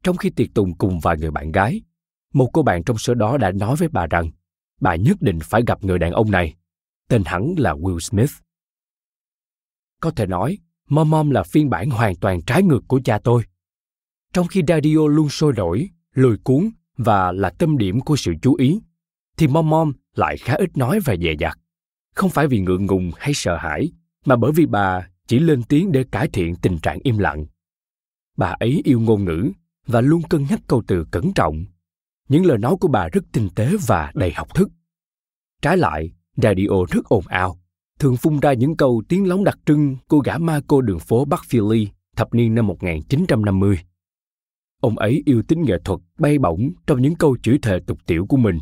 Trong 0.03 0.17
khi 0.17 0.29
tiệc 0.29 0.53
tùng 0.53 0.77
cùng 0.77 0.99
vài 0.99 1.17
người 1.17 1.31
bạn 1.31 1.51
gái, 1.51 1.81
một 2.33 2.49
cô 2.53 2.63
bạn 2.63 2.83
trong 2.83 2.97
số 2.97 3.13
đó 3.13 3.37
đã 3.37 3.51
nói 3.51 3.75
với 3.75 3.87
bà 3.87 4.07
rằng 4.07 4.31
bà 4.81 4.95
nhất 4.95 5.17
định 5.21 5.39
phải 5.43 5.63
gặp 5.67 5.83
người 5.83 5.99
đàn 5.99 6.11
ông 6.11 6.31
này. 6.31 6.55
Tên 7.09 7.23
hắn 7.25 7.55
là 7.57 7.73
Will 7.73 7.99
Smith. 7.99 8.31
Có 10.01 10.11
thể 10.11 10.25
nói, 10.25 10.57
Mom 10.89 11.09
Mom 11.09 11.29
là 11.29 11.43
phiên 11.43 11.69
bản 11.69 11.89
hoàn 11.89 12.15
toàn 12.15 12.41
trái 12.41 12.63
ngược 12.63 12.83
của 12.87 13.01
cha 13.05 13.19
tôi. 13.23 13.43
Trong 14.33 14.47
khi 14.47 14.61
radio 14.67 15.07
luôn 15.07 15.29
sôi 15.29 15.53
nổi, 15.53 15.89
lôi 16.13 16.37
cuốn 16.43 16.69
và 16.97 17.31
là 17.31 17.49
tâm 17.49 17.77
điểm 17.77 18.01
của 18.01 18.15
sự 18.15 18.33
chú 18.41 18.55
ý, 18.55 18.79
thì 19.37 19.47
Mom 19.47 19.69
Mom 19.69 19.93
lại 20.15 20.37
khá 20.37 20.53
ít 20.53 20.77
nói 20.77 20.99
và 20.99 21.15
dè 21.15 21.33
dặt. 21.39 21.59
Không 22.15 22.29
phải 22.29 22.47
vì 22.47 22.59
ngượng 22.59 22.85
ngùng 22.85 23.11
hay 23.17 23.33
sợ 23.33 23.57
hãi, 23.57 23.91
mà 24.25 24.35
bởi 24.35 24.51
vì 24.51 24.65
bà 24.65 25.07
chỉ 25.27 25.39
lên 25.39 25.63
tiếng 25.63 25.91
để 25.91 26.03
cải 26.11 26.27
thiện 26.27 26.55
tình 26.55 26.79
trạng 26.79 26.99
im 27.03 27.17
lặng. 27.17 27.45
Bà 28.37 28.55
ấy 28.59 28.81
yêu 28.85 28.99
ngôn 28.99 29.25
ngữ 29.25 29.51
và 29.87 30.01
luôn 30.01 30.21
cân 30.29 30.45
nhắc 30.49 30.61
câu 30.67 30.83
từ 30.87 31.05
cẩn 31.11 31.33
trọng. 31.33 31.65
Những 32.29 32.45
lời 32.45 32.57
nói 32.57 32.75
của 32.79 32.87
bà 32.87 33.07
rất 33.07 33.23
tinh 33.31 33.49
tế 33.55 33.71
và 33.87 34.11
đầy 34.15 34.31
học 34.31 34.55
thức. 34.55 34.69
Trái 35.61 35.77
lại, 35.77 36.11
radio 36.35 36.85
rất 36.89 37.05
ồn 37.05 37.27
ào, 37.27 37.59
thường 37.99 38.17
phun 38.17 38.39
ra 38.39 38.53
những 38.53 38.77
câu 38.77 39.03
tiếng 39.09 39.27
lóng 39.27 39.43
đặc 39.43 39.59
trưng 39.65 39.97
của 40.07 40.19
gã 40.19 40.37
ma 40.37 40.61
cô 40.67 40.81
đường 40.81 40.99
phố 40.99 41.25
Bắc 41.25 41.43
Philly 41.45 41.87
thập 42.15 42.33
niên 42.33 42.55
năm 42.55 42.67
1950. 42.67 43.79
Ông 44.81 44.97
ấy 44.97 45.23
yêu 45.25 45.43
tính 45.47 45.63
nghệ 45.63 45.79
thuật 45.85 45.99
bay 46.19 46.39
bổng 46.39 46.71
trong 46.87 47.01
những 47.01 47.15
câu 47.15 47.37
chửi 47.43 47.59
thề 47.61 47.79
tục 47.87 47.97
tiểu 48.05 48.25
của 48.29 48.37
mình. 48.37 48.59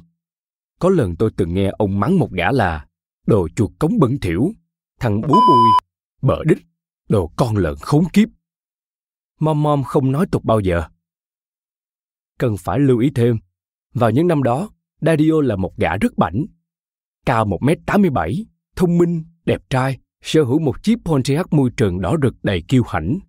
Có 0.79 0.89
lần 0.89 1.15
tôi 1.15 1.31
từng 1.37 1.53
nghe 1.53 1.71
ông 1.77 1.99
mắng 1.99 2.19
một 2.19 2.31
gã 2.31 2.51
là 2.51 2.85
đồ 3.27 3.47
chuột 3.55 3.71
cống 3.79 3.99
bẩn 3.99 4.19
thỉu, 4.19 4.51
thằng 4.99 5.21
bú 5.21 5.33
bùi, 5.33 5.69
bợ 6.21 6.43
đích, 6.43 6.65
đồ 7.09 7.31
con 7.35 7.55
lợn 7.55 7.75
khốn 7.81 8.03
kiếp. 8.13 8.29
Mom 9.39 9.63
Mom 9.63 9.83
không 9.83 10.11
nói 10.11 10.25
tục 10.31 10.43
bao 10.43 10.59
giờ. 10.59 10.83
Cần 12.41 12.57
phải 12.57 12.79
lưu 12.79 12.99
ý 12.99 13.09
thêm, 13.15 13.37
vào 13.93 14.11
những 14.11 14.27
năm 14.27 14.43
đó, 14.43 14.69
Dario 15.01 15.41
là 15.43 15.55
một 15.55 15.77
gã 15.77 15.97
rất 15.97 16.17
bảnh. 16.17 16.45
Cao 17.25 17.45
1m87, 17.45 18.43
thông 18.75 18.97
minh, 18.97 19.23
đẹp 19.45 19.61
trai, 19.69 19.99
sở 20.21 20.43
hữu 20.43 20.59
một 20.59 20.83
chiếc 20.83 20.95
Pontiac 21.05 21.53
môi 21.53 21.69
trường 21.77 22.01
đỏ 22.01 22.15
rực 22.21 22.35
đầy 22.43 22.63
kiêu 22.67 22.83
hãnh. 22.87 23.19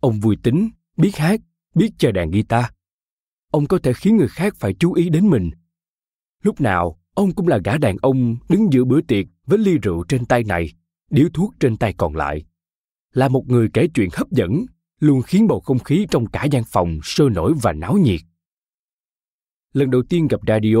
Ông 0.00 0.20
vui 0.20 0.36
tính, 0.42 0.70
biết 0.96 1.16
hát, 1.16 1.40
biết 1.74 1.90
chơi 1.98 2.12
đàn 2.12 2.30
guitar. 2.30 2.64
Ông 3.50 3.66
có 3.66 3.78
thể 3.82 3.92
khiến 3.92 4.16
người 4.16 4.28
khác 4.28 4.54
phải 4.56 4.74
chú 4.74 4.92
ý 4.92 5.08
đến 5.08 5.30
mình. 5.30 5.50
Lúc 6.42 6.60
nào, 6.60 6.98
ông 7.14 7.32
cũng 7.32 7.48
là 7.48 7.58
gã 7.64 7.78
đàn 7.78 7.96
ông 7.96 8.36
đứng 8.48 8.72
giữa 8.72 8.84
bữa 8.84 9.00
tiệc 9.00 9.26
với 9.46 9.58
ly 9.58 9.78
rượu 9.78 10.04
trên 10.08 10.24
tay 10.24 10.44
này, 10.44 10.72
điếu 11.10 11.28
thuốc 11.34 11.54
trên 11.60 11.76
tay 11.76 11.94
còn 11.96 12.16
lại. 12.16 12.44
Là 13.12 13.28
một 13.28 13.44
người 13.48 13.68
kể 13.74 13.88
chuyện 13.94 14.08
hấp 14.12 14.30
dẫn, 14.30 14.66
luôn 15.02 15.22
khiến 15.22 15.46
bầu 15.46 15.60
không 15.60 15.78
khí 15.78 16.06
trong 16.10 16.26
cả 16.26 16.44
gian 16.44 16.62
phòng 16.66 16.98
sôi 17.02 17.30
nổi 17.30 17.54
và 17.62 17.72
náo 17.72 17.94
nhiệt. 17.94 18.20
Lần 19.72 19.90
đầu 19.90 20.02
tiên 20.08 20.28
gặp 20.28 20.40
Radio, 20.46 20.76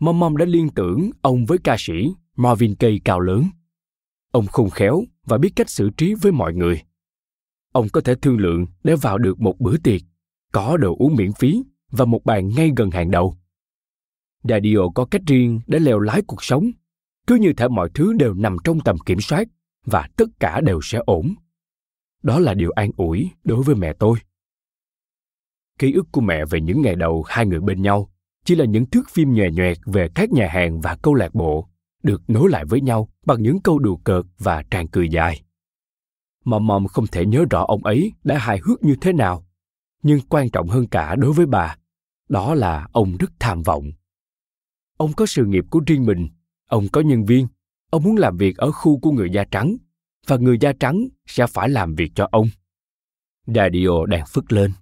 Mom 0.00 0.18
Mom 0.18 0.36
đã 0.36 0.44
liên 0.44 0.68
tưởng 0.68 1.10
ông 1.20 1.46
với 1.46 1.58
ca 1.64 1.76
sĩ 1.78 2.12
Marvin 2.36 2.74
Gaye 2.78 2.98
cao 3.04 3.20
lớn. 3.20 3.44
Ông 4.32 4.46
khôn 4.46 4.70
khéo 4.70 5.02
và 5.24 5.38
biết 5.38 5.52
cách 5.56 5.70
xử 5.70 5.90
trí 5.96 6.14
với 6.14 6.32
mọi 6.32 6.54
người. 6.54 6.82
Ông 7.72 7.88
có 7.88 8.00
thể 8.00 8.14
thương 8.14 8.38
lượng 8.38 8.66
để 8.84 8.96
vào 8.96 9.18
được 9.18 9.40
một 9.40 9.60
bữa 9.60 9.76
tiệc, 9.76 10.00
có 10.52 10.76
đồ 10.76 10.96
uống 10.98 11.14
miễn 11.16 11.32
phí 11.32 11.62
và 11.90 12.04
một 12.04 12.24
bàn 12.24 12.48
ngay 12.56 12.70
gần 12.76 12.90
hàng 12.90 13.10
đầu. 13.10 13.36
Dadio 14.42 14.88
có 14.94 15.04
cách 15.04 15.22
riêng 15.26 15.60
để 15.66 15.78
leo 15.78 15.98
lái 15.98 16.22
cuộc 16.26 16.44
sống, 16.44 16.70
cứ 17.26 17.34
như 17.34 17.52
thể 17.52 17.68
mọi 17.68 17.90
thứ 17.94 18.12
đều 18.12 18.34
nằm 18.34 18.56
trong 18.64 18.80
tầm 18.80 18.98
kiểm 18.98 19.20
soát 19.20 19.48
và 19.84 20.08
tất 20.16 20.28
cả 20.40 20.60
đều 20.60 20.80
sẽ 20.82 20.98
ổn. 21.06 21.34
Đó 22.22 22.38
là 22.38 22.54
điều 22.54 22.70
an 22.70 22.90
ủi 22.96 23.30
đối 23.44 23.62
với 23.62 23.74
mẹ 23.74 23.92
tôi. 23.92 24.18
Ký 25.78 25.92
ức 25.92 26.06
của 26.12 26.20
mẹ 26.20 26.44
về 26.44 26.60
những 26.60 26.82
ngày 26.82 26.96
đầu 26.96 27.24
hai 27.28 27.46
người 27.46 27.60
bên 27.60 27.82
nhau 27.82 28.08
chỉ 28.44 28.54
là 28.54 28.64
những 28.64 28.86
thước 28.86 29.10
phim 29.10 29.34
nhòe 29.34 29.50
nhoẹt 29.50 29.78
về 29.84 30.08
các 30.14 30.30
nhà 30.30 30.48
hàng 30.48 30.80
và 30.80 30.96
câu 31.02 31.14
lạc 31.14 31.34
bộ 31.34 31.68
được 32.02 32.22
nối 32.28 32.50
lại 32.50 32.64
với 32.64 32.80
nhau 32.80 33.08
bằng 33.26 33.42
những 33.42 33.60
câu 33.60 33.78
đùa 33.78 33.96
cợt 33.96 34.24
và 34.38 34.62
tràn 34.70 34.88
cười 34.88 35.08
dài. 35.08 35.42
Mom 36.44 36.66
Mom 36.66 36.86
không 36.86 37.06
thể 37.06 37.26
nhớ 37.26 37.44
rõ 37.50 37.64
ông 37.68 37.84
ấy 37.84 38.12
đã 38.24 38.38
hài 38.38 38.58
hước 38.64 38.84
như 38.84 38.96
thế 39.00 39.12
nào, 39.12 39.46
nhưng 40.02 40.20
quan 40.28 40.50
trọng 40.50 40.68
hơn 40.68 40.86
cả 40.86 41.14
đối 41.14 41.32
với 41.32 41.46
bà, 41.46 41.76
đó 42.28 42.54
là 42.54 42.88
ông 42.92 43.16
rất 43.16 43.30
tham 43.38 43.62
vọng. 43.62 43.92
Ông 44.96 45.12
có 45.12 45.26
sự 45.26 45.44
nghiệp 45.44 45.64
của 45.70 45.80
riêng 45.86 46.06
mình, 46.06 46.28
ông 46.66 46.86
có 46.92 47.00
nhân 47.00 47.24
viên, 47.24 47.46
ông 47.90 48.02
muốn 48.02 48.16
làm 48.16 48.36
việc 48.36 48.56
ở 48.56 48.72
khu 48.72 49.00
của 49.00 49.10
người 49.10 49.30
da 49.30 49.44
trắng, 49.44 49.76
và 50.26 50.36
người 50.36 50.58
da 50.60 50.72
trắng 50.80 51.08
sẽ 51.26 51.46
phải 51.46 51.68
làm 51.68 51.94
việc 51.94 52.12
cho 52.14 52.28
ông. 52.32 52.48
Dario 53.46 54.06
đang 54.06 54.26
phức 54.26 54.52
lên. 54.52 54.72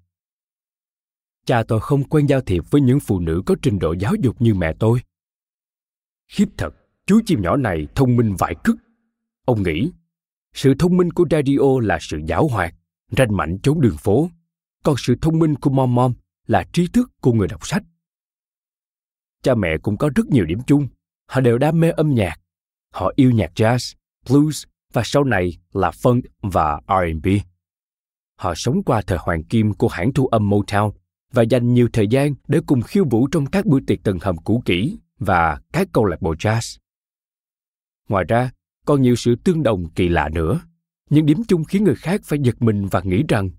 Cha 1.47 1.63
tôi 1.63 1.81
không 1.81 2.05
quen 2.05 2.27
giao 2.27 2.41
thiệp 2.41 2.65
với 2.71 2.81
những 2.81 3.01
phụ 3.01 3.21
nữ 3.21 3.43
có 3.47 3.55
trình 3.63 3.79
độ 3.79 3.95
giáo 4.01 4.15
dục 4.23 4.37
như 4.43 4.55
mẹ 4.55 4.73
tôi. 4.79 5.01
Khiếp 6.29 6.47
thật, 6.57 6.75
chú 7.07 7.21
chim 7.27 7.43
nhỏ 7.43 7.57
này 7.57 7.87
thông 7.95 8.17
minh 8.17 8.35
vãi 8.39 8.55
cứt. 8.65 8.77
Ông 9.45 9.63
nghĩ, 9.63 9.91
sự 10.55 10.75
thông 10.79 10.97
minh 10.97 11.13
của 11.13 11.25
Radio 11.31 11.81
là 11.83 11.99
sự 12.01 12.21
giáo 12.27 12.49
hoạt, 12.49 12.75
ranh 13.17 13.37
mảnh 13.37 13.59
trốn 13.63 13.81
đường 13.81 13.97
phố, 13.99 14.31
còn 14.85 14.95
sự 14.99 15.15
thông 15.21 15.39
minh 15.39 15.55
của 15.55 15.71
Mom 15.71 15.95
Mom 15.95 16.13
là 16.47 16.65
trí 16.73 16.87
thức 16.87 17.11
của 17.21 17.33
người 17.33 17.49
đọc 17.49 17.67
sách. 17.67 17.83
Cha 19.43 19.55
mẹ 19.55 19.79
cũng 19.83 19.97
có 19.97 20.11
rất 20.15 20.27
nhiều 20.27 20.45
điểm 20.45 20.59
chung, 20.67 20.89
họ 21.27 21.41
đều 21.41 21.59
đam 21.59 21.81
mê 21.81 21.91
âm 21.91 22.15
nhạc. 22.15 22.41
Họ 22.93 23.13
yêu 23.17 23.31
nhạc 23.31 23.53
jazz, 23.55 23.95
blues 24.29 24.65
và 24.93 25.03
sau 25.05 25.25
này 25.25 25.59
là 25.73 25.91
funk 25.91 26.21
và 26.43 26.81
R&B. 26.89 27.27
Họ 28.37 28.55
sống 28.55 28.83
qua 28.83 29.03
thời 29.07 29.19
hoàng 29.21 29.45
kim 29.45 29.75
của 29.75 29.89
hãng 29.89 30.13
thu 30.13 30.27
âm 30.27 30.51
Motown 30.51 30.93
và 31.33 31.43
dành 31.43 31.75
nhiều 31.75 31.89
thời 31.93 32.09
gian 32.09 32.35
để 32.49 32.61
cùng 32.67 32.83
khiêu 32.83 33.05
vũ 33.11 33.27
trong 33.27 33.47
các 33.47 33.67
buổi 33.67 33.81
tiệc 33.87 34.03
tầng 34.03 34.19
hầm 34.23 34.37
cũ 34.37 34.63
kỹ 34.65 34.99
và 35.19 35.61
các 35.73 35.89
câu 35.93 36.05
lạc 36.05 36.23
bộ 36.23 36.35
jazz. 36.35 36.79
Ngoài 38.09 38.25
ra, 38.29 38.51
còn 38.87 39.03
nhiều 39.03 39.17
sự 39.17 39.37
tương 39.45 39.63
đồng 39.63 39.91
kỳ 39.91 40.09
lạ 40.09 40.29
nữa, 40.29 40.61
những 41.11 41.27
điểm 41.27 41.43
chung 41.49 41.65
khiến 41.65 41.85
người 41.85 41.95
khác 41.95 42.21
phải 42.25 42.39
giật 42.43 42.63
mình 42.63 42.87
và 42.87 43.01
nghĩ 43.05 43.23
rằng 43.29 43.51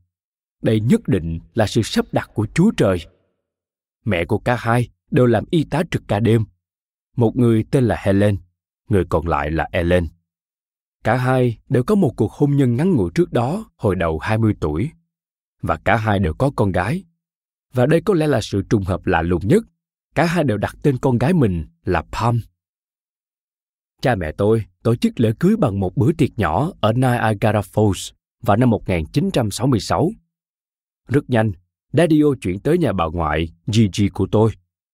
đây 0.62 0.80
nhất 0.80 1.08
định 1.08 1.40
là 1.54 1.68
sự 1.68 1.82
sắp 1.82 2.06
đặt 2.12 2.30
của 2.34 2.48
Chúa 2.54 2.72
Trời. 2.78 2.98
Mẹ 4.06 4.26
của 4.26 4.38
cả 4.38 4.56
hai 4.56 4.90
đều 5.12 5.26
làm 5.26 5.44
y 5.52 5.64
tá 5.64 5.84
trực 5.92 6.04
ca 6.08 6.20
đêm. 6.20 6.44
Một 7.18 7.36
người 7.36 7.66
tên 7.72 7.84
là 7.84 7.96
Helen, 8.00 8.38
người 8.90 9.06
còn 9.10 9.28
lại 9.28 9.52
là 9.52 9.68
Ellen. 9.72 10.08
Cả 11.04 11.18
hai 11.18 11.58
đều 11.70 11.84
có 11.84 11.96
một 11.96 12.14
cuộc 12.16 12.32
hôn 12.32 12.58
nhân 12.58 12.76
ngắn 12.76 12.96
ngủi 12.96 13.12
trước 13.16 13.34
đó 13.34 13.72
hồi 13.78 13.96
đầu 13.96 14.20
20 14.20 14.54
tuổi. 14.60 14.90
Và 15.62 15.78
cả 15.78 15.96
hai 15.96 16.20
đều 16.20 16.34
có 16.34 16.52
con 16.56 16.72
gái. 16.72 17.04
Và 17.74 17.86
đây 17.86 18.02
có 18.02 18.14
lẽ 18.14 18.28
là 18.28 18.42
sự 18.42 18.62
trùng 18.70 18.84
hợp 18.84 19.06
lạ 19.06 19.22
lùng 19.22 19.48
nhất. 19.48 19.64
Cả 20.16 20.26
hai 20.26 20.44
đều 20.44 20.58
đặt 20.58 20.76
tên 20.84 20.98
con 20.98 21.18
gái 21.18 21.34
mình 21.34 21.66
là 21.86 22.04
Pam. 22.12 22.42
Cha 24.02 24.16
mẹ 24.16 24.32
tôi 24.32 24.66
tổ 24.84 24.96
chức 24.96 25.20
lễ 25.20 25.32
cưới 25.40 25.56
bằng 25.58 25.80
một 25.80 25.98
bữa 25.98 26.12
tiệc 26.12 26.40
nhỏ 26.40 26.72
ở 26.82 26.94
Niagara 26.94 27.60
Falls 27.60 28.12
vào 28.42 28.58
năm 28.58 28.70
1966. 28.70 30.12
Rất 31.08 31.30
nhanh, 31.30 31.52
Daddio 31.94 32.26
chuyển 32.42 32.60
tới 32.60 32.78
nhà 32.78 32.94
bà 32.94 33.06
ngoại 33.14 33.50
Gigi 33.68 34.10
của 34.14 34.28
tôi, 34.32 34.52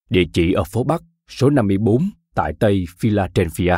địa 0.10 0.24
chỉ 0.34 0.54
ở 0.54 0.64
phố 0.64 0.84
Bắc, 0.84 1.04
số 1.28 1.50
54 1.50 2.10
tại 2.36 2.54
Tây 2.60 2.86
Philadelphia. 2.98 3.78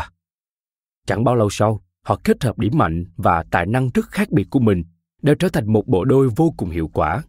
Chẳng 1.06 1.24
bao 1.24 1.36
lâu 1.36 1.50
sau, 1.50 1.82
họ 2.10 2.20
kết 2.24 2.44
hợp 2.44 2.60
điểm 2.60 2.74
mạnh 2.76 3.06
và 3.18 3.44
tài 3.52 3.66
năng 3.66 3.90
rất 3.94 4.06
khác 4.10 4.30
biệt 4.32 4.48
của 4.50 4.60
mình 4.60 4.84
để 5.22 5.36
trở 5.40 5.50
thành 5.50 5.74
một 5.74 5.88
bộ 5.88 6.06
đôi 6.06 6.30
vô 6.36 6.54
cùng 6.58 6.70
hiệu 6.70 6.88
quả. 6.94 7.24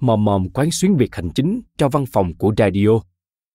Mòm 0.00 0.24
mòm 0.24 0.48
quán 0.48 0.70
xuyến 0.70 0.96
việc 0.96 1.14
hành 1.14 1.30
chính 1.34 1.60
cho 1.76 1.88
văn 1.88 2.04
phòng 2.06 2.34
của 2.34 2.54
Radio, 2.56 2.88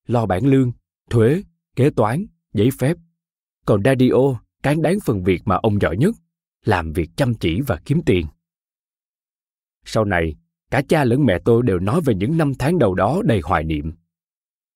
lo 0.08 0.25
bản 0.25 0.45
lương, 0.45 0.71
thuế, 1.10 1.43
kế 1.75 1.89
toán, 1.89 2.25
giấy 2.54 2.69
phép. 2.80 2.97
Còn 3.65 3.84
Radio 3.84 4.39
cán 4.63 4.82
đáng 4.82 4.97
phần 5.06 5.23
việc 5.23 5.41
mà 5.45 5.56
ông 5.56 5.82
giỏi 5.82 5.97
nhất, 5.97 6.15
làm 6.65 6.93
việc 6.93 7.10
chăm 7.15 7.34
chỉ 7.34 7.62
và 7.62 7.80
kiếm 7.86 8.01
tiền. 8.06 8.25
Sau 9.86 10.06
này, 10.06 10.36
cả 10.71 10.82
cha 10.89 11.04
lẫn 11.04 11.25
mẹ 11.25 11.39
tôi 11.45 11.63
đều 11.63 11.80
nói 11.80 12.01
về 12.06 12.15
những 12.15 12.38
năm 12.38 12.54
tháng 12.60 12.80
đầu 12.80 12.95
đó 12.95 13.21
đầy 13.25 13.41
hoài 13.43 13.63
niệm. 13.63 13.91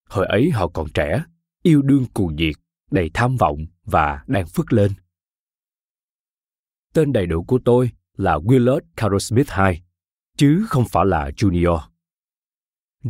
Hồi 0.10 0.26
ấy 0.26 0.50
họ 0.52 0.68
còn 0.68 0.88
trẻ, 0.94 1.24
yêu 1.64 1.82
đương 1.82 2.06
cuồng 2.14 2.36
nhiệt, 2.36 2.56
đầy 2.92 3.10
tham 3.14 3.38
vọng 3.38 3.66
và 3.86 4.24
đang 4.28 4.48
phất 4.48 4.74
lên. 4.74 4.92
Tên 6.96 7.14
đầy 7.14 7.26
đủ 7.26 7.44
của 7.44 7.60
tôi 7.66 7.92
là 8.18 8.38
Willard 8.38 8.80
Carol 8.96 9.20
Smith 9.20 9.48
II, 9.58 9.82
chứ 10.38 10.66
không 10.68 10.84
phải 10.92 11.06
là 11.06 11.30
Junior. 11.30 11.80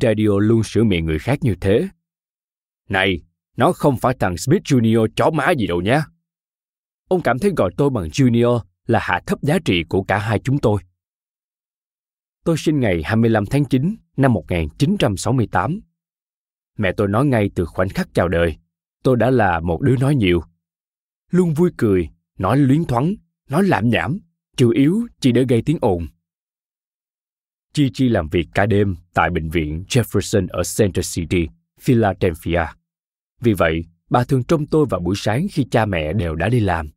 Radio 0.01 0.39
luôn 0.39 0.63
sửa 0.63 0.83
miệng 0.83 1.05
người 1.05 1.19
khác 1.19 1.39
như 1.41 1.55
thế. 1.61 1.87
Này, 2.89 3.21
nó 3.57 3.71
không 3.71 3.97
phải 3.97 4.15
thằng 4.19 4.37
Smith 4.37 4.61
Junior 4.63 5.07
chó 5.15 5.29
má 5.29 5.51
gì 5.51 5.67
đâu 5.67 5.81
nhé. 5.81 6.01
Ông 7.07 7.21
cảm 7.21 7.39
thấy 7.39 7.51
gọi 7.57 7.71
tôi 7.77 7.89
bằng 7.89 8.07
Junior 8.07 8.61
là 8.87 8.99
hạ 9.01 9.21
thấp 9.25 9.41
giá 9.41 9.59
trị 9.65 9.83
của 9.89 10.03
cả 10.03 10.17
hai 10.17 10.39
chúng 10.39 10.57
tôi. 10.57 10.81
Tôi 12.43 12.57
sinh 12.57 12.79
ngày 12.79 13.03
25 13.03 13.45
tháng 13.45 13.65
9 13.65 13.95
năm 14.17 14.33
1968. 14.33 15.79
Mẹ 16.77 16.91
tôi 16.97 17.07
nói 17.07 17.25
ngay 17.25 17.49
từ 17.55 17.65
khoảnh 17.65 17.89
khắc 17.89 18.07
chào 18.13 18.27
đời, 18.27 18.57
tôi 19.03 19.17
đã 19.17 19.31
là 19.31 19.59
một 19.59 19.81
đứa 19.81 19.95
nói 19.97 20.15
nhiều. 20.15 20.41
Luôn 21.31 21.53
vui 21.53 21.71
cười, 21.77 22.09
nói 22.37 22.57
luyến 22.57 22.85
thoáng, 22.85 23.15
nói 23.49 23.63
lạm 23.63 23.89
nhảm, 23.89 24.19
chủ 24.57 24.69
yếu 24.69 25.07
chỉ 25.19 25.31
để 25.31 25.45
gây 25.49 25.61
tiếng 25.61 25.77
ồn. 25.81 26.07
Chi 27.73 27.89
Chi 27.93 28.09
làm 28.09 28.29
việc 28.29 28.47
cả 28.53 28.65
đêm 28.65 28.95
tại 29.13 29.29
bệnh 29.29 29.49
viện 29.49 29.83
Jefferson 29.87 30.47
ở 30.49 30.61
Center 30.77 31.15
City, 31.15 31.47
Philadelphia. 31.79 32.65
Vì 33.41 33.53
vậy, 33.53 33.85
bà 34.09 34.23
thường 34.23 34.43
trông 34.43 34.65
tôi 34.65 34.85
vào 34.89 35.01
buổi 35.01 35.15
sáng 35.17 35.47
khi 35.51 35.65
cha 35.71 35.85
mẹ 35.85 36.13
đều 36.13 36.35
đã 36.35 36.49
đi 36.49 36.59
làm. 36.59 36.87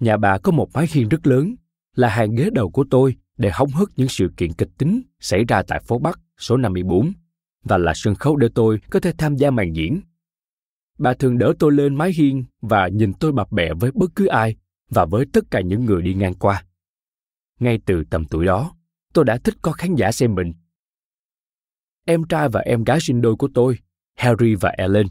Nhà 0.00 0.16
bà 0.16 0.38
có 0.38 0.52
một 0.52 0.68
mái 0.74 0.86
hiên 0.90 1.08
rất 1.08 1.26
lớn, 1.26 1.54
là 1.94 2.08
hàng 2.08 2.34
ghế 2.34 2.50
đầu 2.52 2.70
của 2.70 2.84
tôi 2.90 3.16
để 3.36 3.50
hóng 3.52 3.70
hớt 3.70 3.88
những 3.96 4.08
sự 4.08 4.32
kiện 4.36 4.52
kịch 4.52 4.70
tính 4.78 5.02
xảy 5.20 5.44
ra 5.44 5.62
tại 5.62 5.80
phố 5.80 5.98
Bắc 5.98 6.20
số 6.38 6.56
54 6.56 7.12
và 7.64 7.78
là 7.78 7.92
sân 7.94 8.14
khấu 8.14 8.36
để 8.36 8.48
tôi 8.54 8.80
có 8.90 9.00
thể 9.00 9.12
tham 9.18 9.36
gia 9.36 9.50
màn 9.50 9.72
diễn. 9.72 10.00
Bà 10.98 11.14
thường 11.14 11.38
đỡ 11.38 11.52
tôi 11.58 11.72
lên 11.72 11.94
mái 11.94 12.12
hiên 12.12 12.44
và 12.62 12.88
nhìn 12.88 13.12
tôi 13.20 13.32
bập 13.32 13.52
bẹ 13.52 13.74
với 13.74 13.90
bất 13.94 14.10
cứ 14.16 14.26
ai 14.26 14.56
và 14.94 15.04
với 15.04 15.26
tất 15.32 15.44
cả 15.50 15.60
những 15.60 15.84
người 15.84 16.02
đi 16.02 16.14
ngang 16.14 16.34
qua. 16.34 16.64
Ngay 17.60 17.78
từ 17.86 18.04
tầm 18.10 18.24
tuổi 18.24 18.46
đó, 18.46 18.74
tôi 19.12 19.24
đã 19.24 19.38
thích 19.38 19.54
có 19.62 19.72
khán 19.72 19.94
giả 19.94 20.12
xem 20.12 20.34
mình. 20.34 20.52
Em 22.06 22.24
trai 22.24 22.48
và 22.48 22.60
em 22.60 22.84
gái 22.84 23.00
sinh 23.00 23.20
đôi 23.20 23.36
của 23.36 23.48
tôi, 23.54 23.78
Harry 24.16 24.54
và 24.54 24.70
Ellen, 24.76 25.06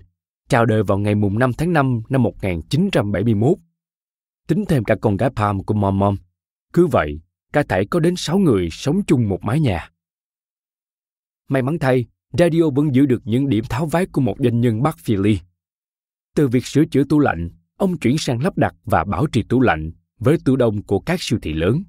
chào 0.50 0.65
đời 0.65 0.84
vào 0.84 0.98
ngày 0.98 1.15
mùng 1.15 1.39
5 1.39 1.54
tháng 1.54 1.74
5 1.74 2.02
năm 2.10 2.24
1971. 2.24 3.58
Tính 4.48 4.65
thêm 4.69 4.84
cả 4.84 4.96
con 5.02 5.17
gái 5.17 5.30
Palm 5.36 5.63
của 5.63 5.74
Mom 5.74 6.00
Mom. 6.00 6.15
Cứ 6.74 6.88
vậy, 6.88 7.22
cả 7.54 7.63
thảy 7.69 7.86
có 7.86 8.00
đến 8.00 8.15
6 8.17 8.38
người 8.38 8.69
sống 8.72 9.02
chung 9.08 9.30
một 9.30 9.39
mái 9.43 9.60
nhà. 9.60 9.89
May 11.50 11.62
mắn 11.62 11.80
thay, 11.80 12.06
radio 12.38 12.69
vẫn 12.76 12.96
giữ 12.96 13.06
được 13.06 13.22
những 13.26 13.50
điểm 13.50 13.63
tháo 13.69 13.86
vát 13.86 14.12
của 14.12 14.22
một 14.22 14.36
doanh 14.39 14.62
nhân 14.62 14.84
Bắc 14.84 14.98
Philly. 14.98 15.39
Từ 16.36 16.48
việc 16.48 16.65
sửa 16.65 16.86
chữa 16.86 17.04
tủ 17.04 17.19
lạnh, 17.19 17.50
ông 17.84 17.98
chuyển 17.98 18.17
sang 18.17 18.43
lắp 18.43 18.58
đặt 18.58 18.76
và 18.86 19.04
bảo 19.04 19.28
trì 19.28 19.43
tủ 19.43 19.62
lạnh 19.62 19.91
với 20.19 20.38
tủ 20.46 20.56
đông 20.56 20.84
của 20.84 21.00
các 21.00 21.22
siêu 21.22 21.39
thị 21.41 21.54
lớn. 21.54 21.84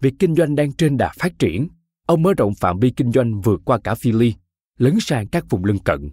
Việc 0.00 0.14
kinh 0.18 0.34
doanh 0.34 0.54
đang 0.54 0.72
trên 0.72 0.96
đà 0.96 1.12
phát 1.18 1.38
triển, 1.38 1.68
ông 2.06 2.22
mở 2.22 2.34
rộng 2.34 2.54
phạm 2.54 2.78
vi 2.78 2.90
kinh 2.90 3.12
doanh 3.12 3.40
vượt 3.40 3.60
qua 3.64 3.78
cả 3.84 3.94
Philly, 3.94 4.34
lấn 4.78 4.94
sang 5.00 5.28
các 5.28 5.44
vùng 5.50 5.64
lân 5.64 5.78
cận. 5.78 6.10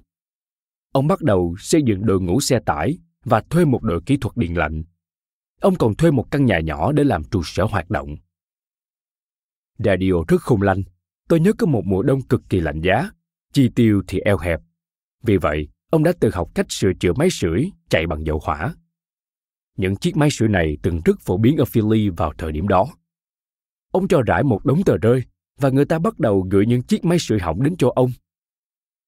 Ông 0.91 1.07
bắt 1.07 1.21
đầu 1.21 1.55
xây 1.59 1.81
dựng 1.83 2.05
đội 2.05 2.21
ngũ 2.21 2.39
xe 2.41 2.59
tải 2.65 2.97
và 3.25 3.41
thuê 3.41 3.65
một 3.65 3.83
đội 3.83 4.01
kỹ 4.05 4.17
thuật 4.17 4.37
điện 4.37 4.57
lạnh. 4.57 4.83
Ông 5.61 5.75
còn 5.75 5.95
thuê 5.95 6.11
một 6.11 6.31
căn 6.31 6.45
nhà 6.45 6.59
nhỏ 6.59 6.91
để 6.91 7.03
làm 7.03 7.23
trụ 7.23 7.41
sở 7.43 7.63
hoạt 7.63 7.89
động. 7.89 8.15
Radio 9.77 10.13
rất 10.27 10.41
khôn 10.41 10.61
lanh. 10.61 10.83
Tôi 11.29 11.39
nhớ 11.39 11.53
có 11.57 11.65
một 11.67 11.85
mùa 11.85 12.03
đông 12.03 12.21
cực 12.21 12.41
kỳ 12.49 12.59
lạnh 12.59 12.81
giá, 12.81 13.09
chi 13.53 13.69
tiêu 13.75 14.03
thì 14.07 14.19
eo 14.19 14.37
hẹp. 14.37 14.59
Vì 15.23 15.37
vậy, 15.37 15.67
ông 15.91 16.03
đã 16.03 16.13
tự 16.19 16.29
học 16.33 16.49
cách 16.55 16.65
sửa 16.69 16.91
chữa 16.99 17.13
máy 17.13 17.29
sưởi 17.31 17.71
chạy 17.89 18.07
bằng 18.07 18.25
dầu 18.25 18.39
hỏa. 18.43 18.73
Những 19.77 19.95
chiếc 19.95 20.17
máy 20.17 20.29
sưởi 20.31 20.49
này 20.49 20.77
từng 20.81 21.01
rất 21.05 21.19
phổ 21.19 21.37
biến 21.37 21.57
ở 21.57 21.65
Philly 21.65 22.09
vào 22.09 22.33
thời 22.37 22.51
điểm 22.51 22.67
đó. 22.67 22.87
Ông 23.91 24.07
cho 24.07 24.21
rải 24.21 24.43
một 24.43 24.65
đống 24.65 24.83
tờ 24.83 24.97
rơi 24.97 25.23
và 25.59 25.69
người 25.69 25.85
ta 25.85 25.99
bắt 25.99 26.19
đầu 26.19 26.47
gửi 26.51 26.65
những 26.65 26.81
chiếc 26.81 27.05
máy 27.05 27.19
sưởi 27.19 27.39
hỏng 27.39 27.63
đến 27.63 27.77
cho 27.77 27.91
ông. 27.95 28.11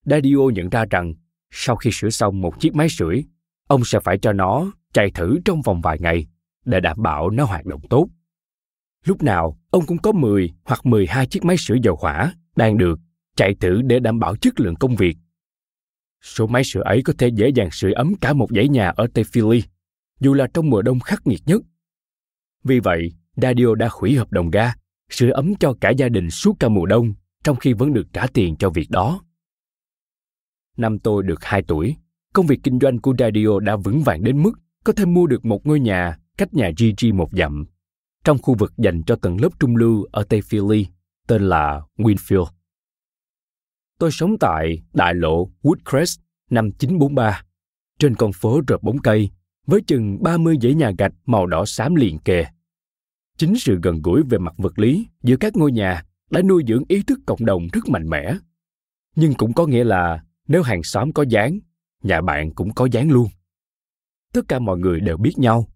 Dadio 0.05 0.49
nhận 0.53 0.69
ra 0.69 0.85
rằng 0.89 1.13
sau 1.51 1.75
khi 1.75 1.89
sửa 1.93 2.09
xong 2.09 2.41
một 2.41 2.59
chiếc 2.59 2.75
máy 2.75 2.89
sưởi, 2.89 3.23
ông 3.67 3.81
sẽ 3.85 3.99
phải 3.99 4.17
cho 4.17 4.33
nó 4.33 4.71
chạy 4.93 5.11
thử 5.11 5.37
trong 5.45 5.61
vòng 5.61 5.81
vài 5.81 5.99
ngày 5.99 6.27
để 6.65 6.79
đảm 6.79 7.01
bảo 7.01 7.29
nó 7.29 7.45
hoạt 7.45 7.65
động 7.65 7.81
tốt. 7.89 8.07
Lúc 9.05 9.23
nào, 9.23 9.57
ông 9.69 9.85
cũng 9.85 9.97
có 9.97 10.11
10 10.11 10.53
hoặc 10.65 10.85
12 10.85 11.27
chiếc 11.27 11.45
máy 11.45 11.57
sưởi 11.59 11.79
dầu 11.83 11.95
hỏa 12.01 12.33
đang 12.55 12.77
được 12.77 12.99
chạy 13.35 13.55
thử 13.59 13.81
để 13.81 13.99
đảm 13.99 14.19
bảo 14.19 14.35
chất 14.35 14.59
lượng 14.59 14.75
công 14.75 14.95
việc. 14.95 15.17
Số 16.21 16.47
máy 16.47 16.63
sưởi 16.63 16.83
ấy 16.83 17.01
có 17.05 17.13
thể 17.17 17.27
dễ 17.27 17.49
dàng 17.49 17.71
sưởi 17.71 17.93
ấm 17.93 18.15
cả 18.21 18.33
một 18.33 18.47
dãy 18.55 18.67
nhà 18.67 18.89
ở 18.89 19.07
Tây 19.13 19.23
Philly, 19.23 19.63
dù 20.19 20.33
là 20.33 20.47
trong 20.53 20.69
mùa 20.69 20.81
đông 20.81 20.99
khắc 20.99 21.27
nghiệt 21.27 21.41
nhất. 21.45 21.61
Vì 22.63 22.79
vậy, 22.79 23.11
Dadio 23.35 23.75
đã 23.75 23.89
hủy 23.91 24.15
hợp 24.15 24.31
đồng 24.31 24.51
ga, 24.51 24.73
sửa 25.09 25.31
ấm 25.31 25.53
cho 25.59 25.73
cả 25.81 25.89
gia 25.89 26.09
đình 26.09 26.29
suốt 26.29 26.53
cả 26.59 26.69
mùa 26.69 26.85
đông, 26.85 27.13
trong 27.43 27.55
khi 27.55 27.73
vẫn 27.73 27.93
được 27.93 28.07
trả 28.13 28.27
tiền 28.27 28.55
cho 28.59 28.69
việc 28.69 28.89
đó. 28.89 29.21
Năm 30.77 30.99
tôi 30.99 31.23
được 31.23 31.43
2 31.43 31.63
tuổi, 31.67 31.95
công 32.33 32.47
việc 32.47 32.59
kinh 32.63 32.79
doanh 32.79 33.01
của 33.01 33.13
Dadio 33.19 33.59
đã 33.59 33.75
vững 33.75 34.03
vàng 34.03 34.23
đến 34.23 34.43
mức 34.43 34.51
có 34.83 34.93
thể 34.93 35.05
mua 35.05 35.27
được 35.27 35.45
một 35.45 35.65
ngôi 35.67 35.79
nhà 35.79 36.17
cách 36.37 36.53
nhà 36.53 36.71
Gigi 36.77 37.13
một 37.13 37.29
dặm, 37.31 37.65
trong 38.23 38.37
khu 38.41 38.55
vực 38.55 38.73
dành 38.77 39.03
cho 39.03 39.15
tầng 39.15 39.41
lớp 39.41 39.49
trung 39.59 39.75
lưu 39.75 40.05
ở 40.11 40.23
Tây 40.23 40.41
Philly, 40.41 40.87
tên 41.27 41.41
là 41.41 41.81
Winfield. 41.97 42.45
Tôi 43.99 44.11
sống 44.11 44.37
tại 44.39 44.81
đại 44.93 45.13
lộ 45.13 45.49
Woodcrest 45.63 46.19
năm 46.49 46.71
943, 46.71 47.43
trên 47.99 48.15
con 48.15 48.31
phố 48.33 48.61
rợp 48.67 48.83
bóng 48.83 48.97
cây, 48.99 49.29
với 49.67 49.81
chừng 49.87 50.23
30 50.23 50.57
dãy 50.61 50.73
nhà 50.73 50.91
gạch 50.97 51.13
màu 51.25 51.47
đỏ 51.47 51.65
xám 51.65 51.95
liền 51.95 52.19
kề. 52.19 52.45
Chính 53.37 53.55
sự 53.55 53.79
gần 53.83 54.01
gũi 54.01 54.23
về 54.29 54.37
mặt 54.37 54.53
vật 54.57 54.79
lý 54.79 55.07
giữa 55.23 55.35
các 55.37 55.55
ngôi 55.55 55.71
nhà 55.71 56.03
đã 56.29 56.41
nuôi 56.41 56.63
dưỡng 56.67 56.83
ý 56.87 57.03
thức 57.03 57.19
cộng 57.25 57.45
đồng 57.45 57.67
rất 57.73 57.89
mạnh 57.89 58.09
mẽ. 58.09 58.37
Nhưng 59.15 59.33
cũng 59.33 59.53
có 59.53 59.65
nghĩa 59.65 59.83
là 59.83 60.23
nếu 60.47 60.61
hàng 60.61 60.83
xóm 60.83 61.13
có 61.13 61.25
dáng, 61.29 61.59
nhà 62.03 62.21
bạn 62.21 62.53
cũng 62.53 62.73
có 62.73 62.87
dáng 62.91 63.11
luôn. 63.11 63.27
Tất 64.33 64.41
cả 64.47 64.59
mọi 64.59 64.77
người 64.77 64.99
đều 64.99 65.17
biết 65.17 65.33
nhau. 65.37 65.67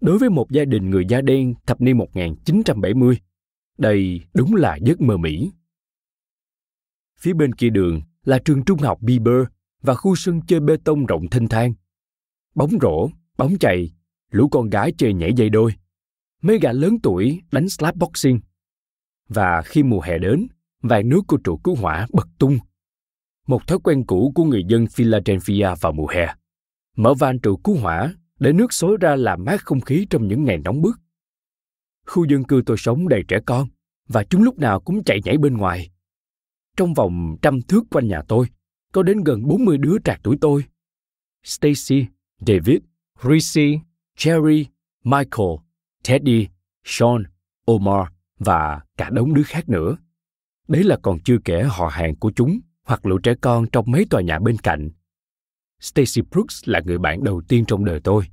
Đối 0.00 0.18
với 0.18 0.30
một 0.30 0.50
gia 0.50 0.64
đình 0.64 0.90
người 0.90 1.04
da 1.08 1.20
đen 1.20 1.54
thập 1.66 1.80
niên 1.80 1.98
1970, 1.98 3.18
đây 3.78 4.20
đúng 4.34 4.54
là 4.54 4.76
giấc 4.76 5.00
mơ 5.00 5.16
Mỹ. 5.16 5.52
Phía 7.20 7.32
bên 7.32 7.52
kia 7.52 7.70
đường 7.70 8.02
là 8.24 8.38
trường 8.38 8.64
trung 8.64 8.78
học 8.78 8.98
Bieber 9.02 9.42
và 9.82 9.94
khu 9.94 10.14
sân 10.16 10.40
chơi 10.46 10.60
bê 10.60 10.76
tông 10.84 11.06
rộng 11.06 11.28
thênh 11.30 11.48
thang. 11.48 11.74
Bóng 12.58 12.70
rổ, 12.80 13.10
bóng 13.36 13.58
chày, 13.58 13.90
lũ 14.30 14.48
con 14.48 14.70
gái 14.70 14.92
chơi 14.98 15.14
nhảy 15.14 15.32
dây 15.36 15.50
đôi. 15.50 15.74
Mấy 16.42 16.58
gã 16.58 16.72
lớn 16.72 16.98
tuổi 17.02 17.42
đánh 17.52 17.68
slap 17.68 17.96
boxing. 17.96 18.40
Và 19.28 19.62
khi 19.62 19.82
mùa 19.82 20.00
hè 20.00 20.18
đến, 20.18 20.46
vài 20.82 21.02
nước 21.02 21.20
của 21.28 21.36
trụ 21.44 21.56
cứu 21.56 21.74
hỏa 21.74 22.06
bật 22.12 22.28
tung. 22.38 22.58
Một 23.46 23.66
thói 23.66 23.78
quen 23.78 24.04
cũ 24.06 24.32
của 24.34 24.44
người 24.44 24.64
dân 24.68 24.86
Philadelphia 24.86 25.68
vào 25.80 25.92
mùa 25.92 26.06
hè. 26.06 26.34
Mở 26.96 27.14
van 27.14 27.38
trụ 27.38 27.56
cứu 27.56 27.76
hỏa 27.76 28.14
để 28.38 28.52
nước 28.52 28.72
xối 28.72 28.96
ra 29.00 29.16
làm 29.16 29.44
mát 29.44 29.64
không 29.64 29.80
khí 29.80 30.06
trong 30.10 30.28
những 30.28 30.44
ngày 30.44 30.58
nóng 30.58 30.82
bức. 30.82 30.98
Khu 32.06 32.24
dân 32.24 32.44
cư 32.44 32.62
tôi 32.66 32.76
sống 32.76 33.08
đầy 33.08 33.22
trẻ 33.28 33.38
con 33.46 33.68
và 34.08 34.24
chúng 34.24 34.42
lúc 34.42 34.58
nào 34.58 34.80
cũng 34.80 35.04
chạy 35.04 35.20
nhảy 35.24 35.38
bên 35.38 35.56
ngoài. 35.56 35.90
Trong 36.76 36.94
vòng 36.94 37.36
trăm 37.42 37.62
thước 37.62 37.84
quanh 37.90 38.08
nhà 38.08 38.22
tôi, 38.28 38.46
có 38.92 39.02
đến 39.02 39.24
gần 39.24 39.48
40 39.48 39.78
đứa 39.78 39.96
trạc 40.04 40.20
tuổi 40.22 40.38
tôi. 40.40 40.64
Stacy, 41.44 42.06
David, 42.46 42.78
Rishi, 43.22 43.80
Jerry, 44.16 44.64
Michael, 45.04 45.56
Teddy, 46.08 46.48
Sean, 46.84 47.24
Omar 47.66 48.06
và 48.38 48.80
cả 48.96 49.10
đống 49.10 49.34
đứa 49.34 49.42
khác 49.42 49.68
nữa. 49.68 49.96
Đấy 50.68 50.84
là 50.84 50.96
còn 51.02 51.18
chưa 51.24 51.38
kể 51.44 51.62
họ 51.62 51.88
hàng 51.88 52.16
của 52.16 52.32
chúng 52.36 52.60
hoặc 52.84 53.06
lũ 53.06 53.18
trẻ 53.18 53.34
con 53.40 53.66
trong 53.72 53.84
mấy 53.88 54.06
tòa 54.10 54.20
nhà 54.20 54.38
bên 54.38 54.56
cạnh. 54.58 54.90
Stacy 55.80 56.22
Brooks 56.30 56.62
là 56.64 56.80
người 56.84 56.98
bạn 56.98 57.24
đầu 57.24 57.42
tiên 57.48 57.64
trong 57.66 57.84
đời 57.84 58.00
tôi. 58.04 58.24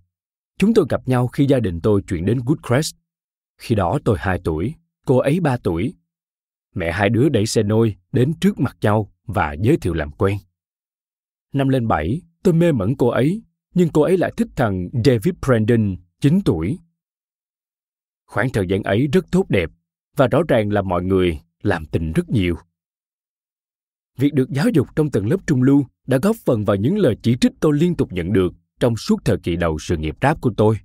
Chúng 0.60 0.74
tôi 0.74 0.86
gặp 0.90 1.08
nhau 1.08 1.28
khi 1.28 1.46
gia 1.46 1.60
đình 1.60 1.82
tôi 1.82 2.02
chuyển 2.02 2.26
đến 2.26 2.40
Woodcrest. 2.40 2.94
Khi 3.58 3.76
đó 3.76 4.00
tôi 4.06 4.18
2 4.20 4.40
tuổi, 4.44 4.74
cô 5.06 5.18
ấy 5.18 5.40
3 5.40 5.58
tuổi. 5.58 5.94
Mẹ 6.76 6.92
hai 6.92 7.10
đứa 7.10 7.30
đẩy 7.30 7.46
xe 7.46 7.64
nôi 7.64 7.96
đến 8.12 8.34
trước 8.40 8.60
mặt 8.60 8.78
nhau 8.82 9.12
và 9.26 9.56
giới 9.62 9.78
thiệu 9.78 9.94
làm 9.94 10.12
quen. 10.12 10.38
Năm 11.54 11.70
lên 11.70 11.88
7, 11.88 12.22
tôi 12.44 12.54
mê 12.54 12.72
mẩn 12.72 12.96
cô 12.96 13.08
ấy, 13.08 13.44
nhưng 13.76 13.90
cô 13.90 14.02
ấy 14.02 14.18
lại 14.18 14.32
thích 14.38 14.48
thằng 14.56 14.90
David 15.06 15.34
Brandon, 15.48 15.96
9 16.22 16.40
tuổi. 16.46 16.80
Khoảng 18.26 18.50
thời 18.50 18.68
gian 18.68 18.84
ấy 18.84 19.08
rất 19.08 19.26
tốt 19.32 19.46
đẹp 19.50 19.70
và 20.16 20.28
rõ 20.28 20.42
ràng 20.48 20.72
là 20.72 20.82
mọi 20.82 21.04
người 21.04 21.40
làm 21.62 21.86
tình 21.86 22.12
rất 22.12 22.30
nhiều. 22.30 22.56
Việc 24.18 24.34
được 24.34 24.50
giáo 24.50 24.70
dục 24.74 24.88
trong 24.96 25.12
tầng 25.12 25.28
lớp 25.28 25.38
trung 25.48 25.64
lưu 25.64 25.86
đã 26.08 26.18
góp 26.22 26.36
phần 26.46 26.66
vào 26.66 26.76
những 26.76 26.98
lời 26.98 27.16
chỉ 27.24 27.38
trích 27.42 27.52
tôi 27.60 27.78
liên 27.78 27.96
tục 27.96 28.14
nhận 28.14 28.34
được 28.34 28.54
trong 28.80 28.98
suốt 28.98 29.26
thời 29.26 29.38
kỳ 29.38 29.56
đầu 29.56 29.80
sự 29.80 29.98
nghiệp 29.98 30.16
rap 30.22 30.42
của 30.42 30.52
tôi. 30.58 30.78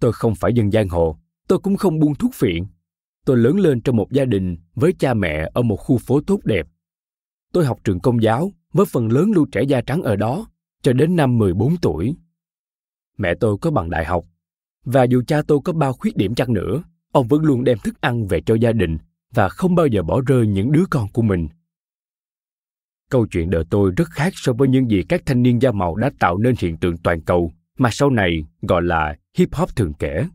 Tôi 0.00 0.12
không 0.12 0.34
phải 0.34 0.52
dân 0.52 0.70
giang 0.70 0.88
hồ, 0.88 1.18
tôi 1.48 1.58
cũng 1.58 1.76
không 1.76 1.98
buôn 1.98 2.14
thuốc 2.14 2.34
phiện. 2.34 2.64
Tôi 3.24 3.36
lớn 3.36 3.56
lên 3.56 3.80
trong 3.80 3.96
một 3.96 4.12
gia 4.12 4.24
đình 4.24 4.56
với 4.74 4.92
cha 4.98 5.14
mẹ 5.14 5.50
ở 5.54 5.62
một 5.62 5.76
khu 5.76 5.98
phố 5.98 6.20
tốt 6.20 6.40
đẹp. 6.44 6.66
Tôi 7.52 7.66
học 7.66 7.78
trường 7.84 8.00
công 8.00 8.22
giáo 8.22 8.52
với 8.72 8.86
phần 8.86 9.12
lớn 9.12 9.30
lưu 9.34 9.46
trẻ 9.52 9.62
da 9.62 9.80
trắng 9.80 10.02
ở 10.02 10.16
đó 10.16 10.46
cho 10.82 10.92
đến 10.92 11.16
năm 11.16 11.38
14 11.38 11.76
tuổi. 11.76 12.16
Mẹ 13.18 13.34
tôi 13.40 13.56
có 13.60 13.70
bằng 13.70 13.90
đại 13.90 14.04
học 14.04 14.24
và 14.84 15.04
dù 15.04 15.22
cha 15.26 15.42
tôi 15.42 15.58
có 15.64 15.72
bao 15.72 15.92
khuyết 15.92 16.16
điểm 16.16 16.34
chăng 16.34 16.52
nữa, 16.52 16.82
ông 17.12 17.26
vẫn 17.28 17.42
luôn 17.42 17.64
đem 17.64 17.78
thức 17.78 18.00
ăn 18.00 18.26
về 18.26 18.40
cho 18.40 18.54
gia 18.54 18.72
đình 18.72 18.98
và 19.34 19.48
không 19.48 19.74
bao 19.74 19.86
giờ 19.86 20.02
bỏ 20.02 20.20
rơi 20.26 20.46
những 20.46 20.72
đứa 20.72 20.84
con 20.90 21.08
của 21.12 21.22
mình. 21.22 21.48
Câu 23.10 23.26
chuyện 23.26 23.50
đời 23.50 23.64
tôi 23.70 23.92
rất 23.96 24.08
khác 24.10 24.32
so 24.36 24.52
với 24.52 24.68
những 24.68 24.90
gì 24.90 25.02
các 25.08 25.22
thanh 25.26 25.42
niên 25.42 25.62
da 25.62 25.72
màu 25.72 25.96
đã 25.96 26.10
tạo 26.18 26.38
nên 26.38 26.54
hiện 26.58 26.76
tượng 26.76 26.96
toàn 26.96 27.20
cầu 27.20 27.52
mà 27.78 27.90
sau 27.92 28.10
này 28.10 28.44
gọi 28.62 28.82
là 28.82 29.16
hip 29.36 29.54
hop 29.54 29.76
thường 29.76 29.92
kể. 29.98 30.26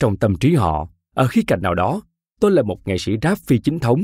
Trong 0.00 0.16
tâm 0.16 0.36
trí 0.36 0.54
họ, 0.54 0.88
ở 1.14 1.26
khía 1.26 1.42
cạnh 1.46 1.62
nào 1.62 1.74
đó, 1.74 2.02
tôi 2.40 2.50
là 2.50 2.62
một 2.62 2.88
nghệ 2.88 2.98
sĩ 2.98 3.12
rap 3.22 3.38
phi 3.38 3.58
chính 3.58 3.78
thống. 3.78 4.00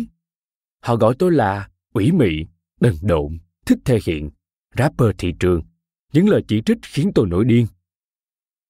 Họ 0.82 0.96
gọi 0.96 1.14
tôi 1.18 1.32
là 1.32 1.68
ủy 1.92 2.12
mị, 2.12 2.46
đần 2.80 2.94
độn, 3.02 3.38
thích 3.66 3.78
thể 3.84 3.98
hiện, 4.04 4.30
rapper 4.78 5.10
thị 5.18 5.34
trường. 5.40 5.62
Những 6.12 6.28
lời 6.28 6.44
chỉ 6.48 6.62
trích 6.66 6.78
khiến 6.82 7.10
tôi 7.14 7.26
nổi 7.26 7.44
điên. 7.44 7.66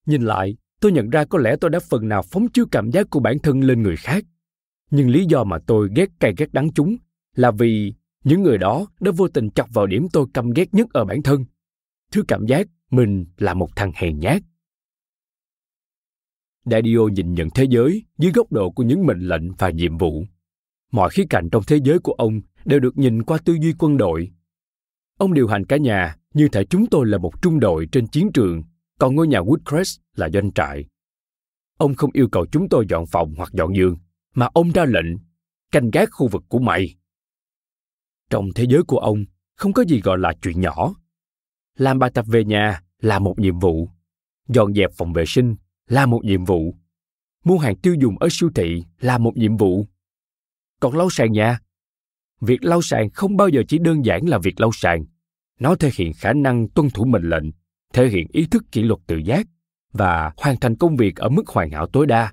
Nhìn 0.07 0.23
lại, 0.23 0.57
tôi 0.81 0.93
nhận 0.93 1.11
ra 1.11 1.25
có 1.25 1.39
lẽ 1.39 1.57
tôi 1.61 1.71
đã 1.71 1.81
phần 1.81 2.09
nào 2.09 2.23
phóng 2.23 2.49
chiếu 2.49 2.67
cảm 2.71 2.91
giác 2.91 3.07
của 3.11 3.21
bản 3.21 3.39
thân 3.39 3.61
lên 3.61 3.83
người 3.83 3.97
khác. 3.97 4.25
Nhưng 4.91 5.11
lý 5.11 5.25
do 5.25 5.45
mà 5.45 5.59
tôi 5.67 5.89
ghét 5.97 6.11
cay 6.21 6.35
ghét 6.37 6.53
đắng 6.53 6.73
chúng 6.73 6.97
là 7.37 7.51
vì 7.51 7.95
những 8.25 8.43
người 8.43 8.59
đó 8.59 8.87
đã 9.01 9.11
vô 9.17 9.29
tình 9.29 9.51
chọc 9.51 9.75
vào 9.75 9.87
điểm 9.87 10.07
tôi 10.13 10.27
căm 10.35 10.51
ghét 10.51 10.75
nhất 10.75 10.87
ở 10.93 11.05
bản 11.05 11.23
thân 11.23 11.45
thứ 12.13 12.23
cảm 12.29 12.47
giác 12.47 12.67
mình 12.91 13.27
là 13.39 13.55
một 13.55 13.77
thằng 13.77 13.93
hèn 13.95 14.19
nhát 14.19 14.43
Dadio 16.65 16.99
nhìn 17.13 17.35
nhận 17.35 17.51
thế 17.51 17.65
giới 17.65 18.05
dưới 18.19 18.33
góc 18.33 18.53
độ 18.53 18.71
của 18.71 18.83
những 18.83 19.07
mệnh 19.07 19.21
lệnh 19.21 19.53
và 19.53 19.71
nhiệm 19.71 19.99
vụ. 19.99 20.25
Mọi 20.93 21.11
khía 21.11 21.25
cạnh 21.31 21.49
trong 21.53 21.63
thế 21.67 21.79
giới 21.85 21.99
của 21.99 22.13
ông 22.13 22.41
đều 22.65 22.81
được 22.81 22.99
nhìn 22.99 23.23
qua 23.23 23.39
tư 23.45 23.57
duy 23.63 23.75
quân 23.79 23.97
đội. 23.97 24.31
Ông 25.19 25.35
điều 25.35 25.49
hành 25.49 25.67
cả 25.67 25.77
nhà 25.77 26.17
như 26.35 26.49
thể 26.49 26.65
chúng 26.65 26.87
tôi 26.91 27.07
là 27.07 27.19
một 27.19 27.43
trung 27.43 27.61
đội 27.61 27.87
trên 27.93 28.07
chiến 28.07 28.31
trường, 28.35 28.63
còn 28.99 29.15
ngôi 29.15 29.29
nhà 29.29 29.41
Woodcrest 29.41 29.99
là 30.17 30.29
doanh 30.31 30.53
trại. 30.53 30.85
Ông 31.79 31.95
không 31.95 32.11
yêu 32.13 32.29
cầu 32.33 32.47
chúng 32.53 32.69
tôi 32.69 32.87
dọn 32.89 33.07
phòng 33.07 33.35
hoặc 33.37 33.53
dọn 33.53 33.77
giường, 33.77 33.97
mà 34.35 34.49
ông 34.55 34.71
ra 34.71 34.85
lệnh 34.85 35.17
canh 35.73 35.91
gác 35.91 36.09
khu 36.13 36.29
vực 36.29 36.43
của 36.49 36.59
mày. 36.59 36.95
Trong 38.31 38.49
thế 38.55 38.67
giới 38.69 38.83
của 38.83 38.99
ông, 38.99 39.25
không 39.57 39.73
có 39.73 39.85
gì 39.85 40.01
gọi 40.01 40.19
là 40.19 40.33
chuyện 40.43 40.61
nhỏ. 40.61 40.95
Làm 41.77 41.99
bài 41.99 42.11
tập 42.15 42.27
về 42.29 42.45
nhà 42.45 42.83
là 43.01 43.19
một 43.19 43.39
nhiệm 43.39 43.59
vụ. 43.59 43.89
Dọn 44.49 44.75
dẹp 44.75 44.91
phòng 44.97 45.13
vệ 45.13 45.25
sinh 45.27 45.57
là 45.89 46.07
một 46.07 46.21
nhiệm 46.25 46.45
vụ. 46.45 46.75
Mua 47.45 47.59
hàng 47.59 47.77
tiêu 47.77 47.95
dùng 47.95 48.19
ở 48.19 48.29
siêu 48.31 48.51
thị 48.55 48.85
là 49.01 49.19
một 49.19 49.37
nhiệm 49.37 49.57
vụ. 49.57 49.87
Còn 50.81 50.97
lau 50.97 51.11
sàn 51.11 51.33
nhà, 51.33 51.59
việc 52.41 52.65
lau 52.65 52.83
sàn 52.83 53.11
không 53.11 53.37
bao 53.37 53.49
giờ 53.49 53.63
chỉ 53.69 53.79
đơn 53.79 54.05
giản 54.05 54.29
là 54.29 54.39
việc 54.39 54.61
lau 54.61 54.71
sàn. 54.73 55.05
Nó 55.61 55.75
thể 55.75 55.91
hiện 55.95 56.13
khả 56.13 56.33
năng 56.33 56.69
tuân 56.69 56.91
thủ 56.91 57.05
mệnh 57.05 57.29
lệnh, 57.29 57.45
thể 57.93 58.09
hiện 58.09 58.27
ý 58.33 58.47
thức 58.47 58.65
kỷ 58.73 58.83
luật 58.83 59.01
tự 59.07 59.17
giác 59.17 59.47
và 59.93 60.33
hoàn 60.37 60.61
thành 60.61 60.77
công 60.77 60.97
việc 60.97 61.17
ở 61.17 61.29
mức 61.29 61.49
hoàn 61.49 61.71
hảo 61.71 61.87
tối 61.87 62.07
đa. 62.07 62.33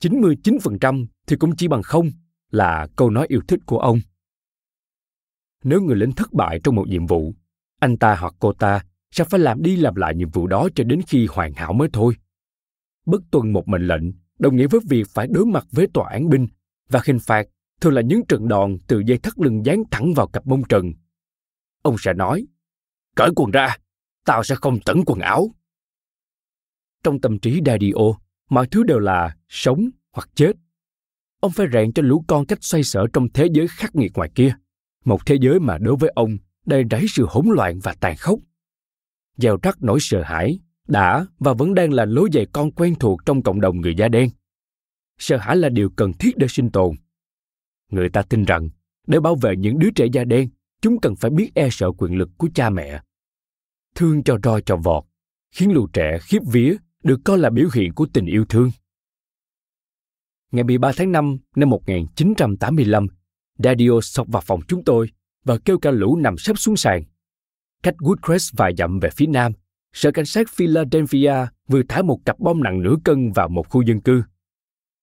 99% 0.00 1.06
thì 1.26 1.36
cũng 1.36 1.56
chỉ 1.56 1.68
bằng 1.68 1.82
không 1.82 2.10
là 2.50 2.88
câu 2.96 3.10
nói 3.10 3.26
yêu 3.28 3.40
thích 3.48 3.60
của 3.66 3.78
ông. 3.78 4.00
Nếu 5.64 5.80
người 5.80 5.96
lính 5.96 6.12
thất 6.12 6.32
bại 6.32 6.60
trong 6.64 6.74
một 6.74 6.88
nhiệm 6.88 7.06
vụ, 7.06 7.34
anh 7.80 7.96
ta 7.96 8.16
hoặc 8.20 8.34
cô 8.38 8.52
ta 8.52 8.80
sẽ 9.10 9.24
phải 9.24 9.40
làm 9.40 9.62
đi 9.62 9.76
làm 9.76 9.94
lại 9.94 10.14
nhiệm 10.14 10.30
vụ 10.30 10.46
đó 10.46 10.68
cho 10.74 10.84
đến 10.84 11.00
khi 11.08 11.26
hoàn 11.30 11.52
hảo 11.52 11.72
mới 11.72 11.88
thôi. 11.92 12.14
Bất 13.06 13.22
tuân 13.30 13.52
một 13.52 13.68
mệnh 13.68 13.86
lệnh 13.86 14.02
đồng 14.38 14.56
nghĩa 14.56 14.66
với 14.66 14.80
việc 14.88 15.06
phải 15.14 15.26
đối 15.26 15.46
mặt 15.46 15.66
với 15.70 15.86
tòa 15.94 16.10
án 16.10 16.28
binh 16.28 16.46
và 16.88 17.00
hình 17.04 17.18
phạt 17.18 17.46
thường 17.80 17.92
là 17.92 18.02
những 18.02 18.26
trận 18.28 18.48
đòn 18.48 18.78
từ 18.86 19.02
dây 19.06 19.18
thắt 19.18 19.32
lưng 19.38 19.66
dán 19.66 19.82
thẳng 19.90 20.12
vào 20.16 20.26
cặp 20.26 20.46
mông 20.46 20.62
trần. 20.68 20.92
Ông 21.82 21.96
sẽ 21.98 22.12
nói, 22.14 22.46
cởi 23.16 23.30
quần 23.36 23.50
ra, 23.50 23.76
tao 24.24 24.44
sẽ 24.44 24.54
không 24.54 24.78
tẩn 24.84 25.02
quần 25.06 25.18
áo. 25.18 25.50
Trong 27.02 27.20
tâm 27.20 27.38
trí 27.38 27.60
Daddy-o, 27.60 28.18
mọi 28.50 28.66
thứ 28.66 28.82
đều 28.82 28.98
là 28.98 29.36
sống 29.48 29.90
hoặc 30.12 30.28
chết. 30.34 30.52
Ông 31.40 31.52
phải 31.52 31.66
rèn 31.72 31.92
cho 31.92 32.02
lũ 32.02 32.24
con 32.28 32.46
cách 32.46 32.58
xoay 32.62 32.82
sở 32.82 33.06
trong 33.12 33.28
thế 33.34 33.46
giới 33.52 33.68
khắc 33.68 33.96
nghiệt 33.96 34.12
ngoài 34.14 34.30
kia. 34.34 34.54
Một 35.04 35.26
thế 35.26 35.36
giới 35.40 35.60
mà 35.60 35.78
đối 35.78 35.96
với 35.96 36.12
ông 36.14 36.36
đầy 36.66 36.84
rẫy 36.90 37.06
sự 37.08 37.26
hỗn 37.28 37.46
loạn 37.48 37.78
và 37.82 37.94
tàn 38.00 38.16
khốc. 38.16 38.38
Gieo 39.36 39.56
rắc 39.62 39.82
nỗi 39.82 39.98
sợ 40.00 40.22
hãi 40.22 40.58
đã 40.88 41.26
và 41.38 41.54
vẫn 41.54 41.74
đang 41.74 41.92
là 41.92 42.04
lối 42.04 42.28
dạy 42.32 42.46
con 42.52 42.70
quen 42.70 42.94
thuộc 42.94 43.20
trong 43.26 43.42
cộng 43.42 43.60
đồng 43.60 43.80
người 43.80 43.94
da 43.94 44.08
đen. 44.08 44.30
Sợ 45.18 45.36
hãi 45.36 45.56
là 45.56 45.68
điều 45.68 45.90
cần 45.90 46.12
thiết 46.12 46.36
để 46.36 46.46
sinh 46.48 46.70
tồn. 46.70 46.94
Người 47.90 48.08
ta 48.08 48.22
tin 48.22 48.44
rằng 48.44 48.68
để 49.06 49.20
bảo 49.20 49.34
vệ 49.34 49.56
những 49.56 49.78
đứa 49.78 49.90
trẻ 49.94 50.06
da 50.12 50.24
đen, 50.24 50.48
chúng 50.80 51.00
cần 51.00 51.16
phải 51.16 51.30
biết 51.30 51.50
e 51.54 51.68
sợ 51.70 51.92
quyền 51.98 52.18
lực 52.18 52.30
của 52.38 52.48
cha 52.54 52.70
mẹ. 52.70 53.00
Thương 53.94 54.22
cho 54.22 54.38
roi 54.42 54.62
cho 54.66 54.76
vọt, 54.76 55.04
khiến 55.50 55.72
lũ 55.72 55.86
trẻ 55.92 56.18
khiếp 56.22 56.38
vía 56.52 56.76
được 57.02 57.20
coi 57.24 57.38
là 57.38 57.50
biểu 57.50 57.68
hiện 57.74 57.94
của 57.94 58.06
tình 58.12 58.26
yêu 58.26 58.44
thương. 58.48 58.70
Ngày 60.52 60.64
13 60.64 60.92
tháng 60.96 61.12
5 61.12 61.36
năm 61.56 61.70
1985, 61.70 63.06
Dadio 63.58 64.00
sọc 64.02 64.28
vào 64.28 64.42
phòng 64.46 64.60
chúng 64.68 64.84
tôi 64.84 65.10
và 65.44 65.58
kêu 65.64 65.78
cả 65.78 65.90
lũ 65.90 66.16
nằm 66.16 66.38
sấp 66.38 66.58
xuống 66.58 66.76
sàn. 66.76 67.02
Cách 67.82 67.94
Woodcrest 67.98 68.52
vài 68.56 68.72
dặm 68.78 68.98
về 69.00 69.10
phía 69.10 69.26
nam, 69.26 69.52
sở 69.92 70.10
cảnh 70.10 70.26
sát 70.26 70.48
Philadelphia 70.50 71.34
vừa 71.68 71.82
thả 71.88 72.02
một 72.02 72.20
cặp 72.24 72.38
bom 72.38 72.62
nặng 72.62 72.82
nửa 72.82 72.96
cân 73.04 73.32
vào 73.32 73.48
một 73.48 73.68
khu 73.68 73.82
dân 73.82 74.00
cư. 74.00 74.22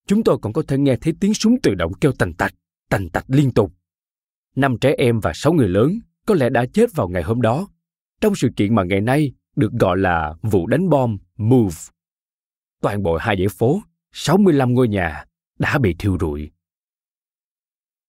Chúng 0.07 0.23
tôi 0.23 0.37
còn 0.41 0.53
có 0.53 0.63
thể 0.67 0.77
nghe 0.77 0.95
thấy 0.95 1.13
tiếng 1.19 1.33
súng 1.33 1.61
tự 1.63 1.75
động 1.75 1.93
kêu 2.01 2.11
tành 2.11 2.33
tạch, 2.33 2.53
tành 2.93 3.09
tạch 3.09 3.25
liên 3.27 3.51
tục. 3.51 3.73
Năm 4.55 4.77
trẻ 4.81 4.93
em 4.97 5.19
và 5.19 5.31
sáu 5.35 5.53
người 5.53 5.69
lớn 5.69 5.99
có 6.25 6.35
lẽ 6.35 6.49
đã 6.49 6.65
chết 6.73 6.95
vào 6.95 7.09
ngày 7.09 7.23
hôm 7.23 7.41
đó, 7.41 7.67
trong 8.21 8.35
sự 8.35 8.49
kiện 8.55 8.75
mà 8.75 8.83
ngày 8.83 9.01
nay 9.01 9.33
được 9.55 9.71
gọi 9.71 9.97
là 9.97 10.33
vụ 10.41 10.67
đánh 10.67 10.89
bom 10.89 11.17
MOVE. 11.37 11.75
Toàn 12.81 13.03
bộ 13.03 13.17
hai 13.17 13.35
dãy 13.37 13.47
phố, 13.47 13.81
65 14.11 14.73
ngôi 14.73 14.87
nhà 14.87 15.25
đã 15.59 15.77
bị 15.77 15.95
thiêu 15.99 16.17
rụi. 16.19 16.51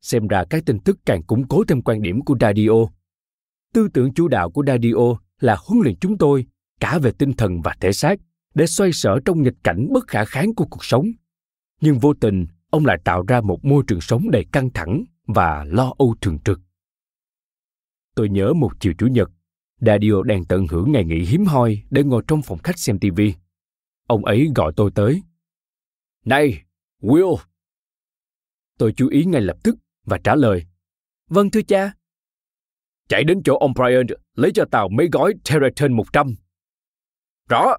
Xem 0.02 0.28
ra 0.28 0.44
các 0.50 0.62
tin 0.66 0.78
tức 0.80 0.98
càng 1.06 1.22
củng 1.22 1.48
cố 1.48 1.64
thêm 1.68 1.82
quan 1.82 2.02
điểm 2.02 2.24
của 2.24 2.36
Dadio 2.40 2.86
Tư 3.74 3.88
tưởng 3.94 4.14
chủ 4.14 4.28
đạo 4.28 4.50
của 4.50 4.62
Dadio 4.66 5.16
là 5.40 5.56
huấn 5.66 5.82
luyện 5.82 5.96
chúng 6.00 6.18
tôi 6.18 6.46
cả 6.80 6.98
về 6.98 7.12
tinh 7.18 7.32
thần 7.32 7.60
và 7.60 7.76
thể 7.80 7.92
xác 7.92 8.20
để 8.54 8.66
xoay 8.66 8.92
sở 8.92 9.18
trong 9.24 9.42
nghịch 9.42 9.56
cảnh 9.64 9.88
bất 9.92 10.06
khả 10.06 10.24
kháng 10.24 10.54
của 10.54 10.66
cuộc 10.70 10.84
sống. 10.84 11.06
Nhưng 11.80 11.98
vô 11.98 12.14
tình, 12.14 12.46
ông 12.74 12.86
lại 12.86 12.98
tạo 13.04 13.24
ra 13.28 13.40
một 13.40 13.64
môi 13.64 13.84
trường 13.86 14.00
sống 14.00 14.30
đầy 14.30 14.44
căng 14.52 14.70
thẳng 14.70 15.04
và 15.26 15.64
lo 15.64 15.94
âu 15.98 16.14
thường 16.20 16.38
trực. 16.44 16.60
Tôi 18.14 18.28
nhớ 18.28 18.52
một 18.52 18.72
chiều 18.80 18.92
chủ 18.98 19.06
nhật, 19.06 19.30
Dadio 19.80 20.22
đang 20.22 20.44
tận 20.44 20.66
hưởng 20.66 20.92
ngày 20.92 21.04
nghỉ 21.04 21.24
hiếm 21.24 21.44
hoi 21.44 21.82
để 21.90 22.04
ngồi 22.04 22.22
trong 22.28 22.42
phòng 22.42 22.58
khách 22.58 22.78
xem 22.78 22.98
TV. 22.98 23.20
Ông 24.06 24.24
ấy 24.24 24.50
gọi 24.54 24.72
tôi 24.76 24.90
tới. 24.94 25.22
Này, 26.24 26.62
Will! 27.02 27.36
Tôi 28.78 28.92
chú 28.96 29.08
ý 29.08 29.24
ngay 29.24 29.40
lập 29.40 29.56
tức 29.62 29.76
và 30.04 30.18
trả 30.24 30.34
lời. 30.34 30.66
Vâng 31.28 31.50
thưa 31.50 31.62
cha. 31.62 31.92
Chạy 33.08 33.24
đến 33.24 33.42
chỗ 33.44 33.56
ông 33.56 33.72
Brian 33.74 34.06
lấy 34.34 34.50
cho 34.54 34.64
tao 34.70 34.88
mấy 34.88 35.08
gói 35.12 35.34
Terraton 35.44 35.92
100. 35.92 36.34
Rõ. 37.48 37.76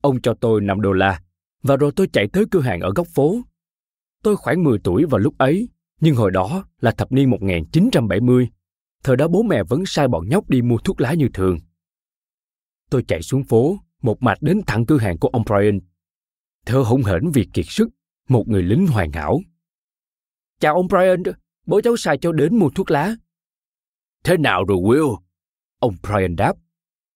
Ông 0.00 0.20
cho 0.20 0.34
tôi 0.40 0.60
5 0.60 0.80
đô 0.80 0.92
la 0.92 1.22
và 1.62 1.76
rồi 1.76 1.92
tôi 1.96 2.08
chạy 2.12 2.28
tới 2.32 2.44
cửa 2.50 2.60
hàng 2.60 2.80
ở 2.80 2.92
góc 2.96 3.06
phố. 3.06 3.42
Tôi 4.22 4.36
khoảng 4.36 4.64
10 4.64 4.78
tuổi 4.84 5.04
vào 5.04 5.18
lúc 5.18 5.38
ấy, 5.38 5.68
nhưng 6.00 6.16
hồi 6.16 6.30
đó 6.30 6.64
là 6.80 6.90
thập 6.90 7.12
niên 7.12 7.30
1970. 7.30 8.48
Thời 9.04 9.16
đó 9.16 9.28
bố 9.28 9.42
mẹ 9.42 9.62
vẫn 9.62 9.82
sai 9.86 10.08
bọn 10.08 10.28
nhóc 10.28 10.48
đi 10.48 10.62
mua 10.62 10.78
thuốc 10.78 11.00
lá 11.00 11.14
như 11.14 11.28
thường. 11.34 11.58
Tôi 12.90 13.04
chạy 13.08 13.22
xuống 13.22 13.44
phố, 13.44 13.78
một 14.02 14.22
mạch 14.22 14.42
đến 14.42 14.60
thẳng 14.66 14.86
cửa 14.86 14.98
hàng 14.98 15.18
của 15.18 15.28
ông 15.28 15.42
Brian. 15.46 15.80
Thở 16.66 16.78
hổn 16.78 17.02
hển 17.02 17.30
vì 17.34 17.48
kiệt 17.52 17.64
sức, 17.68 17.88
một 18.28 18.48
người 18.48 18.62
lính 18.62 18.86
hoàn 18.86 19.12
hảo. 19.12 19.40
Chào 20.60 20.74
ông 20.74 20.88
Brian, 20.88 21.22
bố 21.66 21.80
cháu 21.80 21.96
sai 21.96 22.18
cho 22.20 22.32
đến 22.32 22.58
mua 22.58 22.70
thuốc 22.70 22.90
lá. 22.90 23.16
Thế 24.24 24.36
nào 24.36 24.64
rồi 24.64 24.78
Will? 24.78 25.16
Ông 25.78 25.94
Brian 26.02 26.36
đáp. 26.36 26.52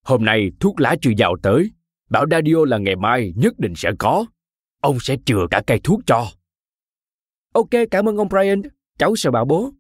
Hôm 0.05 0.25
nay 0.25 0.51
thuốc 0.61 0.81
lá 0.81 0.97
chưa 1.03 1.11
vào 1.19 1.37
tới. 1.43 1.71
Bảo 2.11 2.27
Dadio 2.31 2.65
là 2.67 2.79
ngày 2.79 2.97
mai 2.97 3.33
nhất 3.37 3.59
định 3.59 3.73
sẽ 3.77 3.91
có. 3.99 4.27
Ông 4.81 4.97
sẽ 5.01 5.17
chừa 5.27 5.47
cả 5.51 5.63
cây 5.67 5.81
thuốc 5.85 6.01
cho. 6.07 6.27
Ok, 7.55 7.71
cảm 7.91 8.09
ơn 8.09 8.17
ông 8.17 8.29
Brian. 8.29 8.63
Cháu 8.99 9.17
sẽ 9.17 9.31
bảo 9.31 9.45
bố. 9.45 9.71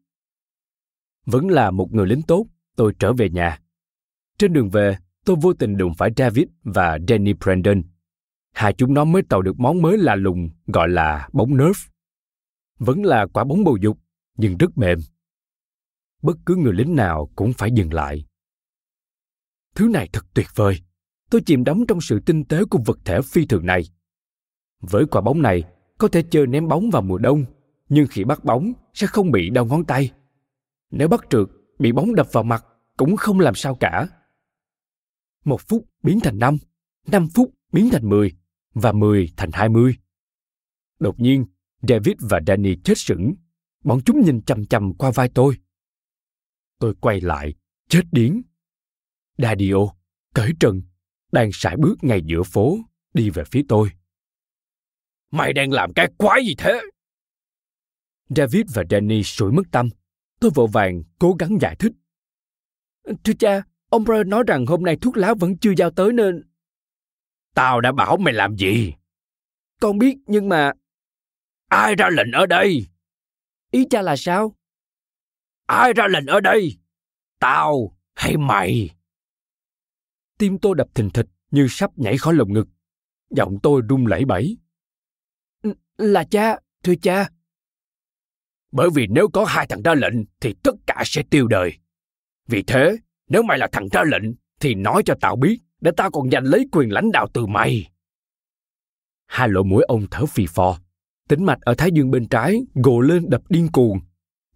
Vẫn 1.26 1.48
là 1.48 1.70
một 1.70 1.92
người 1.92 2.06
lính 2.06 2.22
tốt, 2.22 2.46
tôi 2.76 2.94
trở 2.98 3.12
về 3.12 3.30
nhà. 3.30 3.60
Trên 4.38 4.52
đường 4.52 4.70
về, 4.70 4.96
tôi 5.24 5.36
vô 5.40 5.52
tình 5.52 5.76
đụng 5.76 5.92
phải 5.98 6.10
David 6.16 6.44
và 6.62 6.98
Danny 7.08 7.32
Brandon. 7.32 7.82
Hai 8.52 8.72
chúng 8.72 8.94
nó 8.94 9.04
mới 9.04 9.22
tạo 9.22 9.42
được 9.42 9.60
món 9.60 9.82
mới 9.82 9.98
lạ 9.98 10.14
lùng 10.14 10.50
gọi 10.66 10.88
là 10.88 11.28
bóng 11.32 11.50
Nerf. 11.50 11.88
Vẫn 12.78 13.04
là 13.04 13.26
quả 13.32 13.44
bóng 13.44 13.64
bầu 13.64 13.76
dục, 13.76 13.98
nhưng 14.36 14.56
rất 14.56 14.78
mềm. 14.78 14.98
Bất 16.22 16.36
cứ 16.46 16.56
người 16.56 16.72
lính 16.72 16.96
nào 16.96 17.30
cũng 17.36 17.52
phải 17.52 17.70
dừng 17.70 17.92
lại. 17.92 18.24
Thứ 19.74 19.88
này 19.88 20.08
thật 20.12 20.24
tuyệt 20.34 20.46
vời. 20.54 20.80
Tôi 21.30 21.40
chìm 21.46 21.64
đắm 21.64 21.84
trong 21.88 22.00
sự 22.00 22.20
tinh 22.26 22.44
tế 22.44 22.64
của 22.64 22.78
vật 22.86 22.98
thể 23.04 23.20
phi 23.22 23.46
thường 23.46 23.66
này. 23.66 23.82
Với 24.80 25.06
quả 25.06 25.20
bóng 25.20 25.42
này, 25.42 25.62
có 25.98 26.08
thể 26.08 26.22
chơi 26.30 26.46
ném 26.46 26.68
bóng 26.68 26.90
vào 26.90 27.02
mùa 27.02 27.18
đông, 27.18 27.44
nhưng 27.88 28.06
khi 28.10 28.24
bắt 28.24 28.44
bóng 28.44 28.72
sẽ 28.94 29.06
không 29.06 29.30
bị 29.30 29.50
đau 29.50 29.64
ngón 29.64 29.84
tay. 29.84 30.12
Nếu 30.90 31.08
bắt 31.08 31.20
trượt, 31.30 31.48
bị 31.78 31.92
bóng 31.92 32.14
đập 32.14 32.26
vào 32.32 32.44
mặt 32.44 32.64
cũng 32.96 33.16
không 33.16 33.40
làm 33.40 33.54
sao 33.54 33.74
cả. 33.74 34.08
Một 35.44 35.60
phút 35.68 35.84
biến 36.02 36.20
thành 36.20 36.38
năm, 36.38 36.56
năm 37.06 37.28
phút 37.34 37.54
biến 37.72 37.88
thành 37.92 38.08
mười, 38.08 38.32
và 38.74 38.92
mười 38.92 39.28
thành 39.36 39.50
hai 39.52 39.68
mươi. 39.68 39.96
Đột 40.98 41.20
nhiên, 41.20 41.46
David 41.82 42.14
và 42.20 42.40
Danny 42.46 42.76
chết 42.84 42.98
sững. 42.98 43.34
Bọn 43.84 44.00
chúng 44.04 44.20
nhìn 44.20 44.42
chằm 44.42 44.66
chằm 44.66 44.94
qua 44.94 45.10
vai 45.14 45.30
tôi. 45.34 45.54
Tôi 46.78 46.94
quay 47.00 47.20
lại, 47.20 47.54
chết 47.88 48.02
điếng. 48.12 48.42
Dadio, 49.38 49.76
cởi 50.34 50.50
trần, 50.60 50.82
đang 51.32 51.50
sải 51.52 51.76
bước 51.76 52.04
ngay 52.04 52.22
giữa 52.24 52.42
phố, 52.42 52.78
đi 53.14 53.30
về 53.30 53.42
phía 53.50 53.62
tôi. 53.68 53.88
Mày 55.30 55.52
đang 55.52 55.72
làm 55.72 55.92
cái 55.92 56.08
quái 56.18 56.44
gì 56.46 56.54
thế? 56.58 56.80
David 58.28 58.62
và 58.74 58.82
Danny 58.90 59.22
sủi 59.22 59.52
mất 59.52 59.62
tâm. 59.70 59.88
Tôi 60.40 60.50
vội 60.54 60.68
vàng 60.72 61.02
cố 61.18 61.36
gắng 61.38 61.58
giải 61.60 61.76
thích. 61.76 61.92
Thưa 63.24 63.32
cha, 63.38 63.62
ông 63.88 64.04
Brian 64.04 64.30
nói 64.30 64.44
rằng 64.46 64.66
hôm 64.66 64.82
nay 64.82 64.96
thuốc 64.96 65.16
lá 65.16 65.34
vẫn 65.34 65.58
chưa 65.58 65.72
giao 65.76 65.90
tới 65.90 66.12
nên... 66.12 66.42
Tao 67.54 67.80
đã 67.80 67.92
bảo 67.92 68.16
mày 68.16 68.34
làm 68.34 68.56
gì? 68.56 68.94
Con 69.80 69.98
biết 69.98 70.16
nhưng 70.26 70.48
mà... 70.48 70.72
Ai 71.68 71.94
ra 71.94 72.08
lệnh 72.10 72.32
ở 72.32 72.46
đây? 72.46 72.86
Ý 73.70 73.86
cha 73.90 74.02
là 74.02 74.16
sao? 74.16 74.56
Ai 75.66 75.92
ra 75.92 76.06
lệnh 76.08 76.26
ở 76.26 76.40
đây? 76.40 76.78
Tao 77.38 77.96
hay 78.14 78.36
mày? 78.36 78.90
Tim 80.38 80.58
tôi 80.58 80.74
đập 80.74 80.88
thình 80.94 81.10
thịch 81.10 81.26
như 81.50 81.66
sắp 81.70 81.98
nhảy 81.98 82.18
khỏi 82.18 82.34
lồng 82.34 82.52
ngực. 82.52 82.68
Giọng 83.30 83.58
tôi 83.62 83.82
run 83.88 84.06
lẩy 84.06 84.24
bẩy. 84.24 84.58
Là 85.98 86.24
cha, 86.24 86.56
thưa 86.82 86.94
cha. 87.02 87.28
Bởi 88.74 88.88
vì 88.94 89.06
nếu 89.10 89.28
có 89.28 89.44
hai 89.44 89.66
thằng 89.66 89.82
ra 89.82 89.94
lệnh 89.94 90.14
thì 90.40 90.54
tất 90.62 90.74
cả 90.86 91.02
sẽ 91.06 91.22
tiêu 91.30 91.46
đời. 91.46 91.72
Vì 92.48 92.62
thế, 92.62 92.96
nếu 93.28 93.42
mày 93.42 93.58
là 93.58 93.68
thằng 93.72 93.88
ra 93.92 94.02
lệnh 94.06 94.34
thì 94.60 94.74
nói 94.74 95.02
cho 95.06 95.14
tao 95.20 95.36
biết 95.36 95.58
để 95.80 95.90
tao 95.96 96.10
còn 96.10 96.30
giành 96.30 96.44
lấy 96.44 96.68
quyền 96.72 96.92
lãnh 96.92 97.12
đạo 97.12 97.26
từ 97.34 97.46
mày. 97.46 97.90
Hai 99.26 99.48
lỗ 99.48 99.62
mũi 99.62 99.82
ông 99.88 100.06
thở 100.10 100.26
phì 100.26 100.46
phò, 100.46 100.78
tính 101.28 101.44
mạch 101.44 101.60
ở 101.60 101.74
thái 101.74 101.90
dương 101.92 102.10
bên 102.10 102.28
trái 102.28 102.60
gồ 102.74 103.00
lên 103.00 103.24
đập 103.28 103.42
điên 103.48 103.68
cuồng, 103.72 103.98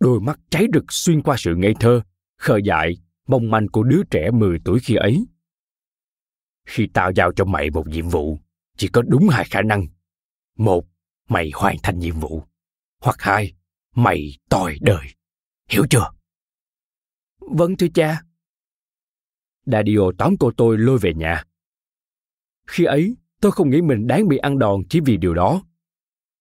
đôi 0.00 0.20
mắt 0.20 0.40
cháy 0.50 0.66
rực 0.74 0.92
xuyên 0.92 1.22
qua 1.22 1.36
sự 1.38 1.54
ngây 1.56 1.74
thơ, 1.80 2.00
khờ 2.38 2.56
dại, 2.64 2.96
mong 3.28 3.50
manh 3.50 3.68
của 3.68 3.82
đứa 3.82 4.02
trẻ 4.10 4.30
10 4.30 4.58
tuổi 4.64 4.78
khi 4.80 4.94
ấy. 4.94 5.26
Khi 6.66 6.88
tao 6.94 7.12
giao 7.12 7.32
cho 7.32 7.44
mày 7.44 7.70
một 7.70 7.88
nhiệm 7.88 8.08
vụ, 8.08 8.38
chỉ 8.76 8.88
có 8.88 9.02
đúng 9.02 9.28
hai 9.28 9.44
khả 9.44 9.62
năng. 9.62 9.86
Một, 10.56 10.84
mày 11.28 11.50
hoàn 11.54 11.76
thành 11.82 11.98
nhiệm 11.98 12.14
vụ. 12.20 12.42
Hoặc 13.00 13.16
hai, 13.18 13.52
mày 13.98 14.38
tòi 14.48 14.78
đời. 14.80 15.06
Hiểu 15.68 15.86
chưa? 15.90 16.10
Vâng 17.40 17.76
thưa 17.76 17.86
cha. 17.94 18.22
Dadio 19.66 20.00
tóm 20.18 20.34
cô 20.40 20.50
tôi 20.56 20.78
lôi 20.78 20.98
về 20.98 21.14
nhà. 21.14 21.44
Khi 22.66 22.84
ấy, 22.84 23.16
tôi 23.40 23.52
không 23.52 23.70
nghĩ 23.70 23.82
mình 23.82 24.06
đáng 24.06 24.28
bị 24.28 24.36
ăn 24.36 24.58
đòn 24.58 24.80
chỉ 24.90 25.00
vì 25.00 25.16
điều 25.16 25.34
đó. 25.34 25.62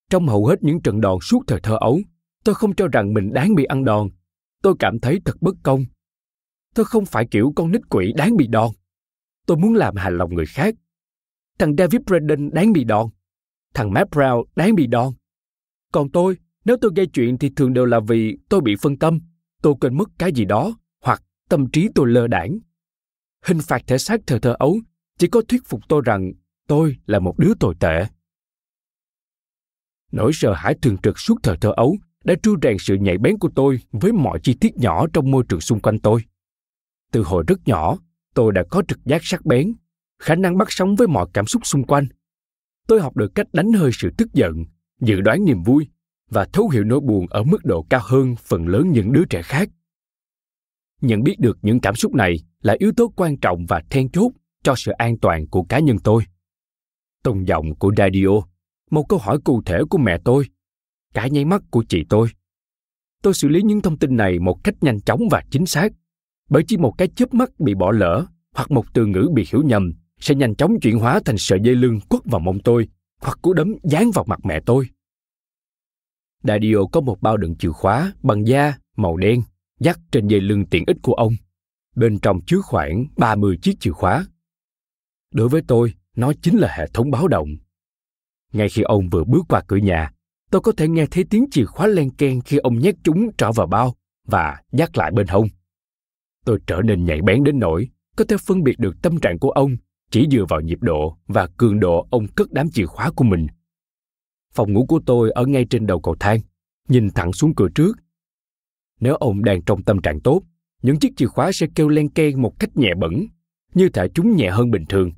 Trong 0.10 0.28
hầu 0.28 0.46
hết 0.46 0.64
những 0.64 0.82
trận 0.82 1.02
đòn 1.02 1.18
suốt 1.22 1.44
thời 1.48 1.60
thơ 1.62 1.78
ấu, 1.80 2.00
tôi 2.44 2.56
không 2.56 2.76
cho 2.76 2.88
rằng 2.88 3.14
mình 3.14 3.34
đáng 3.34 3.56
bị 3.56 3.64
ăn 3.64 3.86
đòn. 3.86 4.10
Tôi 4.62 4.74
cảm 4.80 5.00
thấy 5.00 5.20
thật 5.26 5.36
bất 5.42 5.56
công. 5.64 5.86
Tôi 6.76 6.86
không 6.86 7.06
phải 7.06 7.28
kiểu 7.32 7.54
con 7.56 7.72
nít 7.72 7.82
quỷ 7.90 8.14
đáng 8.18 8.38
bị 8.38 8.48
đòn. 8.48 8.72
Tôi 9.46 9.58
muốn 9.58 9.74
làm 9.74 9.96
hài 9.96 10.12
lòng 10.12 10.36
người 10.36 10.46
khác. 10.46 10.76
Thằng 11.60 11.76
David 11.78 12.02
Braden 12.06 12.50
đáng 12.54 12.74
bị 12.74 12.84
đòn. 12.84 13.10
Thằng 13.74 13.94
Matt 13.94 14.12
Brown 14.12 14.44
đáng 14.56 14.76
bị 14.76 14.88
đòn. 14.88 15.14
Còn 15.92 16.12
tôi, 16.12 16.38
nếu 16.68 16.78
tôi 16.82 16.92
gây 16.96 17.08
chuyện 17.08 17.38
thì 17.38 17.50
thường 17.50 17.74
đều 17.74 17.86
là 17.86 18.00
vì 18.00 18.38
tôi 18.50 18.62
bị 18.62 18.76
phân 18.76 18.98
tâm, 18.98 19.20
tôi 19.62 19.74
quên 19.82 19.98
mất 19.98 20.10
cái 20.20 20.32
gì 20.32 20.46
đó, 20.46 20.78
hoặc 21.04 21.24
tâm 21.50 21.70
trí 21.70 21.90
tôi 21.96 22.08
lơ 22.08 22.28
đảng. 22.28 22.58
Hình 23.46 23.60
phạt 23.62 23.82
thể 23.88 23.98
xác 23.98 24.20
thời 24.28 24.40
thơ 24.40 24.56
ấu 24.60 24.80
chỉ 25.18 25.28
có 25.28 25.42
thuyết 25.48 25.62
phục 25.66 25.82
tôi 25.90 26.02
rằng 26.06 26.32
tôi 26.68 26.98
là 27.06 27.20
một 27.20 27.40
đứa 27.40 27.54
tồi 27.60 27.76
tệ. 27.80 28.06
Nỗi 30.12 30.32
sợ 30.34 30.54
hãi 30.54 30.76
thường 30.82 30.98
trực 31.04 31.20
suốt 31.20 31.36
thời 31.44 31.58
thơ 31.58 31.74
ấu 31.76 31.98
đã 32.24 32.36
tru 32.44 32.56
rèn 32.62 32.78
sự 32.80 32.96
nhạy 32.96 33.18
bén 33.18 33.38
của 33.38 33.50
tôi 33.56 33.80
với 33.92 34.12
mọi 34.12 34.40
chi 34.44 34.54
tiết 34.54 34.78
nhỏ 34.78 35.08
trong 35.14 35.32
môi 35.32 35.44
trường 35.50 35.62
xung 35.62 35.80
quanh 35.80 36.00
tôi. 36.00 36.22
Từ 37.12 37.24
hồi 37.24 37.44
rất 37.48 37.60
nhỏ, 37.68 37.98
tôi 38.34 38.52
đã 38.52 38.64
có 38.70 38.84
trực 38.88 39.06
giác 39.06 39.22
sắc 39.24 39.46
bén, 39.46 39.74
khả 40.20 40.36
năng 40.36 40.58
bắt 40.58 40.68
sóng 40.72 40.96
với 40.96 41.08
mọi 41.08 41.28
cảm 41.34 41.46
xúc 41.46 41.66
xung 41.66 41.84
quanh. 41.84 42.08
Tôi 42.88 43.02
học 43.02 43.16
được 43.16 43.36
cách 43.36 43.48
đánh 43.54 43.74
hơi 43.74 43.92
sự 43.94 44.10
tức 44.18 44.34
giận, 44.34 44.66
dự 45.02 45.22
đoán 45.22 45.46
niềm 45.46 45.64
vui 45.64 45.88
và 46.30 46.46
thấu 46.54 46.70
hiểu 46.70 46.84
nỗi 46.84 47.00
buồn 47.00 47.28
ở 47.30 47.44
mức 47.44 47.66
độ 47.66 47.86
cao 47.90 48.02
hơn 48.04 48.36
phần 48.36 48.68
lớn 48.68 48.92
những 48.92 49.12
đứa 49.12 49.26
trẻ 49.30 49.42
khác. 49.42 49.70
Nhận 51.02 51.24
biết 51.24 51.40
được 51.40 51.58
những 51.62 51.80
cảm 51.80 51.96
xúc 51.96 52.16
này 52.16 52.36
là 52.62 52.76
yếu 52.80 52.92
tố 52.98 53.14
quan 53.16 53.38
trọng 53.38 53.66
và 53.68 53.82
then 53.90 54.10
chốt 54.10 54.32
cho 54.64 54.74
sự 54.78 54.92
an 54.92 55.18
toàn 55.20 55.48
của 55.48 55.64
cá 55.64 55.80
nhân 55.80 55.98
tôi. 56.04 56.24
Tông 57.24 57.48
giọng 57.48 57.76
của 57.76 57.92
Radio, 57.98 58.42
một 58.92 59.04
câu 59.10 59.20
hỏi 59.20 59.40
cụ 59.44 59.62
thể 59.66 59.80
của 59.90 59.98
mẹ 59.98 60.18
tôi, 60.26 60.46
cả 61.14 61.28
nháy 61.28 61.46
mắt 61.46 61.62
của 61.72 61.84
chị 61.90 62.04
tôi. 62.10 62.28
Tôi 63.24 63.34
xử 63.34 63.48
lý 63.48 63.62
những 63.62 63.82
thông 63.82 63.98
tin 63.98 64.18
này 64.18 64.40
một 64.40 64.64
cách 64.64 64.76
nhanh 64.82 65.02
chóng 65.02 65.22
và 65.32 65.44
chính 65.52 65.66
xác, 65.66 65.94
bởi 66.50 66.64
chỉ 66.68 66.78
một 66.78 66.94
cái 66.98 67.08
chớp 67.08 67.34
mắt 67.34 67.60
bị 67.60 67.76
bỏ 67.76 67.92
lỡ 67.92 68.26
hoặc 68.56 68.72
một 68.72 68.86
từ 68.94 69.06
ngữ 69.06 69.30
bị 69.34 69.46
hiểu 69.52 69.64
nhầm 69.64 69.94
sẽ 70.20 70.36
nhanh 70.36 70.56
chóng 70.56 70.80
chuyển 70.82 71.00
hóa 71.00 71.20
thành 71.26 71.38
sợi 71.38 71.60
dây 71.64 71.76
lưng 71.76 72.00
quất 72.10 72.22
vào 72.26 72.40
mông 72.40 72.60
tôi 72.60 72.88
hoặc 73.22 73.40
cú 73.42 73.54
đấm 73.54 73.76
dán 73.84 74.12
vào 74.12 74.26
mặt 74.28 74.40
mẹ 74.44 74.60
tôi. 74.66 74.86
Dario 76.44 76.86
có 76.92 77.02
một 77.02 77.22
bao 77.22 77.38
đựng 77.38 77.56
chìa 77.56 77.72
khóa 77.72 78.14
bằng 78.24 78.48
da 78.48 78.74
màu 78.96 79.18
đen 79.18 79.42
dắt 79.80 80.00
trên 80.12 80.28
dây 80.28 80.42
lưng 80.42 80.66
tiện 80.66 80.84
ích 80.88 80.98
của 81.02 81.14
ông. 81.14 81.34
Bên 81.96 82.20
trong 82.20 82.40
chứa 82.46 82.62
khoảng 82.64 83.06
30 83.18 83.58
chiếc 83.62 83.80
chìa 83.80 83.92
khóa. 83.92 84.26
Đối 85.34 85.50
với 85.50 85.62
tôi, 85.68 85.94
nó 86.16 86.34
chính 86.42 86.58
là 86.58 86.74
hệ 86.78 86.88
thống 86.94 87.12
báo 87.12 87.28
động. 87.28 87.50
Ngay 88.54 88.70
khi 88.70 88.82
ông 88.82 89.10
vừa 89.10 89.24
bước 89.24 89.46
qua 89.50 89.62
cửa 89.68 89.78
nhà, 89.78 90.12
tôi 90.52 90.62
có 90.62 90.72
thể 90.78 90.88
nghe 90.88 91.06
thấy 91.12 91.26
tiếng 91.30 91.46
chìa 91.52 91.66
khóa 91.66 91.88
len 91.88 92.10
ken 92.10 92.42
khi 92.42 92.58
ông 92.58 92.80
nhét 92.80 92.96
chúng 93.04 93.30
trở 93.38 93.52
vào 93.52 93.68
bao 93.68 93.96
và 94.28 94.62
dắt 94.72 94.98
lại 94.98 95.12
bên 95.12 95.28
hông. 95.28 95.48
Tôi 96.46 96.60
trở 96.68 96.82
nên 96.82 97.06
nhạy 97.06 97.22
bén 97.22 97.44
đến 97.44 97.60
nỗi 97.60 97.90
có 98.16 98.26
thể 98.26 98.38
phân 98.38 98.64
biệt 98.64 98.80
được 98.80 98.96
tâm 99.02 99.20
trạng 99.20 99.40
của 99.40 99.52
ông 99.52 99.78
chỉ 100.12 100.28
dựa 100.32 100.46
vào 100.50 100.62
nhịp 100.62 100.82
độ 100.82 101.18
và 101.28 101.48
cường 101.58 101.80
độ 101.80 102.08
ông 102.12 102.28
cất 102.28 102.52
đám 102.52 102.70
chìa 102.70 102.86
khóa 102.86 103.12
của 103.16 103.24
mình. 103.24 103.48
Phòng 104.58 104.74
ngủ 104.74 104.86
của 104.86 105.00
tôi 105.06 105.32
ở 105.32 105.46
ngay 105.46 105.66
trên 105.70 105.88
đầu 105.88 106.02
cầu 106.02 106.16
thang, 106.20 106.40
nhìn 106.88 107.10
thẳng 107.16 107.34
xuống 107.34 107.56
cửa 107.56 107.68
trước. 107.76 107.98
Nếu 109.00 109.16
ông 109.16 109.44
đang 109.44 109.62
trong 109.62 109.84
tâm 109.84 110.02
trạng 110.02 110.20
tốt, 110.20 110.42
những 110.82 111.00
chiếc 111.00 111.14
chìa 111.18 111.26
khóa 111.26 111.52
sẽ 111.52 111.68
kêu 111.76 111.90
len 111.90 112.10
keng 112.10 112.42
một 112.42 112.60
cách 112.60 112.78
nhẹ 112.78 112.94
bẩn, 113.00 113.26
như 113.74 113.90
thể 113.90 114.08
chúng 114.14 114.36
nhẹ 114.36 114.50
hơn 114.50 114.72
bình 114.72 114.86
thường. 114.90 115.12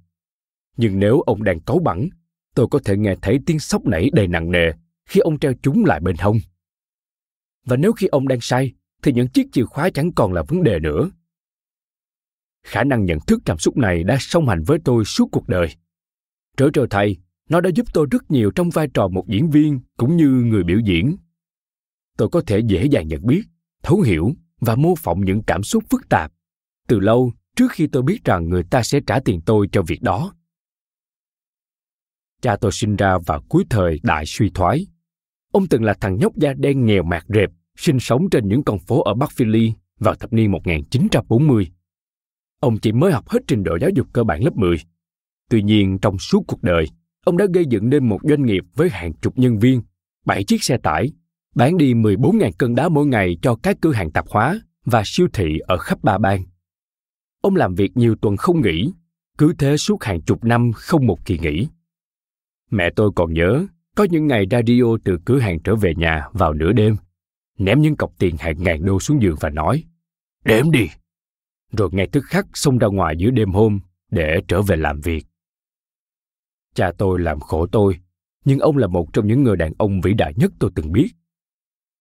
Nhưng 0.78 1.00
nếu 1.00 1.22
ông 1.22 1.44
đang 1.44 1.60
cáu 1.60 1.80
bẳn, 1.80 2.10
tôi 2.56 2.68
có 2.72 2.80
thể 2.86 2.98
nghe 2.98 3.16
thấy 3.22 3.40
tiếng 3.46 3.60
sóc 3.60 3.86
nảy 3.86 4.10
đầy 4.14 4.28
nặng 4.28 4.52
nề 4.52 4.72
khi 5.06 5.20
ông 5.20 5.40
treo 5.40 5.54
chúng 5.62 5.86
lại 5.86 6.00
bên 6.00 6.16
hông. 6.20 6.38
Và 7.66 7.78
nếu 7.78 7.94
khi 7.94 8.08
ông 8.08 8.28
đang 8.28 8.42
say, 8.42 8.74
thì 9.02 9.14
những 9.14 9.28
chiếc 9.28 9.48
chìa 9.52 9.66
khóa 9.66 9.90
chẳng 9.90 10.12
còn 10.16 10.34
là 10.34 10.44
vấn 10.48 10.64
đề 10.64 10.80
nữa. 10.80 11.12
Khả 12.64 12.84
năng 12.84 13.06
nhận 13.06 13.20
thức 13.20 13.42
cảm 13.46 13.58
xúc 13.58 13.78
này 13.78 14.04
đã 14.04 14.18
song 14.20 14.48
hành 14.48 14.64
với 14.64 14.80
tôi 14.86 15.06
suốt 15.06 15.30
cuộc 15.32 15.48
đời. 15.48 15.68
Trở 16.58 16.70
trở 16.74 16.86
thay 16.90 17.16
nó 17.50 17.62
đã 17.62 17.70
giúp 17.76 17.86
tôi 17.94 18.08
rất 18.12 18.32
nhiều 18.32 18.52
trong 18.52 18.70
vai 18.70 18.88
trò 18.94 19.08
một 19.08 19.28
diễn 19.28 19.50
viên 19.50 19.80
cũng 19.98 20.18
như 20.18 20.30
người 20.30 20.64
biểu 20.64 20.80
diễn. 20.80 21.18
Tôi 22.18 22.30
có 22.32 22.42
thể 22.48 22.60
dễ 22.60 22.86
dàng 22.86 23.08
nhận 23.08 23.26
biết, 23.26 23.44
thấu 23.84 24.02
hiểu 24.02 24.32
và 24.60 24.76
mô 24.76 24.96
phỏng 24.96 25.26
những 25.26 25.44
cảm 25.44 25.64
xúc 25.64 25.84
phức 25.90 26.10
tạp 26.10 26.32
từ 26.88 27.00
lâu 27.00 27.32
trước 27.56 27.72
khi 27.72 27.88
tôi 27.88 28.04
biết 28.04 28.24
rằng 28.26 28.50
người 28.50 28.64
ta 28.64 28.84
sẽ 28.84 29.00
trả 29.08 29.20
tiền 29.20 29.42
tôi 29.46 29.68
cho 29.72 29.82
việc 29.82 30.02
đó. 30.02 30.34
Cha 32.42 32.56
tôi 32.62 32.72
sinh 32.72 32.96
ra 32.96 33.18
vào 33.26 33.42
cuối 33.50 33.64
thời 33.70 34.00
đại 34.04 34.24
suy 34.26 34.50
thoái. 34.50 34.88
Ông 35.52 35.68
từng 35.68 35.84
là 35.84 35.94
thằng 36.02 36.18
nhóc 36.20 36.38
da 36.38 36.54
đen 36.54 36.86
nghèo 36.86 37.04
mạt 37.04 37.24
rệp, 37.28 37.50
sinh 37.78 38.00
sống 38.00 38.30
trên 38.30 38.48
những 38.48 38.64
con 38.64 38.80
phố 38.80 39.02
ở 39.02 39.14
Bắc 39.14 39.32
Philly 39.32 39.74
vào 40.00 40.16
thập 40.16 40.34
niên 40.34 40.52
1940. 40.52 41.72
Ông 42.60 42.78
chỉ 42.78 42.92
mới 42.92 43.12
học 43.12 43.30
hết 43.30 43.40
trình 43.48 43.64
độ 43.64 43.78
giáo 43.82 43.90
dục 43.96 44.08
cơ 44.14 44.24
bản 44.24 44.44
lớp 44.44 44.56
10. 44.56 44.78
Tuy 45.50 45.62
nhiên, 45.62 45.98
trong 46.02 46.20
suốt 46.20 46.44
cuộc 46.48 46.64
đời, 46.64 46.86
ông 47.26 47.38
đã 47.38 47.46
gây 47.54 47.66
dựng 47.66 47.90
nên 47.90 48.10
một 48.10 48.20
doanh 48.24 48.46
nghiệp 48.46 48.64
với 48.76 48.90
hàng 48.90 49.14
chục 49.14 49.38
nhân 49.38 49.60
viên, 49.60 49.82
7 50.26 50.44
chiếc 50.44 50.64
xe 50.64 50.78
tải, 50.78 51.12
bán 51.56 51.78
đi 51.78 51.94
14.000 51.94 52.52
cân 52.58 52.76
đá 52.76 52.90
mỗi 52.90 53.06
ngày 53.06 53.38
cho 53.42 53.56
các 53.64 53.78
cửa 53.82 53.92
hàng 53.92 54.12
tạp 54.12 54.26
hóa 54.30 54.62
và 54.86 55.02
siêu 55.06 55.28
thị 55.34 55.60
ở 55.60 55.78
khắp 55.78 56.04
ba 56.04 56.18
bang. 56.18 56.44
Ông 57.42 57.56
làm 57.56 57.76
việc 57.76 57.98
nhiều 57.98 58.16
tuần 58.22 58.38
không 58.38 58.62
nghỉ, 58.62 58.92
cứ 59.38 59.54
thế 59.58 59.78
suốt 59.78 60.04
hàng 60.04 60.22
chục 60.22 60.44
năm 60.44 60.72
không 60.76 61.06
một 61.06 61.26
kỳ 61.26 61.40
nghỉ. 61.40 61.68
Mẹ 62.72 62.90
tôi 62.96 63.12
còn 63.16 63.34
nhớ, 63.34 63.66
có 63.96 64.04
những 64.04 64.28
ngày 64.28 64.46
radio 64.52 64.84
từ 65.04 65.18
cửa 65.26 65.40
hàng 65.40 65.60
trở 65.64 65.76
về 65.76 65.94
nhà 65.96 66.28
vào 66.34 66.54
nửa 66.54 66.72
đêm, 66.72 66.96
ném 67.58 67.82
những 67.82 67.96
cọc 67.96 68.12
tiền 68.20 68.36
hàng 68.40 68.64
ngàn 68.64 68.86
đô 68.86 69.00
xuống 69.00 69.22
giường 69.22 69.36
và 69.40 69.50
nói, 69.50 69.84
đếm 70.46 70.72
đi. 70.72 70.88
Rồi 71.78 71.90
ngay 71.92 72.08
tức 72.12 72.24
khắc 72.26 72.46
xông 72.54 72.78
ra 72.78 72.88
ngoài 72.88 73.16
giữa 73.18 73.32
đêm 73.32 73.52
hôm 73.52 73.80
để 74.12 74.42
trở 74.48 74.62
về 74.62 74.76
làm 74.76 75.02
việc. 75.02 75.26
Cha 76.80 76.92
tôi 76.98 77.20
làm 77.20 77.40
khổ 77.40 77.68
tôi, 77.68 78.00
nhưng 78.46 78.60
ông 78.60 78.78
là 78.78 78.88
một 78.88 79.14
trong 79.14 79.28
những 79.28 79.44
người 79.44 79.56
đàn 79.56 79.74
ông 79.78 80.02
vĩ 80.02 80.14
đại 80.14 80.34
nhất 80.36 80.52
tôi 80.60 80.72
từng 80.76 80.92
biết. 80.92 81.10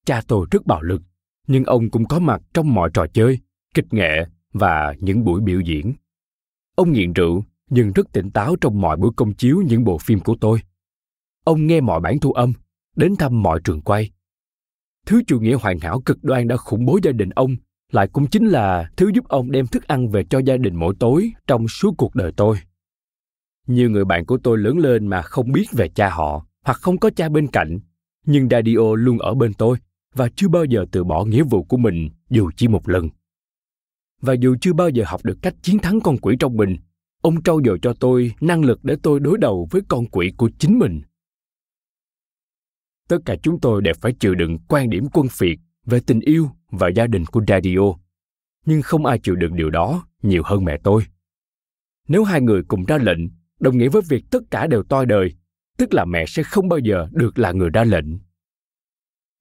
Cha 0.07 0.20
tôi 0.29 0.47
rất 0.51 0.66
bạo 0.66 0.83
lực, 0.83 1.03
nhưng 1.47 1.64
ông 1.64 1.91
cũng 1.91 2.05
có 2.05 2.18
mặt 2.18 2.43
trong 2.55 2.74
mọi 2.74 2.91
trò 2.95 3.07
chơi, 3.07 3.39
kịch 3.74 3.85
nghệ 3.91 4.26
và 4.53 4.95
những 4.99 5.24
buổi 5.24 5.41
biểu 5.41 5.61
diễn. 5.61 5.93
Ông 6.76 6.93
nghiện 6.93 7.12
rượu 7.12 7.45
nhưng 7.70 7.93
rất 7.93 8.12
tỉnh 8.12 8.31
táo 8.31 8.57
trong 8.61 8.81
mọi 8.81 8.97
buổi 8.97 9.11
công 9.16 9.35
chiếu 9.35 9.62
những 9.66 9.85
bộ 9.85 9.99
phim 9.99 10.20
của 10.20 10.37
tôi. 10.41 10.59
Ông 11.45 11.66
nghe 11.66 11.81
mọi 11.81 12.01
bản 12.01 12.20
thu 12.20 12.33
âm, 12.33 12.53
đến 12.97 13.16
thăm 13.16 13.43
mọi 13.43 13.61
trường 13.64 13.81
quay. 13.81 14.11
Thứ 15.07 15.22
chủ 15.26 15.41
nghĩa 15.41 15.55
hoàn 15.55 15.79
hảo 15.79 16.01
cực 16.01 16.24
đoan 16.24 16.49
đã 16.49 16.57
khủng 16.57 16.85
bố 16.85 16.99
gia 17.03 17.12
đình 17.12 17.31
ông 17.31 17.57
lại 17.93 18.09
cũng 18.12 18.26
chính 18.26 18.47
là 18.47 18.91
thứ 18.97 19.11
giúp 19.14 19.29
ông 19.29 19.51
đem 19.51 19.66
thức 19.66 19.87
ăn 19.89 20.09
về 20.09 20.24
cho 20.31 20.39
gia 20.39 20.57
đình 20.57 20.76
mỗi 20.76 20.95
tối 21.01 21.33
trong 21.47 21.68
suốt 21.68 21.95
cuộc 21.99 22.14
đời 22.14 22.33
tôi. 22.37 22.57
Nhiều 23.69 23.91
người 23.91 24.05
bạn 24.05 24.27
của 24.27 24.39
tôi 24.43 24.59
lớn 24.59 24.79
lên 24.79 25.07
mà 25.07 25.23
không 25.23 25.53
biết 25.53 25.66
về 25.73 25.89
cha 25.89 26.11
họ 26.11 26.47
hoặc 26.64 26.79
không 26.81 26.99
có 26.99 27.11
cha 27.11 27.29
bên 27.29 27.47
cạnh, 27.47 27.79
nhưng 28.27 28.49
Dadio 28.49 28.95
luôn 28.95 29.19
ở 29.19 29.35
bên 29.35 29.55
tôi 29.55 29.77
và 30.14 30.29
chưa 30.37 30.49
bao 30.49 30.64
giờ 30.64 30.85
từ 30.93 31.05
bỏ 31.05 31.25
nghĩa 31.25 31.43
vụ 31.43 31.62
của 31.64 31.77
mình 31.77 32.09
dù 32.31 32.51
chỉ 32.57 32.69
một 32.69 32.89
lần. 32.89 33.09
Và 34.21 34.33
dù 34.33 34.57
chưa 34.61 34.73
bao 34.73 34.89
giờ 34.89 35.05
học 35.07 35.25
được 35.25 35.39
cách 35.43 35.55
chiến 35.62 35.79
thắng 35.79 36.01
con 36.01 36.16
quỷ 36.19 36.37
trong 36.41 36.57
mình, 36.57 36.77
ông 37.23 37.43
trau 37.43 37.61
dồi 37.64 37.79
cho 37.83 37.93
tôi 38.01 38.35
năng 38.41 38.64
lực 38.64 38.85
để 38.85 38.97
tôi 39.03 39.21
đối 39.21 39.39
đầu 39.39 39.69
với 39.71 39.83
con 39.89 40.07
quỷ 40.07 40.33
của 40.37 40.51
chính 40.59 40.79
mình. 40.79 41.01
Tất 43.09 43.19
cả 43.25 43.37
chúng 43.43 43.61
tôi 43.61 43.83
đều 43.83 43.95
phải 44.01 44.12
chịu 44.12 44.35
đựng 44.35 44.59
quan 44.69 44.91
điểm 44.91 45.07
quân 45.12 45.27
phiệt 45.29 45.59
về 45.85 46.01
tình 46.07 46.21
yêu 46.21 46.51
và 46.71 46.89
gia 46.89 47.07
đình 47.07 47.25
của 47.25 47.43
Dadio, 47.49 47.95
nhưng 48.66 48.83
không 48.83 49.07
ai 49.07 49.19
chịu 49.19 49.37
đựng 49.37 49.57
điều 49.57 49.71
đó 49.71 50.07
nhiều 50.23 50.43
hơn 50.45 50.64
mẹ 50.64 50.79
tôi. 50.83 51.03
Nếu 52.09 52.25
hai 52.25 52.41
người 52.41 52.62
cùng 52.69 52.85
ra 52.85 52.99
lệnh 52.99 53.38
đồng 53.61 53.78
nghĩa 53.78 53.88
với 53.88 54.02
việc 54.09 54.24
tất 54.30 54.42
cả 54.50 54.66
đều 54.66 54.82
toi 54.82 55.06
đời, 55.06 55.34
tức 55.78 55.94
là 55.94 56.04
mẹ 56.04 56.26
sẽ 56.26 56.42
không 56.42 56.68
bao 56.68 56.78
giờ 56.78 57.09
được 57.12 57.38
là 57.38 57.52
người 57.52 57.70
ra 57.70 57.84
lệnh. 57.84 58.06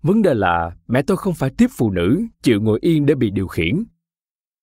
Vấn 0.01 0.21
đề 0.21 0.33
là 0.33 0.77
mẹ 0.87 1.01
tôi 1.01 1.17
không 1.17 1.33
phải 1.33 1.49
tiếp 1.57 1.67
phụ 1.77 1.91
nữ 1.91 2.25
chịu 2.41 2.61
ngồi 2.61 2.79
yên 2.81 3.05
để 3.05 3.15
bị 3.15 3.31
điều 3.31 3.47
khiển. 3.47 3.83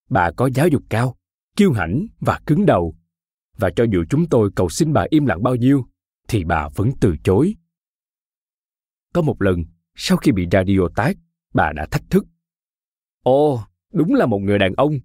Bà 0.09 0.31
có 0.31 0.49
giáo 0.53 0.67
dục 0.67 0.83
cao, 0.89 1.15
kiêu 1.55 1.71
hãnh 1.71 2.07
và 2.19 2.39
cứng 2.45 2.65
đầu. 2.65 2.95
Và 3.57 3.69
cho 3.75 3.85
dù 3.93 4.03
chúng 4.09 4.29
tôi 4.29 4.49
cầu 4.55 4.69
xin 4.69 4.93
bà 4.93 5.05
im 5.09 5.25
lặng 5.25 5.43
bao 5.43 5.55
nhiêu, 5.55 5.85
thì 6.27 6.43
bà 6.43 6.69
vẫn 6.75 6.91
từ 7.01 7.15
chối. 7.23 7.55
Có 9.13 9.21
một 9.21 9.41
lần, 9.41 9.63
sau 9.95 10.17
khi 10.17 10.31
bị 10.31 10.47
radio 10.51 10.79
tát, 10.95 11.15
bà 11.53 11.71
đã 11.75 11.85
thách 11.91 12.09
thức. 12.09 12.25
Ồ, 13.23 13.63
đúng 13.93 14.13
là 14.13 14.25
một 14.25 14.39
người 14.39 14.59
đàn 14.59 14.73
ông. 14.73 14.99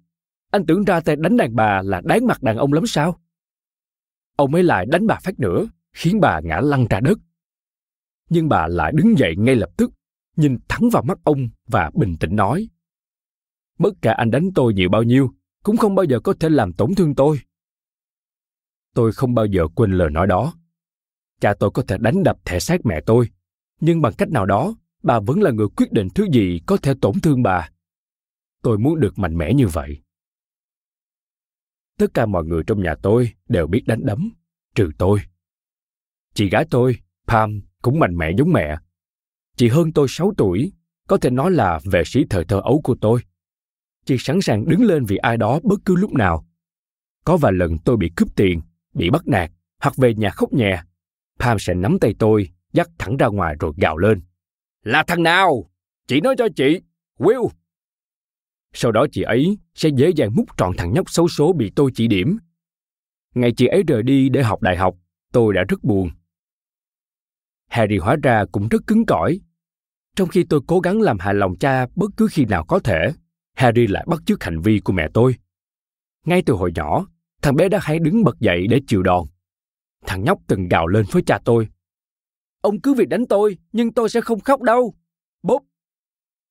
Anh 0.51 0.65
tưởng 0.65 0.83
ra 0.83 0.99
tay 0.99 1.15
đánh 1.15 1.37
đàn 1.37 1.55
bà 1.55 1.81
là 1.81 2.01
đáng 2.05 2.27
mặt 2.27 2.43
đàn 2.43 2.57
ông 2.57 2.73
lắm 2.73 2.83
sao? 2.87 3.19
Ông 4.41 4.53
ấy 4.53 4.63
lại 4.63 4.85
đánh 4.85 5.07
bà 5.07 5.19
phát 5.23 5.39
nữa, 5.39 5.69
khiến 5.93 6.19
bà 6.19 6.39
ngã 6.39 6.59
lăn 6.59 6.85
ra 6.89 6.99
đất. 6.99 7.19
Nhưng 8.29 8.49
bà 8.49 8.67
lại 8.67 8.91
đứng 8.95 9.17
dậy 9.17 9.35
ngay 9.37 9.55
lập 9.55 9.69
tức, 9.77 9.91
nhìn 10.35 10.57
thẳng 10.69 10.89
vào 10.89 11.03
mắt 11.03 11.17
ông 11.23 11.49
và 11.67 11.91
bình 11.93 12.17
tĩnh 12.19 12.35
nói. 12.35 12.69
Bất 13.79 13.93
cả 14.01 14.13
anh 14.13 14.31
đánh 14.31 14.49
tôi 14.55 14.73
nhiều 14.73 14.89
bao 14.89 15.03
nhiêu, 15.03 15.31
cũng 15.63 15.77
không 15.77 15.95
bao 15.95 16.05
giờ 16.05 16.19
có 16.19 16.33
thể 16.39 16.49
làm 16.49 16.73
tổn 16.73 16.95
thương 16.95 17.15
tôi. 17.15 17.39
Tôi 18.93 19.11
không 19.11 19.33
bao 19.33 19.45
giờ 19.45 19.67
quên 19.75 19.91
lời 19.91 20.09
nói 20.09 20.27
đó. 20.27 20.53
Cha 21.41 21.53
tôi 21.59 21.71
có 21.71 21.83
thể 21.87 21.97
đánh 21.97 22.23
đập 22.23 22.37
thể 22.45 22.59
xác 22.59 22.85
mẹ 22.85 23.01
tôi, 23.05 23.29
nhưng 23.81 24.01
bằng 24.01 24.13
cách 24.17 24.29
nào 24.29 24.45
đó, 24.45 24.75
bà 25.03 25.19
vẫn 25.19 25.41
là 25.41 25.51
người 25.51 25.67
quyết 25.77 25.91
định 25.91 26.07
thứ 26.15 26.27
gì 26.31 26.61
có 26.65 26.77
thể 26.77 26.93
tổn 27.01 27.19
thương 27.23 27.43
bà. 27.43 27.69
Tôi 28.63 28.77
muốn 28.77 28.99
được 28.99 29.19
mạnh 29.19 29.37
mẽ 29.37 29.53
như 29.53 29.67
vậy. 29.67 30.01
Tất 31.97 32.13
cả 32.13 32.25
mọi 32.25 32.45
người 32.45 32.63
trong 32.67 32.83
nhà 32.83 32.95
tôi 32.95 33.31
đều 33.49 33.67
biết 33.67 33.83
đánh 33.85 34.05
đấm, 34.05 34.33
trừ 34.75 34.89
tôi. 34.97 35.19
Chị 36.33 36.49
gái 36.49 36.65
tôi, 36.69 36.97
Pam, 37.27 37.61
cũng 37.81 37.99
mạnh 37.99 38.17
mẽ 38.17 38.31
giống 38.37 38.53
mẹ. 38.53 38.77
Chị 39.55 39.67
hơn 39.67 39.93
tôi 39.93 40.07
6 40.09 40.33
tuổi, 40.37 40.71
có 41.07 41.17
thể 41.17 41.29
nói 41.29 41.51
là 41.51 41.79
vệ 41.91 42.03
sĩ 42.05 42.25
thời 42.29 42.45
thơ 42.45 42.61
ấu 42.63 42.81
của 42.83 42.95
tôi. 43.01 43.21
Chị 44.05 44.15
sẵn 44.19 44.41
sàng 44.41 44.65
đứng 44.65 44.83
lên 44.83 45.05
vì 45.05 45.17
ai 45.17 45.37
đó 45.37 45.59
bất 45.63 45.79
cứ 45.85 45.95
lúc 45.95 46.13
nào. 46.13 46.45
Có 47.25 47.37
vài 47.37 47.53
lần 47.53 47.77
tôi 47.77 47.97
bị 47.97 48.11
cướp 48.15 48.35
tiền, 48.35 48.61
bị 48.93 49.09
bắt 49.09 49.27
nạt, 49.27 49.51
hoặc 49.81 49.97
về 49.97 50.13
nhà 50.13 50.29
khóc 50.29 50.53
nhè. 50.53 50.83
Pam 51.39 51.59
sẽ 51.59 51.73
nắm 51.73 51.99
tay 51.99 52.15
tôi, 52.19 52.49
dắt 52.73 52.89
thẳng 52.97 53.17
ra 53.17 53.27
ngoài 53.27 53.55
rồi 53.59 53.73
gào 53.77 53.97
lên. 53.97 54.21
Là 54.83 55.03
thằng 55.07 55.23
nào? 55.23 55.69
Chị 56.07 56.21
nói 56.21 56.35
cho 56.37 56.47
chị. 56.55 56.81
Will. 57.17 57.49
Sau 58.73 58.91
đó 58.91 59.05
chị 59.11 59.21
ấy 59.21 59.57
sẽ 59.75 59.89
dễ 59.89 60.09
dàng 60.15 60.35
mút 60.35 60.45
trọn 60.57 60.71
thằng 60.77 60.93
nhóc 60.93 61.09
xấu 61.09 61.27
số 61.27 61.53
bị 61.53 61.71
tôi 61.75 61.91
chỉ 61.95 62.07
điểm. 62.07 62.37
Ngày 63.35 63.51
chị 63.57 63.67
ấy 63.67 63.83
rời 63.87 64.03
đi 64.03 64.29
để 64.29 64.43
học 64.43 64.61
đại 64.61 64.77
học, 64.77 64.95
tôi 65.31 65.53
đã 65.53 65.63
rất 65.69 65.83
buồn. 65.83 66.09
Harry 67.67 67.97
hóa 67.97 68.15
ra 68.23 68.45
cũng 68.51 68.67
rất 68.67 68.87
cứng 68.87 69.05
cỏi. 69.05 69.39
Trong 70.15 70.29
khi 70.29 70.45
tôi 70.49 70.59
cố 70.67 70.79
gắng 70.79 71.01
làm 71.01 71.19
hài 71.19 71.33
lòng 71.33 71.55
cha 71.59 71.87
bất 71.95 72.11
cứ 72.17 72.27
khi 72.31 72.45
nào 72.45 72.65
có 72.67 72.79
thể, 72.79 73.13
Harry 73.55 73.87
lại 73.87 74.05
bắt 74.07 74.21
chước 74.25 74.43
hành 74.43 74.61
vi 74.61 74.79
của 74.79 74.93
mẹ 74.93 75.07
tôi. 75.13 75.35
Ngay 76.25 76.43
từ 76.45 76.53
hồi 76.53 76.71
nhỏ, 76.75 77.07
thằng 77.41 77.55
bé 77.55 77.69
đã 77.69 77.79
hay 77.81 77.99
đứng 77.99 78.23
bật 78.23 78.39
dậy 78.39 78.67
để 78.69 78.81
chịu 78.87 79.03
đòn. 79.03 79.25
Thằng 80.05 80.23
nhóc 80.23 80.39
từng 80.47 80.67
gào 80.67 80.87
lên 80.87 81.05
với 81.11 81.23
cha 81.25 81.39
tôi. 81.45 81.67
Ông 82.61 82.81
cứ 82.81 82.93
việc 82.93 83.09
đánh 83.09 83.25
tôi, 83.29 83.57
nhưng 83.71 83.93
tôi 83.93 84.09
sẽ 84.09 84.21
không 84.21 84.39
khóc 84.39 84.61
đâu. 84.61 84.93
Bốp. 85.43 85.63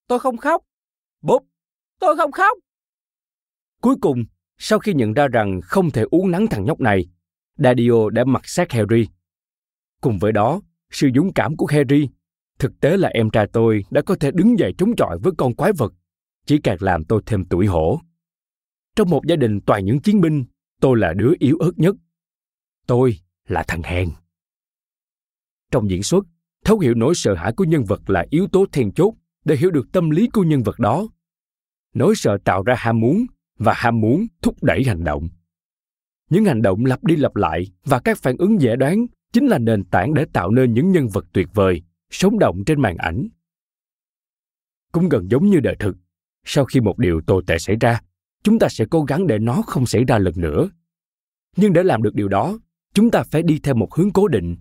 Tôi 0.07 0.19
không 0.19 0.37
khóc. 0.37 0.63
Bốp. 1.21 1.43
Tôi 2.01 2.15
không 2.17 2.31
khóc. 2.31 2.57
Cuối 3.81 3.95
cùng, 4.01 4.25
sau 4.57 4.79
khi 4.79 4.93
nhận 4.93 5.13
ra 5.13 5.27
rằng 5.27 5.61
không 5.61 5.91
thể 5.91 6.03
uống 6.11 6.31
nắng 6.31 6.47
thằng 6.47 6.65
nhóc 6.65 6.79
này, 6.79 7.05
Dadio 7.57 8.09
đã 8.09 8.23
mặc 8.23 8.41
sát 8.45 8.71
Harry. 8.71 9.07
Cùng 10.01 10.19
với 10.19 10.31
đó, 10.31 10.61
sự 10.91 11.09
dũng 11.15 11.33
cảm 11.33 11.57
của 11.57 11.65
Harry, 11.65 12.09
thực 12.59 12.79
tế 12.79 12.97
là 12.97 13.09
em 13.09 13.29
trai 13.29 13.47
tôi 13.53 13.85
đã 13.91 14.01
có 14.01 14.15
thể 14.19 14.31
đứng 14.31 14.59
dậy 14.59 14.73
chống 14.77 14.95
chọi 14.97 15.17
với 15.23 15.33
con 15.37 15.55
quái 15.55 15.71
vật, 15.77 15.93
chỉ 16.45 16.57
càng 16.63 16.77
làm 16.79 17.05
tôi 17.05 17.21
thêm 17.25 17.45
tuổi 17.45 17.65
hổ. 17.65 18.01
Trong 18.95 19.09
một 19.09 19.25
gia 19.27 19.35
đình 19.35 19.59
toàn 19.65 19.85
những 19.85 19.99
chiến 19.99 20.21
binh, 20.21 20.45
tôi 20.79 20.99
là 20.99 21.13
đứa 21.13 21.33
yếu 21.39 21.57
ớt 21.57 21.71
nhất. 21.75 21.95
Tôi 22.87 23.19
là 23.47 23.63
thằng 23.67 23.83
hèn. 23.83 24.09
Trong 25.71 25.89
diễn 25.89 26.03
xuất, 26.03 26.25
thấu 26.65 26.79
hiểu 26.79 26.93
nỗi 26.93 27.15
sợ 27.15 27.33
hãi 27.33 27.53
của 27.57 27.63
nhân 27.63 27.83
vật 27.83 28.09
là 28.09 28.25
yếu 28.29 28.47
tố 28.47 28.65
then 28.71 28.91
chốt 28.91 29.13
để 29.45 29.55
hiểu 29.55 29.71
được 29.71 29.87
tâm 29.91 30.09
lý 30.09 30.27
của 30.27 30.43
nhân 30.43 30.63
vật 30.63 30.79
đó. 30.79 31.07
Nỗi 31.93 32.15
sợ 32.15 32.37
tạo 32.43 32.63
ra 32.63 32.75
ham 32.77 32.99
muốn 32.99 33.25
và 33.57 33.73
ham 33.73 34.01
muốn 34.01 34.27
thúc 34.41 34.63
đẩy 34.63 34.83
hành 34.83 35.03
động. 35.03 35.29
Những 36.29 36.45
hành 36.45 36.61
động 36.61 36.85
lặp 36.85 37.03
đi 37.03 37.15
lặp 37.15 37.35
lại 37.35 37.67
và 37.85 37.99
các 37.99 38.17
phản 38.17 38.37
ứng 38.37 38.61
dễ 38.61 38.75
đoán 38.75 39.05
chính 39.33 39.47
là 39.47 39.57
nền 39.57 39.83
tảng 39.83 40.13
để 40.13 40.25
tạo 40.33 40.51
nên 40.51 40.73
những 40.73 40.91
nhân 40.91 41.07
vật 41.07 41.25
tuyệt 41.33 41.47
vời, 41.53 41.81
sống 42.09 42.39
động 42.39 42.63
trên 42.65 42.81
màn 42.81 42.97
ảnh. 42.97 43.27
Cũng 44.91 45.09
gần 45.09 45.31
giống 45.31 45.49
như 45.49 45.59
đời 45.59 45.75
thực, 45.79 45.97
sau 46.45 46.65
khi 46.65 46.79
một 46.79 46.97
điều 46.97 47.21
tồi 47.21 47.43
tệ 47.47 47.57
xảy 47.57 47.75
ra, 47.81 48.01
chúng 48.43 48.59
ta 48.59 48.69
sẽ 48.69 48.85
cố 48.89 49.03
gắng 49.03 49.27
để 49.27 49.39
nó 49.39 49.61
không 49.61 49.85
xảy 49.85 50.05
ra 50.05 50.17
lần 50.17 50.33
nữa. 50.37 50.69
Nhưng 51.55 51.73
để 51.73 51.83
làm 51.83 52.03
được 52.03 52.15
điều 52.15 52.27
đó, 52.27 52.59
chúng 52.93 53.11
ta 53.11 53.23
phải 53.23 53.43
đi 53.43 53.59
theo 53.59 53.75
một 53.75 53.95
hướng 53.95 54.11
cố 54.11 54.27
định. 54.27 54.55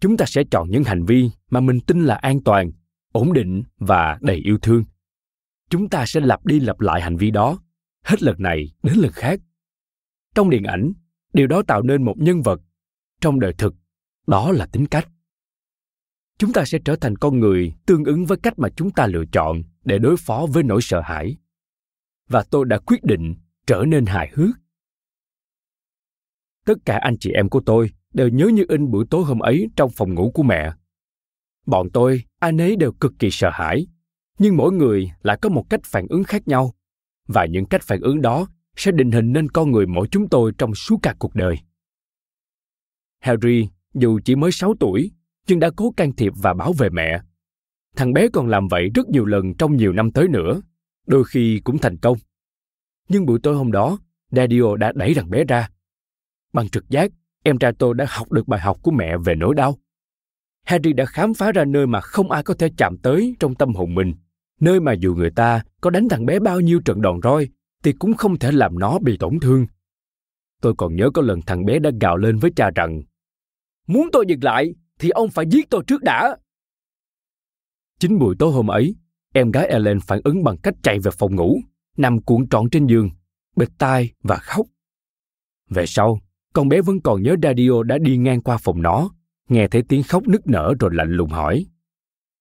Chúng 0.00 0.16
ta 0.16 0.24
sẽ 0.26 0.44
chọn 0.50 0.70
những 0.70 0.84
hành 0.84 1.04
vi 1.04 1.30
mà 1.50 1.60
mình 1.60 1.80
tin 1.80 2.04
là 2.04 2.14
an 2.14 2.42
toàn, 2.42 2.72
ổn 3.12 3.32
định 3.32 3.62
và 3.78 4.18
đầy 4.20 4.36
yêu 4.36 4.58
thương. 4.62 4.84
Chúng 5.72 5.88
ta 5.88 6.04
sẽ 6.06 6.20
lặp 6.20 6.46
đi 6.46 6.60
lặp 6.60 6.80
lại 6.80 7.00
hành 7.00 7.16
vi 7.16 7.30
đó, 7.30 7.58
hết 8.04 8.22
lần 8.22 8.36
này 8.38 8.72
đến 8.82 8.96
lần 8.96 9.12
khác. 9.12 9.40
Trong 10.34 10.50
điện 10.50 10.64
ảnh, 10.64 10.92
điều 11.32 11.46
đó 11.46 11.62
tạo 11.66 11.82
nên 11.82 12.04
một 12.04 12.14
nhân 12.18 12.42
vật. 12.42 12.60
Trong 13.20 13.40
đời 13.40 13.52
thực, 13.58 13.74
đó 14.26 14.52
là 14.52 14.66
tính 14.66 14.86
cách. 14.86 15.08
Chúng 16.38 16.52
ta 16.52 16.64
sẽ 16.64 16.78
trở 16.84 16.96
thành 16.96 17.16
con 17.16 17.38
người 17.38 17.74
tương 17.86 18.04
ứng 18.04 18.24
với 18.24 18.38
cách 18.42 18.58
mà 18.58 18.68
chúng 18.76 18.90
ta 18.90 19.06
lựa 19.06 19.24
chọn 19.32 19.62
để 19.84 19.98
đối 19.98 20.16
phó 20.16 20.46
với 20.52 20.62
nỗi 20.62 20.82
sợ 20.82 21.00
hãi. 21.04 21.36
Và 22.28 22.44
tôi 22.50 22.64
đã 22.64 22.78
quyết 22.78 23.04
định 23.04 23.34
trở 23.66 23.84
nên 23.86 24.06
hài 24.06 24.30
hước. 24.34 24.56
Tất 26.64 26.78
cả 26.84 26.98
anh 27.02 27.16
chị 27.20 27.30
em 27.30 27.48
của 27.48 27.60
tôi 27.66 27.90
đều 28.12 28.28
nhớ 28.28 28.46
như 28.46 28.64
in 28.68 28.90
buổi 28.90 29.04
tối 29.10 29.24
hôm 29.24 29.38
ấy 29.38 29.70
trong 29.76 29.90
phòng 29.90 30.14
ngủ 30.14 30.30
của 30.34 30.42
mẹ. 30.42 30.72
Bọn 31.66 31.88
tôi 31.92 32.24
ai 32.38 32.52
nấy 32.52 32.76
đều 32.76 32.92
cực 32.92 33.12
kỳ 33.18 33.28
sợ 33.30 33.50
hãi 33.52 33.86
nhưng 34.38 34.56
mỗi 34.56 34.72
người 34.72 35.10
lại 35.22 35.38
có 35.42 35.48
một 35.48 35.70
cách 35.70 35.80
phản 35.84 36.06
ứng 36.08 36.24
khác 36.24 36.48
nhau 36.48 36.74
và 37.28 37.46
những 37.46 37.66
cách 37.66 37.82
phản 37.82 38.00
ứng 38.00 38.22
đó 38.22 38.46
sẽ 38.76 38.92
định 38.92 39.10
hình 39.10 39.32
nên 39.32 39.48
con 39.48 39.70
người 39.70 39.86
mỗi 39.86 40.08
chúng 40.10 40.28
tôi 40.28 40.52
trong 40.58 40.74
suốt 40.74 40.96
cả 41.02 41.14
cuộc 41.18 41.34
đời 41.34 41.58
harry 43.22 43.68
dù 43.94 44.20
chỉ 44.24 44.36
mới 44.36 44.52
6 44.52 44.74
tuổi, 44.80 45.10
nhưng 45.48 45.60
đã 45.60 45.70
cố 45.76 45.92
can 45.96 46.12
thiệp 46.12 46.32
và 46.36 46.54
bảo 46.54 46.72
vệ 46.72 46.90
mẹ. 46.90 47.20
Thằng 47.96 48.12
bé 48.12 48.28
còn 48.32 48.46
làm 48.46 48.68
vậy 48.68 48.90
rất 48.94 49.08
nhiều 49.08 49.24
lần 49.24 49.54
trong 49.54 49.76
nhiều 49.76 49.92
năm 49.92 50.10
tới 50.12 50.28
nữa, 50.28 50.60
đôi 51.06 51.24
khi 51.24 51.60
cũng 51.64 51.78
thành 51.78 51.96
công. 51.96 52.18
Nhưng 53.08 53.26
buổi 53.26 53.38
tối 53.42 53.54
hôm 53.54 53.72
đó, 53.72 53.98
Dadio 54.30 54.76
đã 54.76 54.92
đẩy 54.94 55.14
thằng 55.14 55.30
bé 55.30 55.44
ra. 55.44 55.68
Bằng 56.52 56.68
trực 56.68 56.88
giác, 56.88 57.10
em 57.42 57.58
trai 57.58 57.72
tôi 57.78 57.94
đã 57.94 58.06
học 58.08 58.32
được 58.32 58.48
bài 58.48 58.60
học 58.60 58.78
của 58.82 58.90
mẹ 58.90 59.16
về 59.24 59.34
nỗi 59.34 59.54
đau. 59.54 59.78
Harry 60.64 60.92
đã 60.92 61.04
khám 61.04 61.34
phá 61.34 61.52
ra 61.52 61.64
nơi 61.64 61.86
mà 61.86 62.00
không 62.00 62.30
ai 62.30 62.42
có 62.42 62.54
thể 62.54 62.68
chạm 62.76 62.96
tới 62.98 63.36
trong 63.40 63.54
tâm 63.54 63.74
hồn 63.74 63.94
mình, 63.94 64.14
nơi 64.60 64.80
mà 64.80 64.92
dù 64.92 65.14
người 65.14 65.30
ta 65.30 65.62
có 65.80 65.90
đánh 65.90 66.08
thằng 66.08 66.26
bé 66.26 66.38
bao 66.38 66.60
nhiêu 66.60 66.80
trận 66.84 67.02
đòn 67.02 67.20
roi, 67.22 67.48
thì 67.82 67.92
cũng 67.92 68.14
không 68.14 68.38
thể 68.38 68.52
làm 68.52 68.78
nó 68.78 68.98
bị 68.98 69.16
tổn 69.16 69.40
thương. 69.40 69.66
Tôi 70.60 70.74
còn 70.78 70.96
nhớ 70.96 71.10
có 71.14 71.22
lần 71.22 71.40
thằng 71.46 71.64
bé 71.64 71.78
đã 71.78 71.90
gào 72.00 72.16
lên 72.16 72.38
với 72.38 72.50
cha 72.56 72.70
rằng 72.74 73.02
Muốn 73.86 74.08
tôi 74.12 74.24
dừng 74.28 74.44
lại 74.44 74.74
thì 74.98 75.10
ông 75.10 75.30
phải 75.30 75.46
giết 75.50 75.70
tôi 75.70 75.82
trước 75.86 76.02
đã. 76.02 76.36
Chính 77.98 78.18
buổi 78.18 78.36
tối 78.38 78.52
hôm 78.52 78.70
ấy, 78.70 78.96
em 79.34 79.50
gái 79.50 79.66
Ellen 79.66 80.00
phản 80.00 80.20
ứng 80.24 80.44
bằng 80.44 80.56
cách 80.62 80.74
chạy 80.82 80.98
về 80.98 81.10
phòng 81.18 81.36
ngủ, 81.36 81.60
nằm 81.96 82.22
cuộn 82.22 82.48
trọn 82.48 82.70
trên 82.70 82.86
giường, 82.86 83.10
bịt 83.56 83.68
tai 83.78 84.10
và 84.22 84.36
khóc. 84.36 84.66
Về 85.70 85.86
sau, 85.86 86.20
con 86.52 86.68
bé 86.68 86.80
vẫn 86.80 87.00
còn 87.00 87.22
nhớ 87.22 87.36
Radio 87.42 87.82
đã 87.82 87.98
đi 87.98 88.16
ngang 88.16 88.42
qua 88.42 88.56
phòng 88.56 88.82
nó, 88.82 89.10
nghe 89.48 89.68
thấy 89.68 89.82
tiếng 89.88 90.02
khóc 90.02 90.28
nức 90.28 90.46
nở 90.46 90.74
rồi 90.80 90.90
lạnh 90.94 91.10
lùng 91.10 91.30
hỏi. 91.30 91.66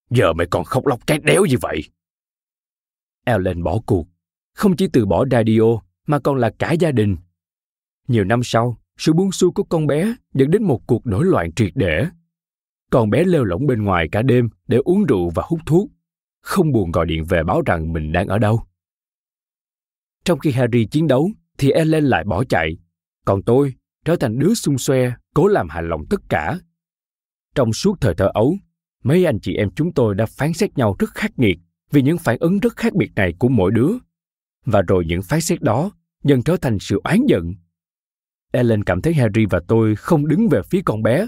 Giờ 0.10 0.34
mày 0.34 0.48
còn 0.52 0.64
khóc 0.64 0.88
lóc 0.88 1.00
cái 1.08 1.20
đéo 1.24 1.46
gì 1.46 1.56
vậy? 1.62 1.82
Ellen 3.26 3.64
bỏ 3.64 3.80
cuộc, 3.86 4.08
không 4.54 4.76
chỉ 4.76 4.88
từ 4.94 5.06
bỏ 5.06 5.26
Radio 5.32 5.62
mà 6.08 6.20
còn 6.20 6.36
là 6.36 6.52
cả 6.60 6.72
gia 6.72 6.92
đình. 6.92 7.18
Nhiều 8.08 8.24
năm 8.24 8.42
sau, 8.44 8.78
sự 8.98 9.14
buông 9.14 9.32
xuôi 9.32 9.52
của 9.52 9.64
con 9.64 9.88
bé 9.88 10.16
dẫn 10.34 10.52
đến 10.52 10.64
một 10.64 10.88
cuộc 10.88 11.08
nổi 11.08 11.26
loạn 11.26 11.52
triệt 11.52 11.72
để. 11.76 12.06
Con 12.92 13.10
bé 13.10 13.24
lêu 13.24 13.44
lỏng 13.44 13.68
bên 13.68 13.84
ngoài 13.84 14.10
cả 14.12 14.22
đêm 14.22 14.50
để 14.68 14.78
uống 14.78 15.04
rượu 15.04 15.30
và 15.36 15.44
hút 15.46 15.60
thuốc, 15.66 15.90
không 16.42 16.72
buồn 16.72 16.92
gọi 16.92 17.06
điện 17.06 17.26
về 17.30 17.44
báo 17.44 17.62
rằng 17.66 17.94
mình 17.94 18.12
đang 18.12 18.28
ở 18.28 18.38
đâu. 18.38 18.64
Trong 20.26 20.40
khi 20.40 20.52
Harry 20.52 20.86
chiến 20.86 21.08
đấu, 21.08 21.32
thì 21.58 21.72
Ellen 21.72 22.04
lại 22.04 22.24
bỏ 22.24 22.44
chạy, 22.44 22.78
còn 23.26 23.44
tôi 23.44 23.74
trở 24.06 24.16
thành 24.16 24.40
đứa 24.40 24.54
xung 24.54 24.78
xoe, 24.78 25.12
cố 25.34 25.48
làm 25.48 25.70
hài 25.70 25.84
lòng 25.84 26.02
tất 26.10 26.22
cả. 26.30 26.60
Trong 27.56 27.74
suốt 27.74 28.02
thời 28.02 28.16
thơ 28.16 28.30
ấu, 28.34 28.58
mấy 29.04 29.26
anh 29.26 29.40
chị 29.40 29.56
em 29.56 29.70
chúng 29.76 29.94
tôi 29.94 30.16
đã 30.16 30.26
phán 30.26 30.54
xét 30.54 30.78
nhau 30.78 30.96
rất 31.00 31.10
khắc 31.10 31.40
nghiệt 31.40 31.58
vì 31.92 32.02
những 32.02 32.18
phản 32.18 32.38
ứng 32.40 32.60
rất 32.60 32.76
khác 32.76 32.94
biệt 32.94 33.12
này 33.16 33.34
của 33.40 33.50
mỗi 33.50 33.72
đứa. 33.72 33.92
Và 34.66 34.82
rồi 34.82 35.06
những 35.08 35.22
phán 35.22 35.42
xét 35.42 35.62
đó 35.62 35.92
dần 36.24 36.44
trở 36.44 36.58
thành 36.58 36.80
sự 36.80 37.02
oán 37.04 37.26
giận 37.28 37.54
Ellen 38.52 38.84
cảm 38.84 39.02
thấy 39.02 39.14
Harry 39.14 39.46
và 39.50 39.62
tôi 39.68 39.96
không 39.96 40.28
đứng 40.28 40.48
về 40.50 40.62
phía 40.70 40.82
con 40.86 41.04
bé. 41.04 41.28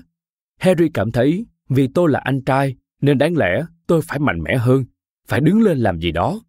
Harry 0.59 0.89
cảm 0.93 1.11
thấy 1.11 1.45
vì 1.69 1.88
tôi 1.88 2.11
là 2.11 2.19
anh 2.19 2.41
trai 2.41 2.76
nên 3.01 3.17
đáng 3.17 3.38
lẽ 3.38 3.65
tôi 3.88 4.01
phải 4.01 4.19
mạnh 4.19 4.41
mẽ 4.41 4.57
hơn, 4.57 4.86
phải 5.28 5.41
đứng 5.41 5.61
lên 5.61 5.78
làm 5.78 5.99
gì 5.99 6.11
đó. 6.11 6.41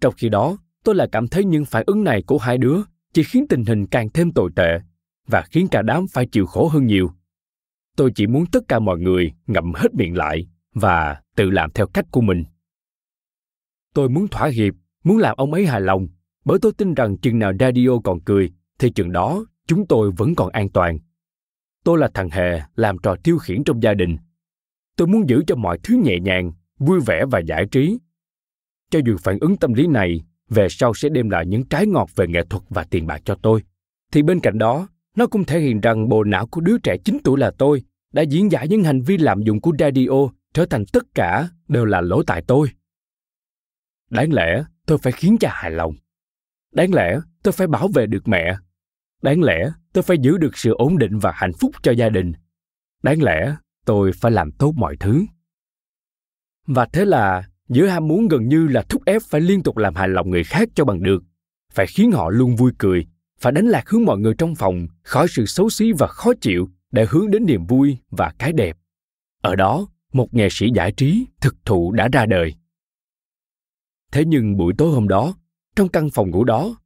Trong 0.00 0.14
khi 0.16 0.28
đó, 0.28 0.58
tôi 0.84 0.94
lại 0.94 1.08
cảm 1.12 1.28
thấy 1.28 1.44
những 1.44 1.64
phản 1.64 1.84
ứng 1.86 2.04
này 2.04 2.22
của 2.22 2.38
hai 2.38 2.58
đứa 2.58 2.76
chỉ 3.12 3.22
khiến 3.22 3.46
tình 3.48 3.64
hình 3.64 3.86
càng 3.86 4.10
thêm 4.10 4.32
tồi 4.32 4.50
tệ 4.56 4.80
và 5.26 5.42
khiến 5.50 5.68
cả 5.70 5.82
đám 5.82 6.06
phải 6.12 6.26
chịu 6.26 6.46
khổ 6.46 6.68
hơn 6.68 6.86
nhiều. 6.86 7.10
Tôi 8.00 8.12
chỉ 8.14 8.26
muốn 8.26 8.46
tất 8.46 8.68
cả 8.68 8.78
mọi 8.78 8.98
người 8.98 9.32
ngậm 9.46 9.72
hết 9.74 9.94
miệng 9.94 10.16
lại 10.16 10.46
và 10.74 11.22
tự 11.36 11.50
làm 11.50 11.70
theo 11.70 11.86
cách 11.86 12.04
của 12.10 12.20
mình. 12.20 12.44
Tôi 13.94 14.08
muốn 14.08 14.28
thỏa 14.28 14.48
hiệp, 14.48 14.74
muốn 15.04 15.18
làm 15.18 15.36
ông 15.36 15.52
ấy 15.52 15.66
hài 15.66 15.80
lòng, 15.80 16.08
bởi 16.44 16.58
tôi 16.62 16.72
tin 16.72 16.94
rằng 16.94 17.18
chừng 17.18 17.38
nào 17.38 17.52
radio 17.60 17.88
còn 18.04 18.20
cười, 18.20 18.52
thì 18.78 18.90
chừng 18.90 19.12
đó 19.12 19.44
chúng 19.66 19.86
tôi 19.86 20.10
vẫn 20.16 20.34
còn 20.34 20.50
an 20.50 20.68
toàn. 20.68 20.98
Tôi 21.84 21.98
là 21.98 22.08
thằng 22.14 22.30
hề 22.30 22.60
làm 22.76 22.98
trò 22.98 23.16
tiêu 23.24 23.38
khiển 23.38 23.64
trong 23.64 23.82
gia 23.82 23.94
đình. 23.94 24.16
Tôi 24.96 25.08
muốn 25.08 25.28
giữ 25.28 25.42
cho 25.46 25.56
mọi 25.56 25.78
thứ 25.82 26.00
nhẹ 26.04 26.18
nhàng, 26.20 26.52
vui 26.78 27.00
vẻ 27.06 27.24
và 27.30 27.38
giải 27.38 27.66
trí. 27.70 27.98
Cho 28.90 29.00
dù 29.06 29.16
phản 29.16 29.38
ứng 29.40 29.56
tâm 29.56 29.72
lý 29.72 29.86
này 29.86 30.20
về 30.48 30.68
sau 30.70 30.94
sẽ 30.94 31.08
đem 31.08 31.30
lại 31.30 31.46
những 31.46 31.66
trái 31.68 31.86
ngọt 31.86 32.10
về 32.16 32.26
nghệ 32.26 32.44
thuật 32.50 32.62
và 32.68 32.84
tiền 32.84 33.06
bạc 33.06 33.22
cho 33.24 33.34
tôi, 33.42 33.62
thì 34.12 34.22
bên 34.22 34.40
cạnh 34.40 34.58
đó, 34.58 34.88
nó 35.16 35.26
cũng 35.26 35.44
thể 35.44 35.60
hiện 35.60 35.80
rằng 35.80 36.08
bộ 36.08 36.24
não 36.24 36.46
của 36.46 36.60
đứa 36.60 36.78
trẻ 36.78 36.96
9 37.04 37.18
tuổi 37.24 37.38
là 37.38 37.50
tôi 37.58 37.82
đã 38.12 38.22
diễn 38.22 38.52
giải 38.52 38.68
những 38.68 38.84
hành 38.84 39.02
vi 39.02 39.16
lạm 39.16 39.42
dụng 39.42 39.60
của 39.60 39.72
Radio 39.78 40.28
trở 40.54 40.66
thành 40.66 40.84
tất 40.92 41.02
cả 41.14 41.48
đều 41.68 41.84
là 41.84 42.00
lỗi 42.00 42.24
tại 42.26 42.44
tôi. 42.46 42.68
Đáng 44.10 44.32
lẽ 44.32 44.64
tôi 44.86 44.98
phải 44.98 45.12
khiến 45.12 45.36
cha 45.40 45.50
hài 45.52 45.70
lòng. 45.70 45.94
Đáng 46.72 46.94
lẽ 46.94 47.20
tôi 47.42 47.52
phải 47.52 47.66
bảo 47.66 47.88
vệ 47.88 48.06
được 48.06 48.28
mẹ. 48.28 48.56
Đáng 49.22 49.42
lẽ 49.42 49.70
tôi 49.92 50.02
phải 50.02 50.18
giữ 50.18 50.38
được 50.38 50.56
sự 50.58 50.74
ổn 50.74 50.98
định 50.98 51.18
và 51.18 51.32
hạnh 51.34 51.52
phúc 51.52 51.70
cho 51.82 51.92
gia 51.92 52.08
đình. 52.08 52.32
Đáng 53.02 53.22
lẽ 53.22 53.56
tôi 53.84 54.12
phải 54.12 54.32
làm 54.32 54.52
tốt 54.52 54.72
mọi 54.76 54.96
thứ. 55.00 55.24
Và 56.66 56.86
thế 56.92 57.04
là 57.04 57.48
giữa 57.68 57.86
ham 57.86 58.08
muốn 58.08 58.28
gần 58.28 58.48
như 58.48 58.68
là 58.68 58.82
thúc 58.82 59.02
ép 59.06 59.22
phải 59.22 59.40
liên 59.40 59.62
tục 59.62 59.76
làm 59.76 59.94
hài 59.94 60.08
lòng 60.08 60.30
người 60.30 60.44
khác 60.44 60.68
cho 60.74 60.84
bằng 60.84 61.02
được, 61.02 61.22
phải 61.72 61.86
khiến 61.86 62.12
họ 62.12 62.30
luôn 62.30 62.56
vui 62.56 62.72
cười, 62.78 63.06
phải 63.38 63.52
đánh 63.52 63.66
lạc 63.66 63.88
hướng 63.88 64.04
mọi 64.04 64.18
người 64.18 64.34
trong 64.38 64.54
phòng 64.54 64.86
khỏi 65.02 65.26
sự 65.28 65.46
xấu 65.46 65.70
xí 65.70 65.92
và 65.92 66.06
khó 66.06 66.32
chịu 66.40 66.68
để 66.90 67.06
hướng 67.10 67.30
đến 67.30 67.46
niềm 67.46 67.66
vui 67.66 67.98
và 68.10 68.32
cái 68.38 68.52
đẹp. 68.52 68.76
Ở 69.42 69.56
đó, 69.56 69.86
một 70.12 70.34
nghệ 70.34 70.48
sĩ 70.50 70.70
giải 70.74 70.92
trí 70.92 71.26
thực 71.40 71.56
thụ 71.64 71.92
đã 71.92 72.08
ra 72.12 72.26
đời. 72.26 72.54
Thế 74.12 74.24
nhưng 74.24 74.56
buổi 74.56 74.72
tối 74.78 74.92
hôm 74.92 75.08
đó, 75.08 75.34
trong 75.76 75.88
căn 75.88 76.10
phòng 76.10 76.30
ngủ 76.30 76.44
đó, 76.44 76.76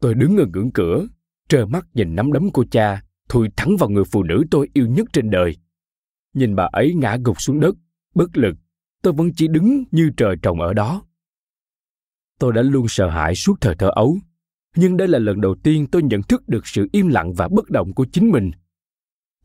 tôi 0.00 0.14
đứng 0.14 0.36
ở 0.36 0.46
ngưỡng 0.54 0.70
cửa, 0.72 1.06
trơ 1.48 1.66
mắt 1.66 1.86
nhìn 1.94 2.14
nắm 2.14 2.32
đấm 2.32 2.50
của 2.50 2.64
cha 2.70 3.02
thui 3.28 3.48
thẳng 3.56 3.76
vào 3.78 3.90
người 3.90 4.04
phụ 4.04 4.22
nữ 4.22 4.44
tôi 4.50 4.68
yêu 4.74 4.86
nhất 4.86 5.08
trên 5.12 5.30
đời. 5.30 5.56
Nhìn 6.34 6.56
bà 6.56 6.68
ấy 6.72 6.94
ngã 6.94 7.16
gục 7.24 7.40
xuống 7.40 7.60
đất, 7.60 7.74
bất 8.14 8.36
lực, 8.36 8.56
tôi 9.02 9.12
vẫn 9.12 9.30
chỉ 9.36 9.48
đứng 9.48 9.84
như 9.90 10.10
trời 10.16 10.36
trồng 10.42 10.60
ở 10.60 10.72
đó. 10.72 11.02
Tôi 12.38 12.52
đã 12.52 12.62
luôn 12.62 12.88
sợ 12.88 13.10
hãi 13.10 13.34
suốt 13.34 13.60
thời 13.60 13.74
thơ 13.74 13.90
ấu, 13.94 14.18
nhưng 14.76 14.96
đây 14.96 15.08
là 15.08 15.18
lần 15.18 15.40
đầu 15.40 15.54
tiên 15.62 15.86
tôi 15.92 16.02
nhận 16.02 16.22
thức 16.22 16.48
được 16.48 16.66
sự 16.66 16.88
im 16.92 17.08
lặng 17.08 17.32
và 17.34 17.48
bất 17.48 17.70
động 17.70 17.92
của 17.94 18.06
chính 18.12 18.30
mình. 18.30 18.50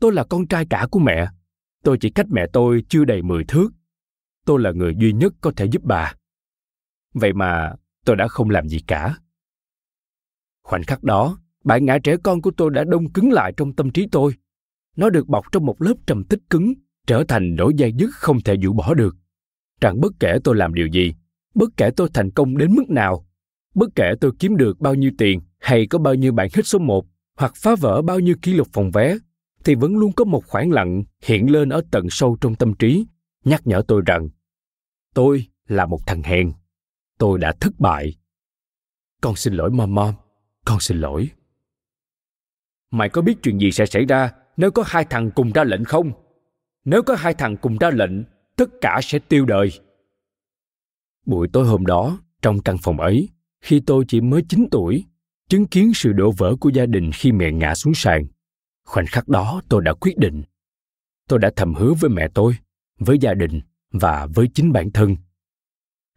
Tôi 0.00 0.12
là 0.12 0.24
con 0.24 0.46
trai 0.46 0.66
cả 0.70 0.86
của 0.90 1.00
mẹ, 1.00 1.28
tôi 1.84 1.98
chỉ 2.00 2.10
cách 2.10 2.26
mẹ 2.30 2.46
tôi 2.52 2.84
chưa 2.88 3.04
đầy 3.04 3.22
10 3.22 3.44
thước. 3.44 3.68
Tôi 4.46 4.60
là 4.60 4.72
người 4.72 4.94
duy 5.00 5.12
nhất 5.12 5.32
có 5.40 5.52
thể 5.56 5.64
giúp 5.64 5.82
bà. 5.84 6.14
Vậy 7.14 7.32
mà 7.32 7.72
tôi 8.04 8.16
đã 8.16 8.28
không 8.28 8.50
làm 8.50 8.68
gì 8.68 8.78
cả. 8.86 9.16
Khoảnh 10.62 10.82
khắc 10.82 11.02
đó, 11.02 11.38
bản 11.64 11.84
ngã 11.84 11.98
trẻ 12.04 12.16
con 12.22 12.42
của 12.42 12.50
tôi 12.56 12.70
đã 12.70 12.84
đông 12.84 13.12
cứng 13.12 13.32
lại 13.32 13.52
trong 13.56 13.72
tâm 13.72 13.90
trí 13.90 14.06
tôi. 14.12 14.34
Nó 14.96 15.10
được 15.10 15.28
bọc 15.28 15.44
trong 15.52 15.66
một 15.66 15.82
lớp 15.82 15.94
trầm 16.06 16.24
tích 16.24 16.40
cứng, 16.50 16.74
trở 17.06 17.24
thành 17.28 17.54
nỗi 17.54 17.72
dây 17.76 17.92
dứt 17.98 18.10
không 18.12 18.40
thể 18.40 18.56
dũ 18.62 18.72
bỏ 18.72 18.94
được. 18.94 19.16
Rằng 19.80 20.00
bất 20.00 20.12
kể 20.20 20.38
tôi 20.44 20.56
làm 20.56 20.74
điều 20.74 20.86
gì, 20.86 21.14
bất 21.54 21.70
kể 21.76 21.90
tôi 21.96 22.08
thành 22.14 22.30
công 22.30 22.56
đến 22.56 22.74
mức 22.74 22.90
nào, 22.90 23.26
bất 23.74 23.88
kể 23.94 24.14
tôi 24.20 24.32
kiếm 24.38 24.56
được 24.56 24.80
bao 24.80 24.94
nhiêu 24.94 25.10
tiền 25.18 25.40
hay 25.58 25.86
có 25.86 25.98
bao 25.98 26.14
nhiêu 26.14 26.32
bản 26.32 26.48
hit 26.54 26.66
số 26.66 26.78
một 26.78 27.06
hoặc 27.36 27.52
phá 27.56 27.76
vỡ 27.76 28.02
bao 28.02 28.20
nhiêu 28.20 28.36
kỷ 28.42 28.52
lục 28.52 28.68
phòng 28.72 28.90
vé, 28.90 29.16
thì 29.64 29.74
vẫn 29.74 29.96
luôn 29.96 30.12
có 30.12 30.24
một 30.24 30.46
khoảng 30.46 30.70
lặng 30.70 31.02
hiện 31.22 31.50
lên 31.50 31.68
ở 31.68 31.82
tận 31.90 32.06
sâu 32.10 32.36
trong 32.40 32.54
tâm 32.54 32.74
trí, 32.74 33.06
nhắc 33.44 33.62
nhở 33.64 33.82
tôi 33.88 34.02
rằng 34.06 34.28
tôi 35.14 35.46
là 35.68 35.86
một 35.86 36.00
thằng 36.06 36.22
hèn. 36.22 36.52
Tôi 37.18 37.38
đã 37.38 37.52
thất 37.60 37.80
bại. 37.80 38.14
Con 39.20 39.36
xin 39.36 39.54
lỗi 39.54 39.70
mom 39.70 39.94
mom 39.94 40.14
con 40.64 40.80
xin 40.80 41.00
lỗi. 41.00 41.30
Mày 42.90 43.08
có 43.08 43.22
biết 43.22 43.34
chuyện 43.42 43.58
gì 43.58 43.72
sẽ 43.72 43.86
xảy 43.86 44.04
ra 44.04 44.32
nếu 44.56 44.70
có 44.70 44.84
hai 44.86 45.04
thằng 45.10 45.30
cùng 45.34 45.52
ra 45.52 45.64
lệnh 45.64 45.84
không? 45.84 46.12
Nếu 46.84 47.02
có 47.02 47.14
hai 47.14 47.34
thằng 47.34 47.56
cùng 47.56 47.78
ra 47.78 47.90
lệnh 47.90 48.24
tất 48.56 48.70
cả 48.80 49.00
sẽ 49.02 49.18
tiêu 49.18 49.46
đời. 49.46 49.70
Buổi 51.26 51.48
tối 51.52 51.66
hôm 51.66 51.86
đó 51.86 52.18
trong 52.42 52.60
căn 52.62 52.76
phòng 52.82 53.00
ấy 53.00 53.28
khi 53.60 53.80
tôi 53.86 54.04
chỉ 54.08 54.20
mới 54.20 54.42
9 54.48 54.68
tuổi 54.70 55.04
chứng 55.48 55.66
kiến 55.66 55.92
sự 55.94 56.12
đổ 56.12 56.32
vỡ 56.38 56.56
của 56.60 56.68
gia 56.68 56.86
đình 56.86 57.10
khi 57.14 57.32
mẹ 57.32 57.52
ngã 57.52 57.74
xuống 57.74 57.94
sàn 57.94 58.26
khoảnh 58.84 59.06
khắc 59.06 59.28
đó 59.28 59.60
tôi 59.68 59.82
đã 59.82 59.94
quyết 59.94 60.18
định 60.18 60.42
tôi 61.28 61.38
đã 61.38 61.50
thầm 61.56 61.74
hứa 61.74 61.94
với 61.94 62.10
mẹ 62.10 62.28
tôi 62.34 62.56
với 62.98 63.18
gia 63.18 63.34
đình 63.34 63.60
và 63.92 64.26
với 64.34 64.48
chính 64.54 64.72
bản 64.72 64.90
thân 64.90 65.16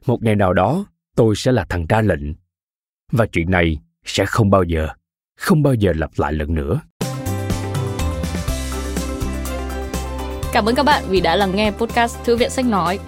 một 0.05 0.23
ngày 0.23 0.35
nào 0.35 0.53
đó 0.53 0.85
tôi 1.15 1.35
sẽ 1.35 1.51
là 1.51 1.65
thằng 1.69 1.85
ra 1.89 2.01
lệnh 2.01 2.33
và 3.11 3.25
chuyện 3.31 3.51
này 3.51 3.77
sẽ 4.05 4.25
không 4.25 4.49
bao 4.49 4.63
giờ 4.63 4.87
không 5.37 5.63
bao 5.63 5.73
giờ 5.73 5.93
lặp 5.95 6.11
lại 6.17 6.33
lần 6.33 6.53
nữa 6.53 6.81
Cảm 10.53 10.65
ơn 10.65 10.75
các 10.75 10.83
bạn 10.83 11.03
vì 11.09 11.21
đã 11.21 11.35
lắng 11.35 11.55
nghe 11.55 11.71
podcast 11.71 12.17
Thư 12.23 12.35
viện 12.35 12.49
Sách 12.49 12.65
Nói. 12.65 12.99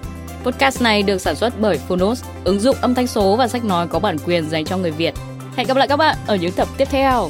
Podcast 0.43 0.81
này 0.81 1.03
được 1.03 1.17
sản 1.17 1.35
xuất 1.35 1.53
bởi 1.59 1.77
Phonos, 1.77 2.23
ứng 2.43 2.59
dụng 2.59 2.75
âm 2.81 2.93
thanh 2.93 3.07
số 3.07 3.35
và 3.35 3.47
sách 3.47 3.65
nói 3.65 3.87
có 3.87 3.99
bản 3.99 4.17
quyền 4.25 4.49
dành 4.49 4.65
cho 4.65 4.77
người 4.77 4.91
Việt. 4.91 5.13
Hẹn 5.55 5.67
gặp 5.67 5.77
lại 5.77 5.87
các 5.87 5.97
bạn 5.97 6.17
ở 6.27 6.35
những 6.35 6.51
tập 6.51 6.67
tiếp 6.77 6.87
theo. 6.91 7.29